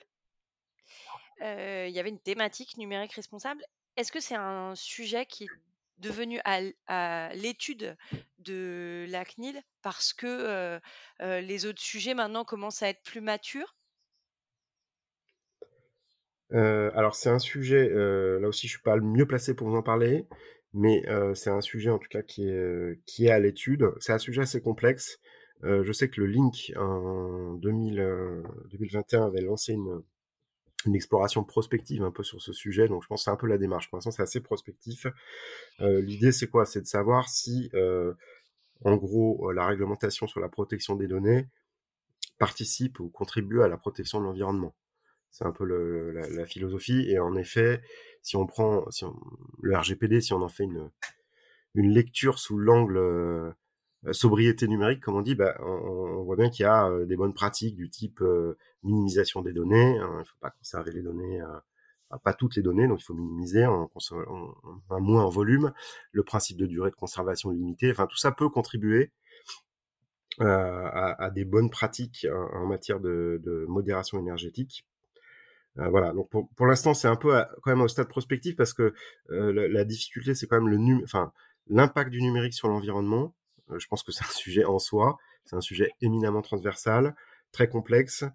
il 1.41 1.89
y 1.91 1.99
avait 1.99 2.09
une 2.09 2.19
thématique 2.19 2.77
numérique 2.77 3.13
responsable. 3.13 3.63
Est-ce 3.97 4.11
que 4.11 4.19
c'est 4.19 4.35
un 4.35 4.75
sujet 4.75 5.25
qui 5.25 5.45
est 5.45 5.49
devenu 5.97 6.39
à, 6.45 7.33
l'étude 7.33 7.97
de 8.39 9.05
la 9.09 9.25
CNIL 9.25 9.61
parce 9.81 10.13
que 10.13 10.79
les 11.19 11.65
autres 11.65 11.81
sujets 11.81 12.13
maintenant 12.13 12.45
commencent 12.45 12.83
à 12.83 12.89
être 12.89 13.03
plus 13.03 13.21
matures? 13.21 13.75
Alors 16.51 17.15
c'est 17.15 17.29
un 17.29 17.39
sujet, 17.39 17.89
là 17.89 18.47
aussi 18.47 18.67
je 18.67 18.73
suis 18.73 18.81
pas 18.81 18.95
le 18.95 19.03
mieux 19.03 19.27
placé 19.27 19.55
pour 19.55 19.69
vous 19.69 19.75
en 19.75 19.83
parler, 19.83 20.27
mais 20.73 21.07
euh, 21.07 21.33
c'est 21.33 21.49
un 21.49 21.61
sujet 21.61 21.89
en 21.89 21.97
tout 21.97 22.09
cas 22.09 22.21
qui 22.21 22.47
est, 22.47 22.53
euh, 22.53 22.99
qui 23.05 23.25
est 23.25 23.31
à 23.31 23.39
l'étude. 23.39 23.91
C'est 23.99 24.13
un 24.13 24.19
sujet 24.19 24.41
assez 24.41 24.61
complexe. 24.61 25.19
Euh, 25.63 25.83
je 25.83 25.91
sais 25.91 26.09
que 26.09 26.21
le 26.21 26.27
Link 26.27 26.71
en 26.77 27.53
2000, 27.55 28.43
2021 28.71 29.25
avait 29.25 29.41
lancé 29.41 29.73
une, 29.73 30.01
une 30.85 30.95
exploration 30.95 31.43
prospective 31.43 32.03
un 32.03 32.11
peu 32.11 32.23
sur 32.23 32.41
ce 32.41 32.53
sujet, 32.53 32.87
donc 32.87 33.03
je 33.03 33.07
pense 33.07 33.21
que 33.21 33.23
c'est 33.25 33.31
un 33.31 33.35
peu 33.35 33.47
la 33.47 33.57
démarche. 33.57 33.89
Pour 33.89 33.97
l'instant, 33.97 34.11
c'est 34.11 34.21
assez 34.21 34.39
prospectif. 34.41 35.05
L'idée, 35.79 36.31
c'est 36.31 36.47
quoi? 36.47 36.65
C'est 36.65 36.81
de 36.81 36.87
savoir 36.87 37.27
si, 37.27 37.69
en 38.85 38.95
gros, 38.95 39.51
la 39.51 39.65
réglementation 39.67 40.27
sur 40.27 40.39
la 40.39 40.47
protection 40.47 40.95
des 40.95 41.07
données 41.07 41.47
participe 42.37 43.01
ou 43.01 43.09
contribue 43.09 43.61
à 43.61 43.67
la 43.67 43.75
protection 43.75 44.21
de 44.21 44.25
l'environnement. 44.25 44.73
C'est 45.29 45.45
un 45.45 45.51
peu 45.51 45.65
le, 45.65 46.11
la, 46.11 46.29
la, 46.29 46.45
philosophie. 46.45 47.05
Et 47.09 47.19
en 47.19 47.35
effet, 47.35 47.81
si 48.21 48.35
on 48.35 48.45
prend 48.45 48.85
on, 49.01 49.15
le 49.61 49.75
RGPD, 49.75 50.21
si 50.21 50.33
on 50.33 50.41
en 50.41 50.49
fait 50.49 50.63
une, 50.63 50.89
lecture 51.75 52.39
sous 52.39 52.57
l'angle 52.57 52.97
euh, 52.97 53.51
sobriété 54.11 54.67
numérique, 54.67 55.01
comme 55.01 55.15
on 55.15 55.21
dit, 55.21 55.35
bah, 55.35 55.55
on, 55.59 55.65
on 55.65 56.23
voit 56.23 56.35
bien 56.35 56.49
qu'il 56.49 56.63
y 56.63 56.65
a 56.65 56.89
euh, 56.89 57.05
des 57.05 57.15
bonnes 57.15 57.33
pratiques 57.33 57.75
du 57.75 57.89
type 57.89 58.21
euh, 58.21 58.57
minimisation 58.83 59.41
des 59.41 59.53
données. 59.53 59.97
Hein, 59.97 60.09
il 60.15 60.19
ne 60.19 60.23
faut 60.23 60.37
pas 60.39 60.51
conserver 60.51 60.91
les 60.91 61.01
données, 61.01 61.41
pas 62.23 62.33
toutes 62.33 62.55
les 62.55 62.63
données, 62.63 62.87
donc 62.87 63.01
il 63.01 63.05
faut 63.05 63.13
minimiser 63.13 63.65
en, 63.65 63.89
moins 64.99 65.23
en 65.23 65.29
volume. 65.29 65.73
Le 66.11 66.23
principe 66.23 66.57
de 66.57 66.65
durée 66.65 66.89
de 66.89 66.95
conservation 66.95 67.51
limitée. 67.51 67.91
Enfin, 67.91 68.07
tout 68.07 68.17
ça 68.17 68.31
peut 68.31 68.49
contribuer 68.49 69.11
à, 70.39 71.29
des 71.33 71.45
bonnes 71.45 71.69
pratiques 71.69 72.25
en, 72.53 72.65
matière 72.65 72.99
de 72.99 73.65
modération 73.67 74.17
énergétique. 74.17 74.85
Euh, 75.79 75.89
voilà, 75.89 76.11
donc 76.13 76.29
pour, 76.29 76.65
l'instant 76.65 76.93
c'est 76.93 77.07
un 77.07 77.15
peu 77.15 77.31
quand 77.61 77.71
même 77.71 77.81
au 77.81 77.87
stade 77.87 78.07
prospectif 78.07 78.55
parce 78.55 78.73
que 78.73 78.93
euh, 79.31 79.69
la, 79.69 79.85
difficulté 79.85 80.35
c'est 80.35 80.47
quand 80.47 80.61
même 80.61 80.69
le 80.69 80.77
l'impact 81.67 82.09
du 82.09 82.21
numérique 82.21 82.53
sur 82.53 82.67
l'environnement. 82.67 83.35
Euh, 83.71 83.79
je 83.79 83.87
pense 83.87 84.03
que 84.03 84.11
c'est 84.11 84.25
un 84.25 84.27
sujet 84.31 84.65
en 84.65 84.79
soi, 84.79 85.17
c'est 85.45 85.55
un 85.55 85.61
sujet 85.61 85.91
éminemment 86.01 86.41
transversal, 86.41 87.15
très 87.51 87.69
complexe, 87.69 88.25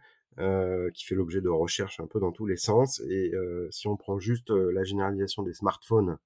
qui 0.94 1.04
fait 1.04 1.14
l'objet 1.14 1.40
de 1.40 1.48
recherches 1.48 2.00
un 2.00 2.08
peu 2.08 2.18
dans 2.18 2.32
tous 2.32 2.46
les 2.46 2.56
sens. 2.56 3.00
Et 3.08 3.32
si 3.70 3.86
on 3.86 3.96
prend 3.96 4.18
juste 4.18 4.50
la 4.50 4.82
généralisation 4.82 5.44
des 5.44 5.54
smartphones 5.54 6.18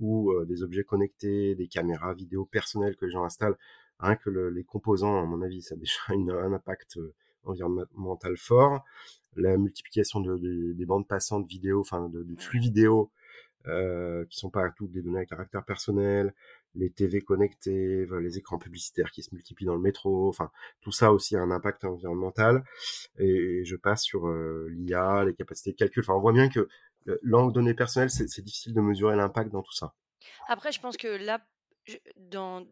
ou 0.00 0.34
des 0.44 0.64
objets 0.64 0.82
connectés, 0.82 1.54
des 1.54 1.68
caméras 1.68 2.14
vidéo 2.14 2.46
personnelles 2.46 2.96
que 2.96 3.04
les 3.04 3.12
gens 3.12 3.22
installent, 3.22 3.56
rien 4.00 4.16
que 4.16 4.28
le, 4.28 4.50
les 4.50 4.64
composants, 4.64 5.22
à 5.22 5.24
mon 5.24 5.40
avis, 5.42 5.62
ça 5.62 5.76
a 5.76 5.78
déjà 5.78 6.00
une, 6.14 6.32
un 6.32 6.52
impact 6.52 6.98
environnemental 7.44 8.36
fort 8.36 8.82
la 9.36 9.56
multiplication 9.56 10.20
de, 10.20 10.36
de, 10.38 10.72
des 10.72 10.86
bandes 10.86 11.06
passantes 11.06 11.46
vidéo, 11.46 11.80
enfin 11.80 12.08
de, 12.08 12.22
de 12.22 12.40
flux 12.40 12.60
vidéo 12.60 13.10
euh, 13.66 14.26
qui 14.26 14.38
sont 14.38 14.50
pas 14.50 14.70
toutes 14.76 14.90
des 14.90 15.00
données 15.00 15.20
à 15.20 15.24
caractère 15.24 15.64
personnel, 15.64 16.34
les 16.74 16.90
TV 16.90 17.22
connectés, 17.22 18.06
les 18.20 18.36
écrans 18.36 18.58
publicitaires 18.58 19.10
qui 19.10 19.22
se 19.22 19.34
multiplient 19.34 19.64
dans 19.64 19.74
le 19.74 19.80
métro, 19.80 20.28
enfin 20.28 20.50
tout 20.82 20.92
ça 20.92 21.12
aussi 21.12 21.34
a 21.34 21.40
un 21.40 21.50
impact 21.50 21.84
environnemental. 21.84 22.62
Et, 23.18 23.64
je 23.64 23.76
passe 23.76 24.02
sur 24.02 24.26
euh, 24.28 24.68
l'IA, 24.70 25.24
les 25.24 25.34
capacités 25.34 25.72
de 25.72 25.76
calcul. 25.76 26.02
Enfin, 26.02 26.12
on 26.12 26.20
voit 26.20 26.34
bien 26.34 26.50
que 26.50 26.68
l'angle 27.22 27.54
données 27.54 27.72
personnelles, 27.72 28.10
c'est 28.10 28.42
difficile 28.42 28.74
de 28.74 28.80
mesurer 28.82 29.16
l'impact 29.16 29.50
dans 29.50 29.62
tout 29.62 29.72
ça. 29.72 29.94
Après, 30.48 30.70
je 30.70 30.80
pense 30.80 30.98
que 30.98 31.08
là, 31.08 31.40
dans, 32.16 32.66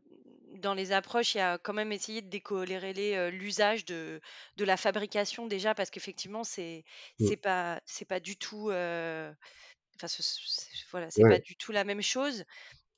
dans 0.59 0.75
les 0.75 0.93
approches, 0.93 1.35
il 1.35 1.39
y 1.39 1.41
a 1.41 1.59
quand 1.59 1.73
même 1.73 1.93
essayé 1.93 2.23
de 2.23 2.29
décorréler 2.29 3.15
euh, 3.15 3.31
l'usage 3.31 3.85
de, 3.85 4.21
de 4.57 4.65
la 4.65 4.77
fabrication 4.77 5.47
déjà, 5.47 5.75
parce 5.75 5.91
qu'effectivement, 5.91 6.45
c'est 6.45 6.85
c'est 7.21 7.37
pas 7.37 7.81
c'est 7.87 8.05
pas 8.05 8.21
du 8.21 8.37
tout 8.37 8.71
euh, 8.71 9.33
enfin 9.97 10.07
voilà, 10.91 11.11
c'est 11.11 11.23
pas 11.23 11.39
du 11.39 11.57
tout 11.57 11.73
la 11.73 11.85
même 11.85 12.03
chose. 12.03 12.45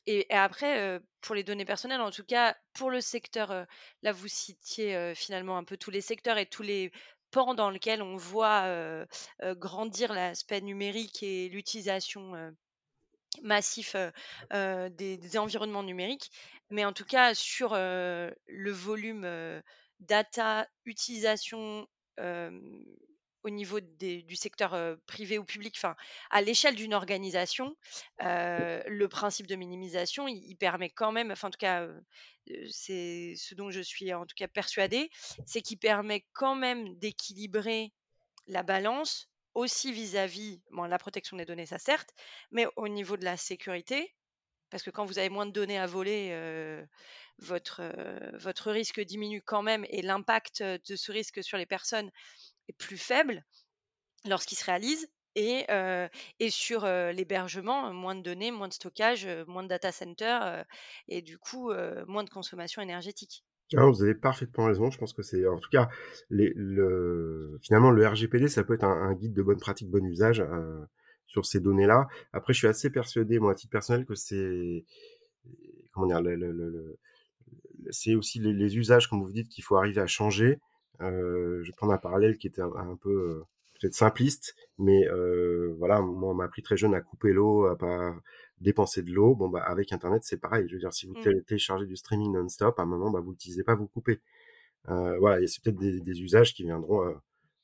Et, 0.06 0.26
après, 0.30 0.80
euh, 0.80 1.00
pour 1.22 1.34
les 1.34 1.44
données 1.44 1.64
personnelles, 1.64 2.02
en 2.02 2.10
tout 2.10 2.24
cas 2.24 2.54
pour 2.74 2.90
le 2.90 3.00
secteur, 3.00 3.66
là 4.02 4.12
vous 4.12 4.28
citiez 4.28 5.14
finalement 5.14 5.56
un 5.56 5.64
peu 5.64 5.76
tous 5.76 5.90
les 5.90 6.02
secteurs 6.02 6.36
et 6.38 6.46
tous 6.46 6.62
les 6.62 6.92
pans 7.30 7.54
dans 7.54 7.70
lesquels 7.70 8.02
on 8.02 8.16
voit 8.16 9.06
grandir 9.42 10.12
l'aspect 10.12 10.60
numérique 10.60 11.22
et 11.22 11.48
l'utilisation 11.48 12.54
massif 13.42 13.96
des, 14.52 15.16
des, 15.16 15.38
environnements 15.38 15.82
numériques. 15.82 16.30
Mais 16.70 16.84
en 16.84 16.92
tout 16.92 17.04
cas, 17.04 17.34
sur 17.34 17.74
le 17.74 18.70
volume 18.70 19.62
data, 20.00 20.68
utilisation 20.84 21.86
au 22.18 23.50
niveau 23.50 23.78
du 23.80 24.36
secteur 24.36 24.96
privé 25.06 25.38
ou 25.38 25.44
public, 25.44 25.74
enfin, 25.76 25.94
à 26.30 26.40
l'échelle 26.40 26.74
d'une 26.74 26.94
organisation, 26.94 27.76
le 28.20 29.06
principe 29.06 29.46
de 29.46 29.54
minimisation, 29.54 30.26
il, 30.26 30.56
permet 30.56 30.90
quand 30.90 31.12
même, 31.12 31.30
enfin, 31.30 31.48
en 31.48 31.50
tout 31.50 31.58
cas, 31.58 31.86
c'est 32.70 33.34
ce 33.36 33.54
dont 33.54 33.70
je 33.70 33.80
suis 33.80 34.12
en 34.12 34.26
tout 34.26 34.34
cas 34.36 34.48
persuadée, 34.48 35.10
c'est 35.46 35.60
qu'il 35.60 35.78
permet 35.78 36.24
quand 36.32 36.54
même 36.54 36.96
d'équilibrer 36.98 37.92
la 38.46 38.62
balance 38.62 39.28
aussi 39.54 39.92
vis-à-vis, 39.92 40.60
bon, 40.70 40.84
la 40.84 40.98
protection 40.98 41.36
des 41.36 41.44
données, 41.44 41.66
ça 41.66 41.78
certes, 41.78 42.10
mais 42.50 42.66
au 42.76 42.88
niveau 42.88 43.16
de 43.16 43.24
la 43.24 43.36
sécurité, 43.36 44.12
parce 44.70 44.82
que 44.82 44.90
quand 44.90 45.04
vous 45.04 45.18
avez 45.18 45.28
moins 45.28 45.46
de 45.46 45.52
données 45.52 45.78
à 45.78 45.86
voler, 45.86 46.30
euh, 46.32 46.84
votre, 47.38 47.80
euh, 47.80 48.30
votre 48.34 48.70
risque 48.70 49.00
diminue 49.00 49.42
quand 49.42 49.62
même 49.62 49.84
et 49.88 50.02
l'impact 50.02 50.62
de 50.62 50.96
ce 50.96 51.12
risque 51.12 51.42
sur 51.42 51.58
les 51.58 51.66
personnes 51.66 52.10
est 52.68 52.76
plus 52.76 52.98
faible 52.98 53.44
lorsqu'il 54.24 54.58
se 54.58 54.64
réalise. 54.64 55.08
Et, 55.36 55.64
euh, 55.68 56.08
sur 56.48 56.86
l'hébergement, 56.86 57.92
moins 57.92 58.14
de 58.14 58.22
données, 58.22 58.52
moins 58.52 58.68
de 58.68 58.72
stockage, 58.72 59.26
moins 59.48 59.64
de 59.64 59.68
data 59.68 59.90
center 59.90 60.62
et 61.08 61.22
du 61.22 61.38
coup, 61.38 61.72
moins 62.06 62.22
de 62.22 62.30
consommation 62.30 62.80
énergétique. 62.80 63.44
Non, 63.72 63.90
vous 63.90 64.04
avez 64.04 64.14
parfaitement 64.14 64.66
raison. 64.66 64.92
Je 64.92 64.98
pense 64.98 65.12
que 65.12 65.22
c'est 65.22 65.44
en 65.48 65.58
tout 65.58 65.70
cas 65.70 65.88
finalement 66.30 67.90
le 67.90 68.06
RGPD, 68.06 68.46
ça 68.46 68.62
peut 68.62 68.74
être 68.74 68.84
un 68.84 69.12
guide 69.14 69.34
de 69.34 69.42
bonne 69.42 69.58
pratique, 69.58 69.90
bon 69.90 70.04
usage, 70.06 70.44
sur 71.34 71.46
ces 71.46 71.60
données-là. 71.60 72.08
Après, 72.32 72.52
je 72.54 72.58
suis 72.58 72.68
assez 72.68 72.90
persuadé, 72.90 73.38
moi, 73.40 73.52
à 73.52 73.54
titre 73.56 73.72
personnel, 73.72 74.06
que 74.06 74.14
c'est 74.14 74.84
comment 75.92 76.06
dire? 76.06 76.20
Le 76.22 76.36
le 76.36 76.52
le 76.52 76.70
le 76.70 76.98
c'est 77.90 78.14
aussi 78.14 78.40
les 78.40 78.52
les 78.52 78.76
usages, 78.78 79.08
comme 79.08 79.22
vous 79.22 79.32
dites, 79.32 79.48
qu'il 79.48 79.64
faut 79.64 79.76
arriver 79.76 80.00
à 80.00 80.06
changer. 80.06 80.60
Heu, 81.02 81.60
je 81.62 81.68
vais 81.70 81.76
prendre 81.76 81.92
un 81.92 81.98
parallèle 81.98 82.38
qui 82.38 82.46
était 82.48 82.62
un 82.62 82.72
un 82.76 82.96
peu, 82.96 83.10
heu, 83.12 83.44
peut-être 83.80 83.94
simpliste, 83.94 84.54
mais 84.78 85.06
heu, 85.08 85.74
voilà, 85.78 86.00
moi, 86.00 86.30
on 86.32 86.34
m'a 86.34 86.44
appris 86.44 86.62
très 86.62 86.76
jeune 86.76 86.94
à 86.94 87.00
couper 87.02 87.32
l'eau, 87.32 87.66
à 87.66 87.76
pas 87.78 88.16
dépenser 88.60 89.02
de 89.02 89.12
l'eau. 89.12 89.34
Bon, 89.34 89.48
bah, 89.48 89.62
avec 89.64 89.92
internet, 89.92 90.22
c'est 90.24 90.38
pareil. 90.40 90.66
Je 90.68 90.74
veux 90.74 90.80
dire, 90.80 90.92
si 90.94 91.06
vous 91.06 91.14
Mmh. 91.14 91.20
tél 91.22 91.44
téléchargez 91.46 91.86
du 91.86 91.96
streaming 91.96 92.32
non-stop, 92.32 92.78
à 92.78 92.82
un 92.82 92.86
moment, 92.86 93.10
bah, 93.10 93.20
vous 93.20 93.32
l'utilisez 93.32 93.64
pas, 93.64 93.74
vous 93.76 93.88
coupez. 93.88 94.20
Voilà 95.20 95.40
et 95.40 95.46
c'est 95.46 95.62
peut-être 95.62 95.76
des 95.78 96.00
des 96.00 96.22
usages 96.22 96.54
qui 96.54 96.64
viendront, 96.64 97.14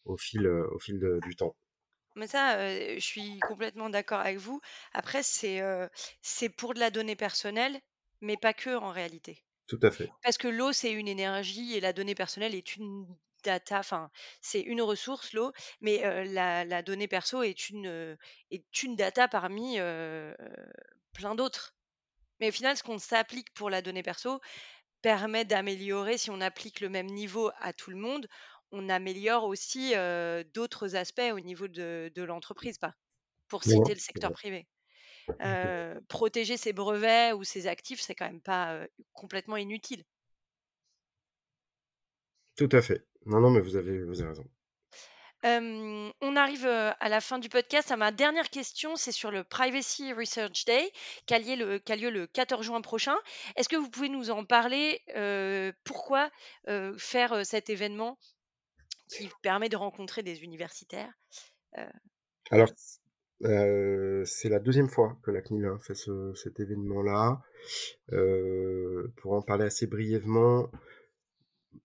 au 0.06 0.16
fil, 0.16 0.46
au 0.48 0.78
fil 0.78 0.98
de 1.00 1.20
du 1.26 1.36
temps. 1.36 1.56
Mais 2.14 2.26
ça, 2.26 2.58
heu, 2.60 2.94
je 2.96 3.00
suis 3.04 3.42
complètement 3.42 3.90
d'accord 3.90 4.20
avec 4.20 4.38
vous. 4.38 4.60
Après, 4.92 5.22
c'est, 5.22 5.60
heu, 5.60 5.88
c'est 6.22 6.48
pour 6.48 6.74
de 6.74 6.80
la 6.80 6.90
donnée 6.90 7.16
personnelle, 7.16 7.80
mais 8.20 8.36
pas 8.36 8.52
que 8.54 8.76
en 8.76 8.90
réalité. 8.90 9.44
Tout 9.66 9.78
à 9.82 9.90
fait. 9.90 10.12
Parce 10.22 10.38
que 10.38 10.48
l'eau, 10.48 10.72
c'est 10.72 10.92
une 10.92 11.08
énergie 11.08 11.74
et 11.76 11.80
la 11.80 11.92
donnée 11.92 12.14
personnelle 12.14 12.54
est 12.54 12.76
une 12.76 13.06
data, 13.44 13.78
enfin, 13.80 14.10
c'est 14.42 14.60
une 14.60 14.82
ressource, 14.82 15.32
l'eau, 15.34 15.52
mais 15.80 16.04
heu, 16.06 16.24
la 16.32 16.64
la 16.64 16.82
donnée 16.82 17.08
perso 17.08 17.42
est 17.42 17.70
une, 17.70 17.86
heu, 17.88 18.18
est 18.50 18.82
une 18.84 18.96
data 18.96 19.28
parmi, 19.28 19.78
heu, 19.80 20.36
plein 21.12 21.34
d'autres. 21.34 21.74
Mais 22.40 22.48
au 22.50 22.52
final, 22.52 22.76
ce 22.76 22.82
qu'on 22.84 22.98
s'applique 22.98 23.52
pour 23.54 23.70
la 23.70 23.82
donnée 23.82 24.02
perso 24.02 24.40
permet 25.02 25.44
d'améliorer 25.46 26.18
si 26.18 26.30
on 26.30 26.40
applique 26.42 26.80
le 26.80 26.88
même 26.90 27.06
niveau 27.08 27.50
à 27.58 27.72
tout 27.74 27.90
le 27.90 27.96
monde, 27.98 28.28
on 28.72 28.88
améliore 28.88 29.44
aussi, 29.44 29.92
d'autres 30.54 30.96
aspects 30.96 31.32
au 31.32 31.40
niveau 31.40 31.68
de 31.68 32.10
de 32.14 32.22
l'entreprise, 32.22 32.78
pas 32.78 32.94
pour 33.48 33.64
citer 33.64 33.94
le 33.94 34.00
secteur 34.00 34.32
privé. 34.32 34.66
Protéger 36.08 36.56
ses 36.56 36.72
brevets 36.72 37.32
ou 37.34 37.44
ses 37.44 37.66
actifs, 37.66 38.00
c'est 38.00 38.14
quand 38.14 38.26
même 38.26 38.40
pas, 38.40 38.86
complètement 39.12 39.56
inutile. 39.56 40.04
Tout 42.56 42.68
à 42.72 42.82
fait. 42.82 43.06
Non, 43.26 43.40
non, 43.40 43.50
mais 43.50 43.60
vous 43.60 43.76
avez 43.76 44.02
vous 44.04 44.20
avez 44.20 44.30
raison. 44.30 44.44
On 45.42 46.36
arrive, 46.36 46.66
à 46.66 47.08
la 47.08 47.20
fin 47.20 47.38
du 47.38 47.48
podcast, 47.48 47.90
à 47.90 47.96
ma 47.96 48.12
dernière 48.12 48.50
question, 48.50 48.96
c'est 48.96 49.12
sur 49.12 49.30
le 49.30 49.42
Privacy 49.42 50.12
Research 50.12 50.64
Day 50.66 50.92
qui 51.26 51.34
a 51.34 51.38
lié 51.38 51.56
le 51.56 51.78
qui 51.78 51.92
a 51.92 51.96
lieu 51.96 52.10
le 52.10 52.26
14 52.26 52.66
juin 52.66 52.82
prochain. 52.82 53.16
Est-ce 53.56 53.68
que 53.68 53.76
vous 53.76 53.88
pouvez 53.88 54.10
nous 54.10 54.30
en 54.30 54.44
parler? 54.44 55.00
Pourquoi, 55.84 56.30
faire, 56.98 57.46
cet 57.46 57.70
événement? 57.70 58.18
Qui 59.10 59.28
permet 59.42 59.68
de 59.68 59.76
rencontrer 59.76 60.22
des 60.22 60.42
universitaires? 60.42 61.12
Alors, 62.50 62.70
c'est 63.40 64.48
la 64.48 64.58
deuxième 64.58 64.88
fois 64.88 65.18
que 65.22 65.30
la 65.30 65.40
CNIL, 65.42 65.64
hein, 65.64 65.78
fait 65.80 65.94
ce 65.94 66.34
cet 66.34 66.60
événement-là. 66.60 67.42
Pour 69.16 69.32
en 69.32 69.42
parler 69.42 69.64
assez 69.64 69.86
brièvement, 69.86 70.70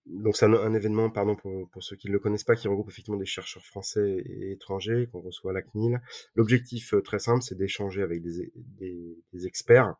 donc 0.06 0.36
c'est 0.36 0.46
un 0.46 0.52
un 0.54 0.74
événement, 0.74 1.10
pardon, 1.10 1.36
pour 1.36 1.68
pour 1.70 1.82
ceux 1.82 1.96
qui 1.96 2.08
ne 2.08 2.12
le 2.12 2.18
connaissent 2.18 2.44
pas, 2.44 2.56
qui 2.56 2.68
regroupe 2.68 2.88
effectivement 2.90 3.18
des 3.18 3.26
chercheurs 3.26 3.64
français 3.64 4.22
et 4.24 4.52
étrangers 4.52 5.08
qu'on 5.10 5.20
reçoit 5.20 5.52
à 5.52 5.54
la 5.54 5.62
CNIL. 5.62 6.00
L'objectif, 6.34 6.94
très 7.04 7.18
simple, 7.18 7.42
c'est 7.42 7.56
d'échanger 7.56 8.02
avec 8.02 8.22
des 8.22 8.52
des 8.54 9.18
des 9.32 9.46
experts, 9.46 9.94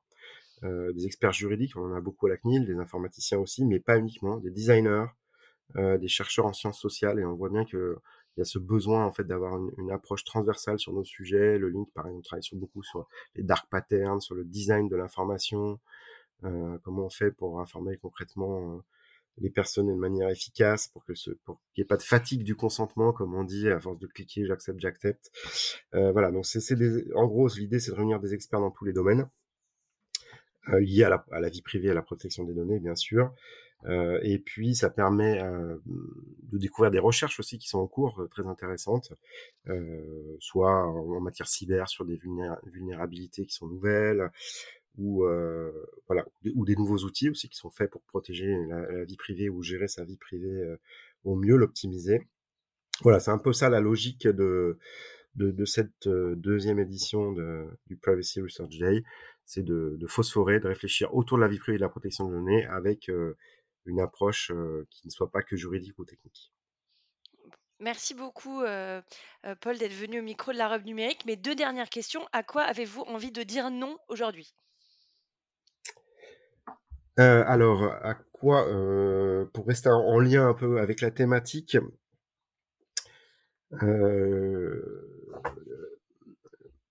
des 0.62 1.07
experts 1.07 1.33
juridiques, 1.33 1.77
on 1.77 1.83
en 1.83 1.95
a 1.95 2.01
beaucoup 2.01 2.27
à 2.27 2.31
la 2.31 2.37
CNIL, 2.39 2.66
des 2.66 2.77
informaticiens 2.77 3.39
aussi, 3.39 3.64
mais 3.64 3.79
pas 3.79 3.99
uniquement, 3.99 4.39
des 4.39 4.51
designers, 4.51 5.07
des 5.75 6.09
chercheurs 6.09 6.47
en 6.47 6.53
sciences 6.53 6.81
sociales 6.81 7.19
et 7.19 7.25
on 7.25 7.35
voit 7.35 7.51
bien 7.51 7.64
qu'il 7.64 7.95
y 8.39 8.41
a 8.41 8.45
ce 8.45 8.59
besoin 8.59 9.05
en 9.05 9.12
fait 9.12 9.25
d'avoir 9.25 9.57
une 9.59 9.71
une 9.79 9.91
approche 9.91 10.25
transversale 10.25 10.79
sur 10.79 10.93
nos 10.93 11.05
sujets. 11.05 11.59
Le 11.59 11.69
Link, 11.69 11.89
pareil, 11.93 12.14
on 12.17 12.21
travaille 12.23 12.43
sur 12.45 12.57
beaucoup 12.57 12.83
sur 12.83 13.07
les 13.35 13.43
dark 13.43 13.69
patterns, 13.71 14.21
sur 14.21 14.35
le 14.35 14.45
design 14.45 14.89
de 14.89 14.97
l'information, 14.97 15.79
heu, 16.45 16.79
comment 16.85 17.07
on 17.07 17.11
fait 17.11 17.31
pour 17.33 17.61
informer 17.61 17.97
concrètement, 17.99 18.77
heu, 18.79 18.83
les 19.39 19.51
personnes 19.51 19.89
de 19.89 19.95
manière 19.95 20.29
efficace 20.31 20.89
pour 20.89 21.05
que 21.05 21.14
ce 21.14 21.31
pour 21.45 21.61
qu'il 21.75 21.83
y 21.83 21.85
ait 21.85 21.87
pas 21.87 21.97
de 21.99 22.03
fatigue 22.03 22.45
du 22.45 22.57
consentement 22.57 23.12
comme 23.12 23.35
on 23.35 23.45
dit 23.45 23.69
à 23.71 23.81
force 23.81 23.99
de 24.01 24.07
cliquer 24.09 24.47
j'accepte, 24.47 24.81
j'accepte. 24.81 25.31
Heu, 25.95 26.11
voilà 26.12 26.31
donc 26.33 26.47
c'est 26.47 26.61
en 27.14 27.27
gros 27.27 27.49
l'idée 27.57 27.81
c'est 27.81 27.93
de 27.93 27.97
réunir 27.97 28.21
des 28.21 28.35
experts 28.35 28.61
dans 28.61 28.71
tous 28.73 28.85
les 28.87 28.93
domaines, 28.95 29.29
heu, 30.69 30.79
liés 30.81 31.05
à 31.05 31.09
la 31.11 31.25
à 31.33 31.41
la 31.41 31.49
vie 31.49 31.62
privée, 31.62 31.91
à 31.91 31.95
la 31.95 32.03
protection 32.03 32.45
des 32.45 32.55
données 32.55 32.79
bien 32.81 32.95
sûr, 32.95 33.33
Heu 33.87 34.20
et 34.22 34.39
puis 34.39 34.74
ça 34.74 34.91
permet, 34.91 35.37
hem, 35.39 35.80
de 36.53 36.59
découvrir 36.59 36.91
des 36.91 36.99
recherches 36.99 37.41
aussi 37.41 37.59
qui 37.59 37.68
sont 37.68 37.78
en 37.80 37.87
cours, 37.89 38.20
heu, 38.22 38.28
très 38.28 38.47
intéressantes, 38.47 39.12
heu, 39.68 40.37
soit 40.41 40.87
en 40.87 41.20
matière 41.20 41.49
cyber 41.49 41.89
sur 41.89 42.05
des 42.05 42.16
vulnéra 42.16 42.59
vulnérabilités 42.66 43.47
qui 43.47 43.55
sont 43.55 43.68
nouvelles 43.68 44.30
ou 44.99 45.24
voilà, 46.09 46.26
ou 46.55 46.64
des 46.66 46.76
nouveaux 46.76 46.99
outils 47.05 47.30
aussi 47.30 47.49
qui 47.51 47.57
sont 47.59 47.70
faits 47.70 47.91
pour 47.91 48.03
protéger 48.03 48.57
la 48.68 49.05
vie 49.05 49.16
privée 49.16 49.49
ou 49.51 49.62
gérer 49.62 49.89
sa 49.89 50.05
vie 50.05 50.16
privée, 50.16 50.76
au 51.24 51.37
mieux, 51.37 51.57
l'optimiser. 51.57 52.22
Voilà, 53.03 53.20
c'est 53.20 53.30
un 53.32 53.39
peu 53.39 53.53
ça 53.53 53.68
la 53.70 53.80
logique 53.80 54.26
de 54.28 54.78
de 55.37 55.51
de 55.53 55.64
cette, 55.66 56.09
2 56.09 56.80
édition 56.80 57.32
de 57.32 57.66
du 57.89 57.97
Privacy 57.97 58.41
Research 58.43 58.78
Day. 58.78 59.05
C'est 59.47 59.64
de 59.64 59.97
de 59.99 60.07
phosphorer, 60.07 60.61
de 60.61 60.68
réfléchir 60.68 61.14
autour 61.14 61.39
de 61.39 61.43
la 61.43 61.49
vie 61.49 61.59
privée 61.59 61.76
et 61.76 61.78
de 61.78 61.84
la 61.84 61.91
protection 61.91 62.28
de 62.28 62.34
données 62.34 62.66
avec, 62.66 63.11
une 63.87 64.01
approche, 64.01 64.53
qui 64.91 65.07
ne 65.07 65.11
soit 65.11 65.30
pas 65.30 65.43
que 65.43 65.57
juridique 65.57 65.99
ou 65.99 66.05
technique. 66.05 66.53
merci 67.80 68.14
beaucoup, 68.14 68.61
Paul, 68.61 69.78
d'être 69.78 69.93
venu 69.93 70.20
au 70.20 70.22
micro 70.22 70.53
de 70.53 70.59
la 70.59 70.68
Robe 70.68 70.84
Numérique. 70.84 71.24
Mes 71.26 71.37
2 71.37 71.55
dernières 71.55 71.89
questions, 71.89 72.26
à 72.32 72.43
quoi 72.43 72.62
avez-vous 72.62 73.03
envie 73.03 73.32
de 73.32 73.43
dire 73.43 73.70
non 73.70 73.99
aujourd'hui? 74.09 74.55
Heu, 77.18 77.45
alors, 77.47 77.84
à 77.84 78.14
quoi, 78.32 78.64
pour 79.53 79.66
rester 79.66 79.89
en 79.89 80.01
en 80.01 80.18
lien 80.18 80.49
un 80.49 80.55
peu 80.55 80.80
avec 80.80 81.01
la 81.01 81.11
thématique, 81.11 81.76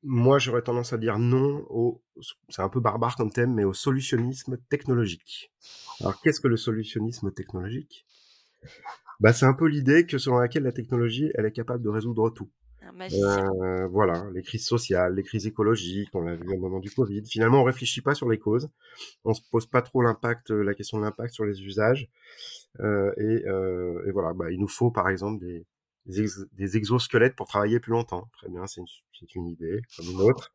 moi, 0.06 0.40
j'aurais 0.40 0.62
tendance 0.62 0.94
à 0.94 0.98
dire 0.98 1.20
non 1.20 1.66
au 1.70 2.02
c'est 2.50 2.62
un 2.62 2.70
peu 2.70 2.80
barbare 2.80 3.16
comme 3.16 3.32
thème, 3.32 3.54
mais 3.54 3.64
au 3.64 3.74
solutionnisme 3.74 4.58
technologique. 4.70 5.52
Alors, 6.00 6.20
qu'est-ce 6.22 6.40
que 6.40 6.48
le 6.48 6.58
solutionnisme 6.58 7.32
technologique? 7.32 8.06
Bah, 9.20 9.34
c'est 9.34 9.46
un 9.46 9.54
peu 9.54 9.68
l'idée 9.68 10.06
que 10.06 10.18
selon 10.18 10.38
laquelle 10.38 10.64
la 10.64 10.72
technologie, 10.72 11.32
elle 11.36 11.46
est 11.46 11.52
capable 11.52 11.84
de 11.84 11.90
résoudre 11.90 12.30
tout. 12.30 12.50
Heu, 13.12 13.88
voilà, 13.92 14.26
les 14.34 14.42
crises 14.42 14.66
sociales, 14.66 15.16
les 15.16 15.24
crises 15.24 15.46
écologiques, 15.46 16.10
on 16.14 16.22
l'a 16.22 16.36
vu 16.36 16.50
au 16.50 16.58
moment 16.58 16.80
du 16.80 16.90
covid. 16.90 17.24
Finalement, 17.26 17.62
on 17.62 17.64
réfléchit 17.64 18.02
pas 18.02 18.16
sur 18.16 18.28
les 18.30 18.40
causes, 18.40 18.70
on 19.26 19.34
se 19.34 19.42
pose 19.52 19.68
pas 19.68 19.82
trop 19.84 20.02
l'impact, 20.02 20.50
la 20.50 20.74
question 20.74 20.98
de 20.98 21.04
l'impact 21.04 21.34
sur 21.34 21.46
les 21.46 21.62
usages, 21.62 22.10
heu 22.80 23.14
et 23.18 23.44
heu 23.48 24.04
et 24.08 24.12
voilà, 24.12 24.34
bah, 24.34 24.52
il 24.52 24.60
nous 24.60 24.68
faut 24.68 24.92
par 24.92 25.10
exemple 25.10 25.40
des 25.46 25.66
des 26.06 26.22
ex 26.22 26.40
des 26.54 26.78
exosquelettes 26.78 27.36
pour 27.36 27.48
travailler 27.48 27.80
plus 27.80 27.92
longtemps. 27.92 28.30
Très 28.38 28.50
bien, 28.50 28.68
c'est 28.68 28.82
une 28.82 28.88
une 29.36 29.48
idée 29.48 29.82
comme 29.98 30.08
une 30.12 30.22
autre. 30.22 30.52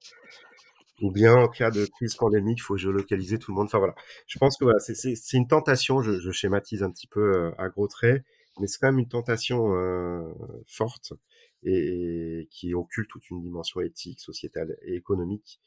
Ou 1.03 1.11
bien 1.11 1.34
en 1.34 1.48
cas 1.48 1.70
de 1.70 1.86
crise 1.86 2.14
pandémique, 2.16 2.59
il 2.59 2.62
faut 2.62 2.76
géolocaliser 2.76 3.38
tout 3.38 3.53
le 3.53 3.57
monde. 3.57 3.66
Enfin 3.66 3.78
voilà. 3.78 3.94
Je 4.26 4.38
pense 4.38 4.59
que 4.59 4.64
voilà, 4.64 4.78
c'est 4.80 5.36
une 5.36 5.46
tentation, 5.48 6.03
je 6.03 6.20
je 6.20 6.30
schématise 6.30 6.82
un 6.82 6.90
petit 6.90 7.07
peu, 7.07 7.20
heu, 7.48 7.53
à 7.59 7.68
gros 7.70 7.88
traits, 7.88 8.22
mais 8.61 8.66
c'est 8.66 8.78
quand 8.78 8.88
même 8.88 8.98
une 8.98 9.09
tentation, 9.09 9.74
heu, 9.74 10.34
forte 10.66 11.14
et 11.62 12.48
qui 12.51 12.74
occulte 12.74 13.09
toute 13.11 13.28
une 13.30 13.40
dimension 13.42 13.80
éthique, 13.80 14.20
sociétale 14.20 14.76
et 14.82 14.94
économique 14.94 15.61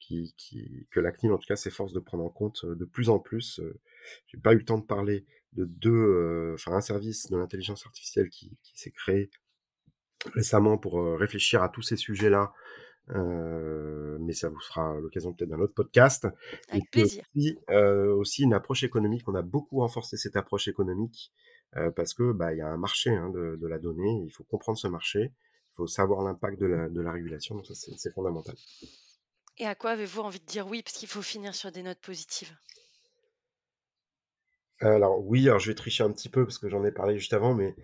qui 0.00 0.34
qui 0.36 0.86
que 0.90 0.98
la 1.00 1.12
CNIL 1.12 1.32
en 1.34 1.38
tout 1.38 1.46
cas 1.46 1.56
s'efforce 1.56 1.92
de 1.92 2.00
prendre 2.00 2.24
en 2.24 2.30
compte, 2.30 2.64
heu, 2.64 2.74
de 2.74 2.84
plus 2.84 3.10
en 3.10 3.18
plus. 3.20 3.60
J'ai 4.28 4.38
pas 4.38 4.52
eu 4.54 4.58
le 4.58 4.64
temps 4.64 4.78
de 4.78 4.86
parler 4.86 5.24
de 5.54 5.64
2, 5.66 5.90
heu, 5.92 6.52
enfin 6.54 6.72
un 6.74 6.80
service 6.80 7.28
de 7.30 7.36
l'intelligence 7.38 7.86
artificielle 7.86 8.28
qui 8.30 8.58
qui 8.62 8.78
s'est 8.80 8.90
créé 8.92 9.30
récemment 10.34 10.78
pour, 10.78 11.00
heu, 11.00 11.14
réfléchir 11.16 11.62
à 11.62 11.68
tous 11.70 11.82
ces 11.82 11.96
sujets-là, 11.96 12.52
heu, 13.10 14.18
mais 14.20 14.32
ça 14.34 14.48
vous 14.50 14.60
sera 14.60 15.00
l'occasion 15.00 15.34
peut-être 15.34 15.50
d'un 15.50 15.60
autre 15.60 15.74
podcast 15.74 16.28
et 16.72 16.82
Avec 16.82 16.90
puis 16.92 17.02
plaisir. 17.02 17.24
aussi, 17.34 17.58
aussi 17.70 18.44
une 18.44 18.54
approche 18.54 18.84
économique. 18.84 19.28
On 19.28 19.34
a 19.36 19.42
beaucoup 19.42 19.78
renforcé 19.80 20.16
cette 20.18 20.36
approche 20.36 20.68
économique, 20.68 21.32
parce 21.96 22.14
que, 22.14 22.32
bah, 22.32 22.54
il 22.54 22.58
y 22.58 22.62
a 22.62 22.68
un 22.68 22.78
marché, 22.78 23.10
hein, 23.10 23.30
de 23.30 23.56
de 23.56 23.68
la 23.68 23.78
donnée. 23.80 24.22
Il 24.26 24.30
faut 24.32 24.44
comprendre 24.44 24.78
ce 24.78 24.88
marché. 24.88 25.32
Il 25.74 25.76
faut 25.76 25.86
savoir 25.88 26.22
l'impact 26.24 26.60
de 26.60 26.66
la 26.66 26.88
de 26.90 27.00
la 27.02 27.12
régulation, 27.12 27.56
donc 27.56 27.66
ça 27.66 27.74
c'est 27.74 28.12
fondamental. 28.14 28.56
Et 29.58 29.66
à 29.66 29.76
quoi 29.76 29.92
avez-vous 29.92 30.22
envie 30.22 30.40
de 30.40 30.44
dire 30.44 30.66
oui? 30.66 30.82
Parce 30.82 30.96
qu'il 30.96 31.06
faut 31.08 31.22
finir 31.22 31.54
sur 31.54 31.70
des 31.70 31.84
notes 31.84 32.00
positives. 32.00 32.56
Alors 34.80 35.20
oui, 35.26 35.46
alors 35.48 35.58
je 35.58 35.68
vais 35.70 35.74
tricher 35.74 36.02
un 36.04 36.10
petit 36.10 36.28
peu 36.28 36.44
parce 36.44 36.58
que 36.58 36.68
j'en 36.68 36.84
ai 36.84 36.92
parlé 36.92 37.18
juste 37.18 37.32
avant, 37.32 37.54
mais 37.54 37.74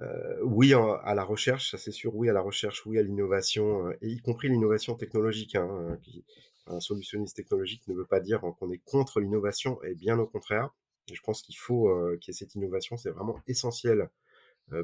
Heu, 0.00 0.40
oui 0.44 0.74
à 0.74 1.14
la 1.14 1.24
recherche, 1.24 1.70
ça 1.72 1.78
c'est 1.78 1.92
sûr, 1.92 2.14
oui 2.16 2.28
à 2.30 2.32
la 2.32 2.40
recherche, 2.42 2.86
oui 2.86 2.98
à 2.98 3.02
l'innovation, 3.02 3.88
heu, 3.88 3.98
et 4.02 4.08
y 4.08 4.18
compris 4.20 4.48
l'innovation 4.48 4.94
technologique, 4.96 5.56
hein, 5.56 5.68
heu, 5.92 5.98
qui 6.02 6.24
un 6.66 6.80
solutionniste 6.80 7.36
technologique 7.36 7.86
ne 7.88 7.94
veut 7.94 8.06
pas 8.06 8.20
dire 8.20 8.40
qu'on 8.58 8.70
est 8.72 8.78
contre 8.84 9.20
l'innovation 9.20 9.82
et 9.84 9.94
bien 9.94 10.18
au 10.18 10.26
contraire. 10.26 10.70
je 11.12 11.20
pense 11.22 11.42
qu'il 11.42 11.56
faut 11.58 11.90
qu'il 12.20 12.32
y 12.32 12.36
ait 12.36 12.38
cette 12.38 12.54
innovation, 12.56 12.96
c'est 12.96 13.10
vraiment 13.10 13.38
essentiel 13.48 14.10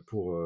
pour, 0.06 0.38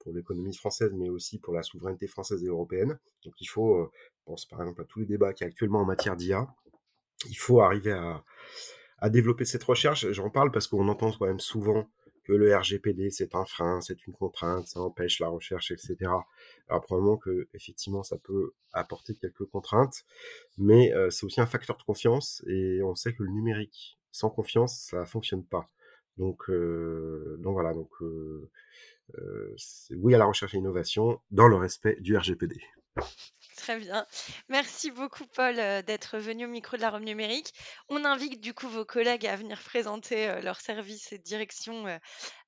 pour 0.00 0.12
l'économie 0.12 0.54
française, 0.56 0.92
mais 0.94 1.08
aussi 1.10 1.38
pour 1.38 1.54
la 1.54 1.62
souveraineté 1.62 2.06
française 2.08 2.42
et 2.44 2.48
européenne. 2.48 2.98
Donc 3.24 3.34
il 3.40 3.46
faut, 3.46 3.90
je 3.94 4.22
pense 4.26 4.46
par 4.46 4.60
exemple 4.62 4.82
à 4.82 4.84
tous 4.86 5.00
les 5.00 5.06
débats 5.06 5.32
qui 5.34 5.44
y 5.44 5.46
actuellement 5.46 5.80
en 5.80 5.86
matière 5.86 6.16
d'IA, 6.16 6.48
il 7.28 7.36
faut 7.38 7.60
arriver 7.60 7.92
à, 7.92 8.24
à 9.02 9.10
développer 9.10 9.44
cette 9.44 9.64
recherche. 9.64 10.10
J'en 10.12 10.30
parle 10.30 10.52
parce 10.52 10.68
qu'on 10.68 10.88
entend 10.88 11.10
quand 11.10 11.26
même 11.26 11.40
souvent 11.40 11.90
que 12.22 12.32
le 12.32 12.56
RGPD 12.56 13.10
c'est 13.10 13.34
un 13.34 13.44
frein, 13.44 13.80
c'est 13.80 14.06
une 14.06 14.12
contrainte, 14.12 14.68
ça 14.68 14.80
empêche 14.80 15.18
la 15.18 15.26
recherche, 15.28 15.72
etc. 15.72 15.96
Alors 16.68 16.82
probablement 16.82 17.16
que 17.16 17.48
effectivement 17.52 18.04
ça 18.04 18.16
peut 18.16 18.52
apporter 18.72 19.16
quelques 19.16 19.44
contraintes, 19.46 20.04
mais 20.56 20.92
c'est 21.10 21.26
aussi 21.26 21.40
un 21.40 21.46
facteur 21.46 21.76
de 21.76 21.82
confiance 21.82 22.44
et 22.46 22.80
on 22.84 22.94
sait 22.94 23.12
que 23.12 23.24
le 23.24 23.30
numérique 23.30 23.98
sans 24.12 24.30
confiance 24.30 24.86
ça 24.90 25.04
fonctionne 25.04 25.44
pas. 25.44 25.68
Donc 26.16 26.48
donc 26.48 27.54
voilà 27.54 27.74
donc 27.74 27.90
oui 29.90 30.14
à 30.14 30.18
la 30.18 30.26
recherche 30.26 30.54
et 30.54 30.58
l'innovation 30.58 31.20
dans 31.32 31.48
le 31.48 31.56
respect 31.56 31.96
du 32.00 32.16
RGPD. 32.16 32.60
Très 33.56 33.78
bien. 33.78 34.06
Merci 34.48 34.90
beaucoup, 34.90 35.26
Paul, 35.26 35.58
euh, 35.58 35.82
d'être 35.82 36.18
venu 36.18 36.46
au 36.46 36.48
micro 36.48 36.76
de 36.76 36.82
la 36.82 36.90
Rome 36.90 37.04
numérique. 37.04 37.52
On 37.88 38.04
invite 38.04 38.40
du 38.40 38.54
coup 38.54 38.68
vos 38.68 38.84
collègues 38.84 39.26
à 39.26 39.36
venir 39.36 39.60
présenter 39.62 40.28
euh, 40.28 40.40
leurs 40.40 40.60
services 40.60 41.12
et 41.12 41.18
directions 41.18 41.84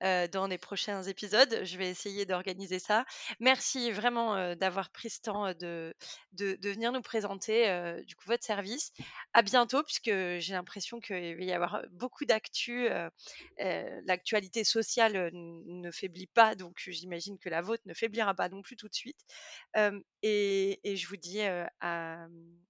euh, 0.05 0.28
dans 0.28 0.46
les 0.46 0.59
prochains 0.59 1.02
épisodes. 1.02 1.61
Je 1.64 1.78
vais 1.78 1.88
essayer 1.88 2.26
d'organiser 2.26 2.78
ça. 2.78 3.05
Merci 3.40 3.90
vraiment 3.90 4.55
d'avoir 4.55 4.90
pris 4.90 5.11
ce 5.11 5.20
temps 5.20 5.52
de, 5.55 5.94
de, 6.32 6.59
venir 6.62 6.92
nous 6.92 7.02
présenter 7.02 7.66
du 8.07 8.14
coup 8.16 8.24
votre 8.26 8.44
service. 8.44 8.92
À 9.32 9.42
bientôt, 9.42 9.82
puisque 9.82 10.11
j'ai 10.11 10.52
l'impression 10.52 11.00
qu'il 11.00 11.36
va 11.36 11.42
y 11.42 11.52
avoir 11.52 11.82
beaucoup 11.90 12.24
d'actu. 12.24 12.88
L'actualité 13.59 14.64
sociale 14.64 15.30
ne 15.32 15.90
faiblit 15.90 16.26
pas, 16.26 16.55
donc 16.55 16.82
j'imagine 16.86 17.38
que 17.38 17.48
la 17.48 17.62
vôtre 17.62 17.82
ne 17.86 17.94
faiblira 17.94 18.34
pas 18.34 18.48
non 18.48 18.62
plus 18.62 18.76
tout 18.76 18.88
de 18.88 18.94
suite. 18.94 19.20
et, 20.22 20.80
et 20.84 20.96
je 20.96 21.09
vous 21.09 21.16
dis 21.16 21.40
à, 21.80 22.26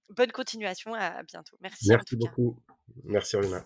bonne 0.09 0.31
continuation, 0.31 0.93
à, 0.93 1.23
bientôt. 1.23 1.57
Merci. 1.61 1.87
Merci 1.89 2.15
beaucoup. 2.15 2.57
Merci, 3.03 3.37
Rina. 3.37 3.63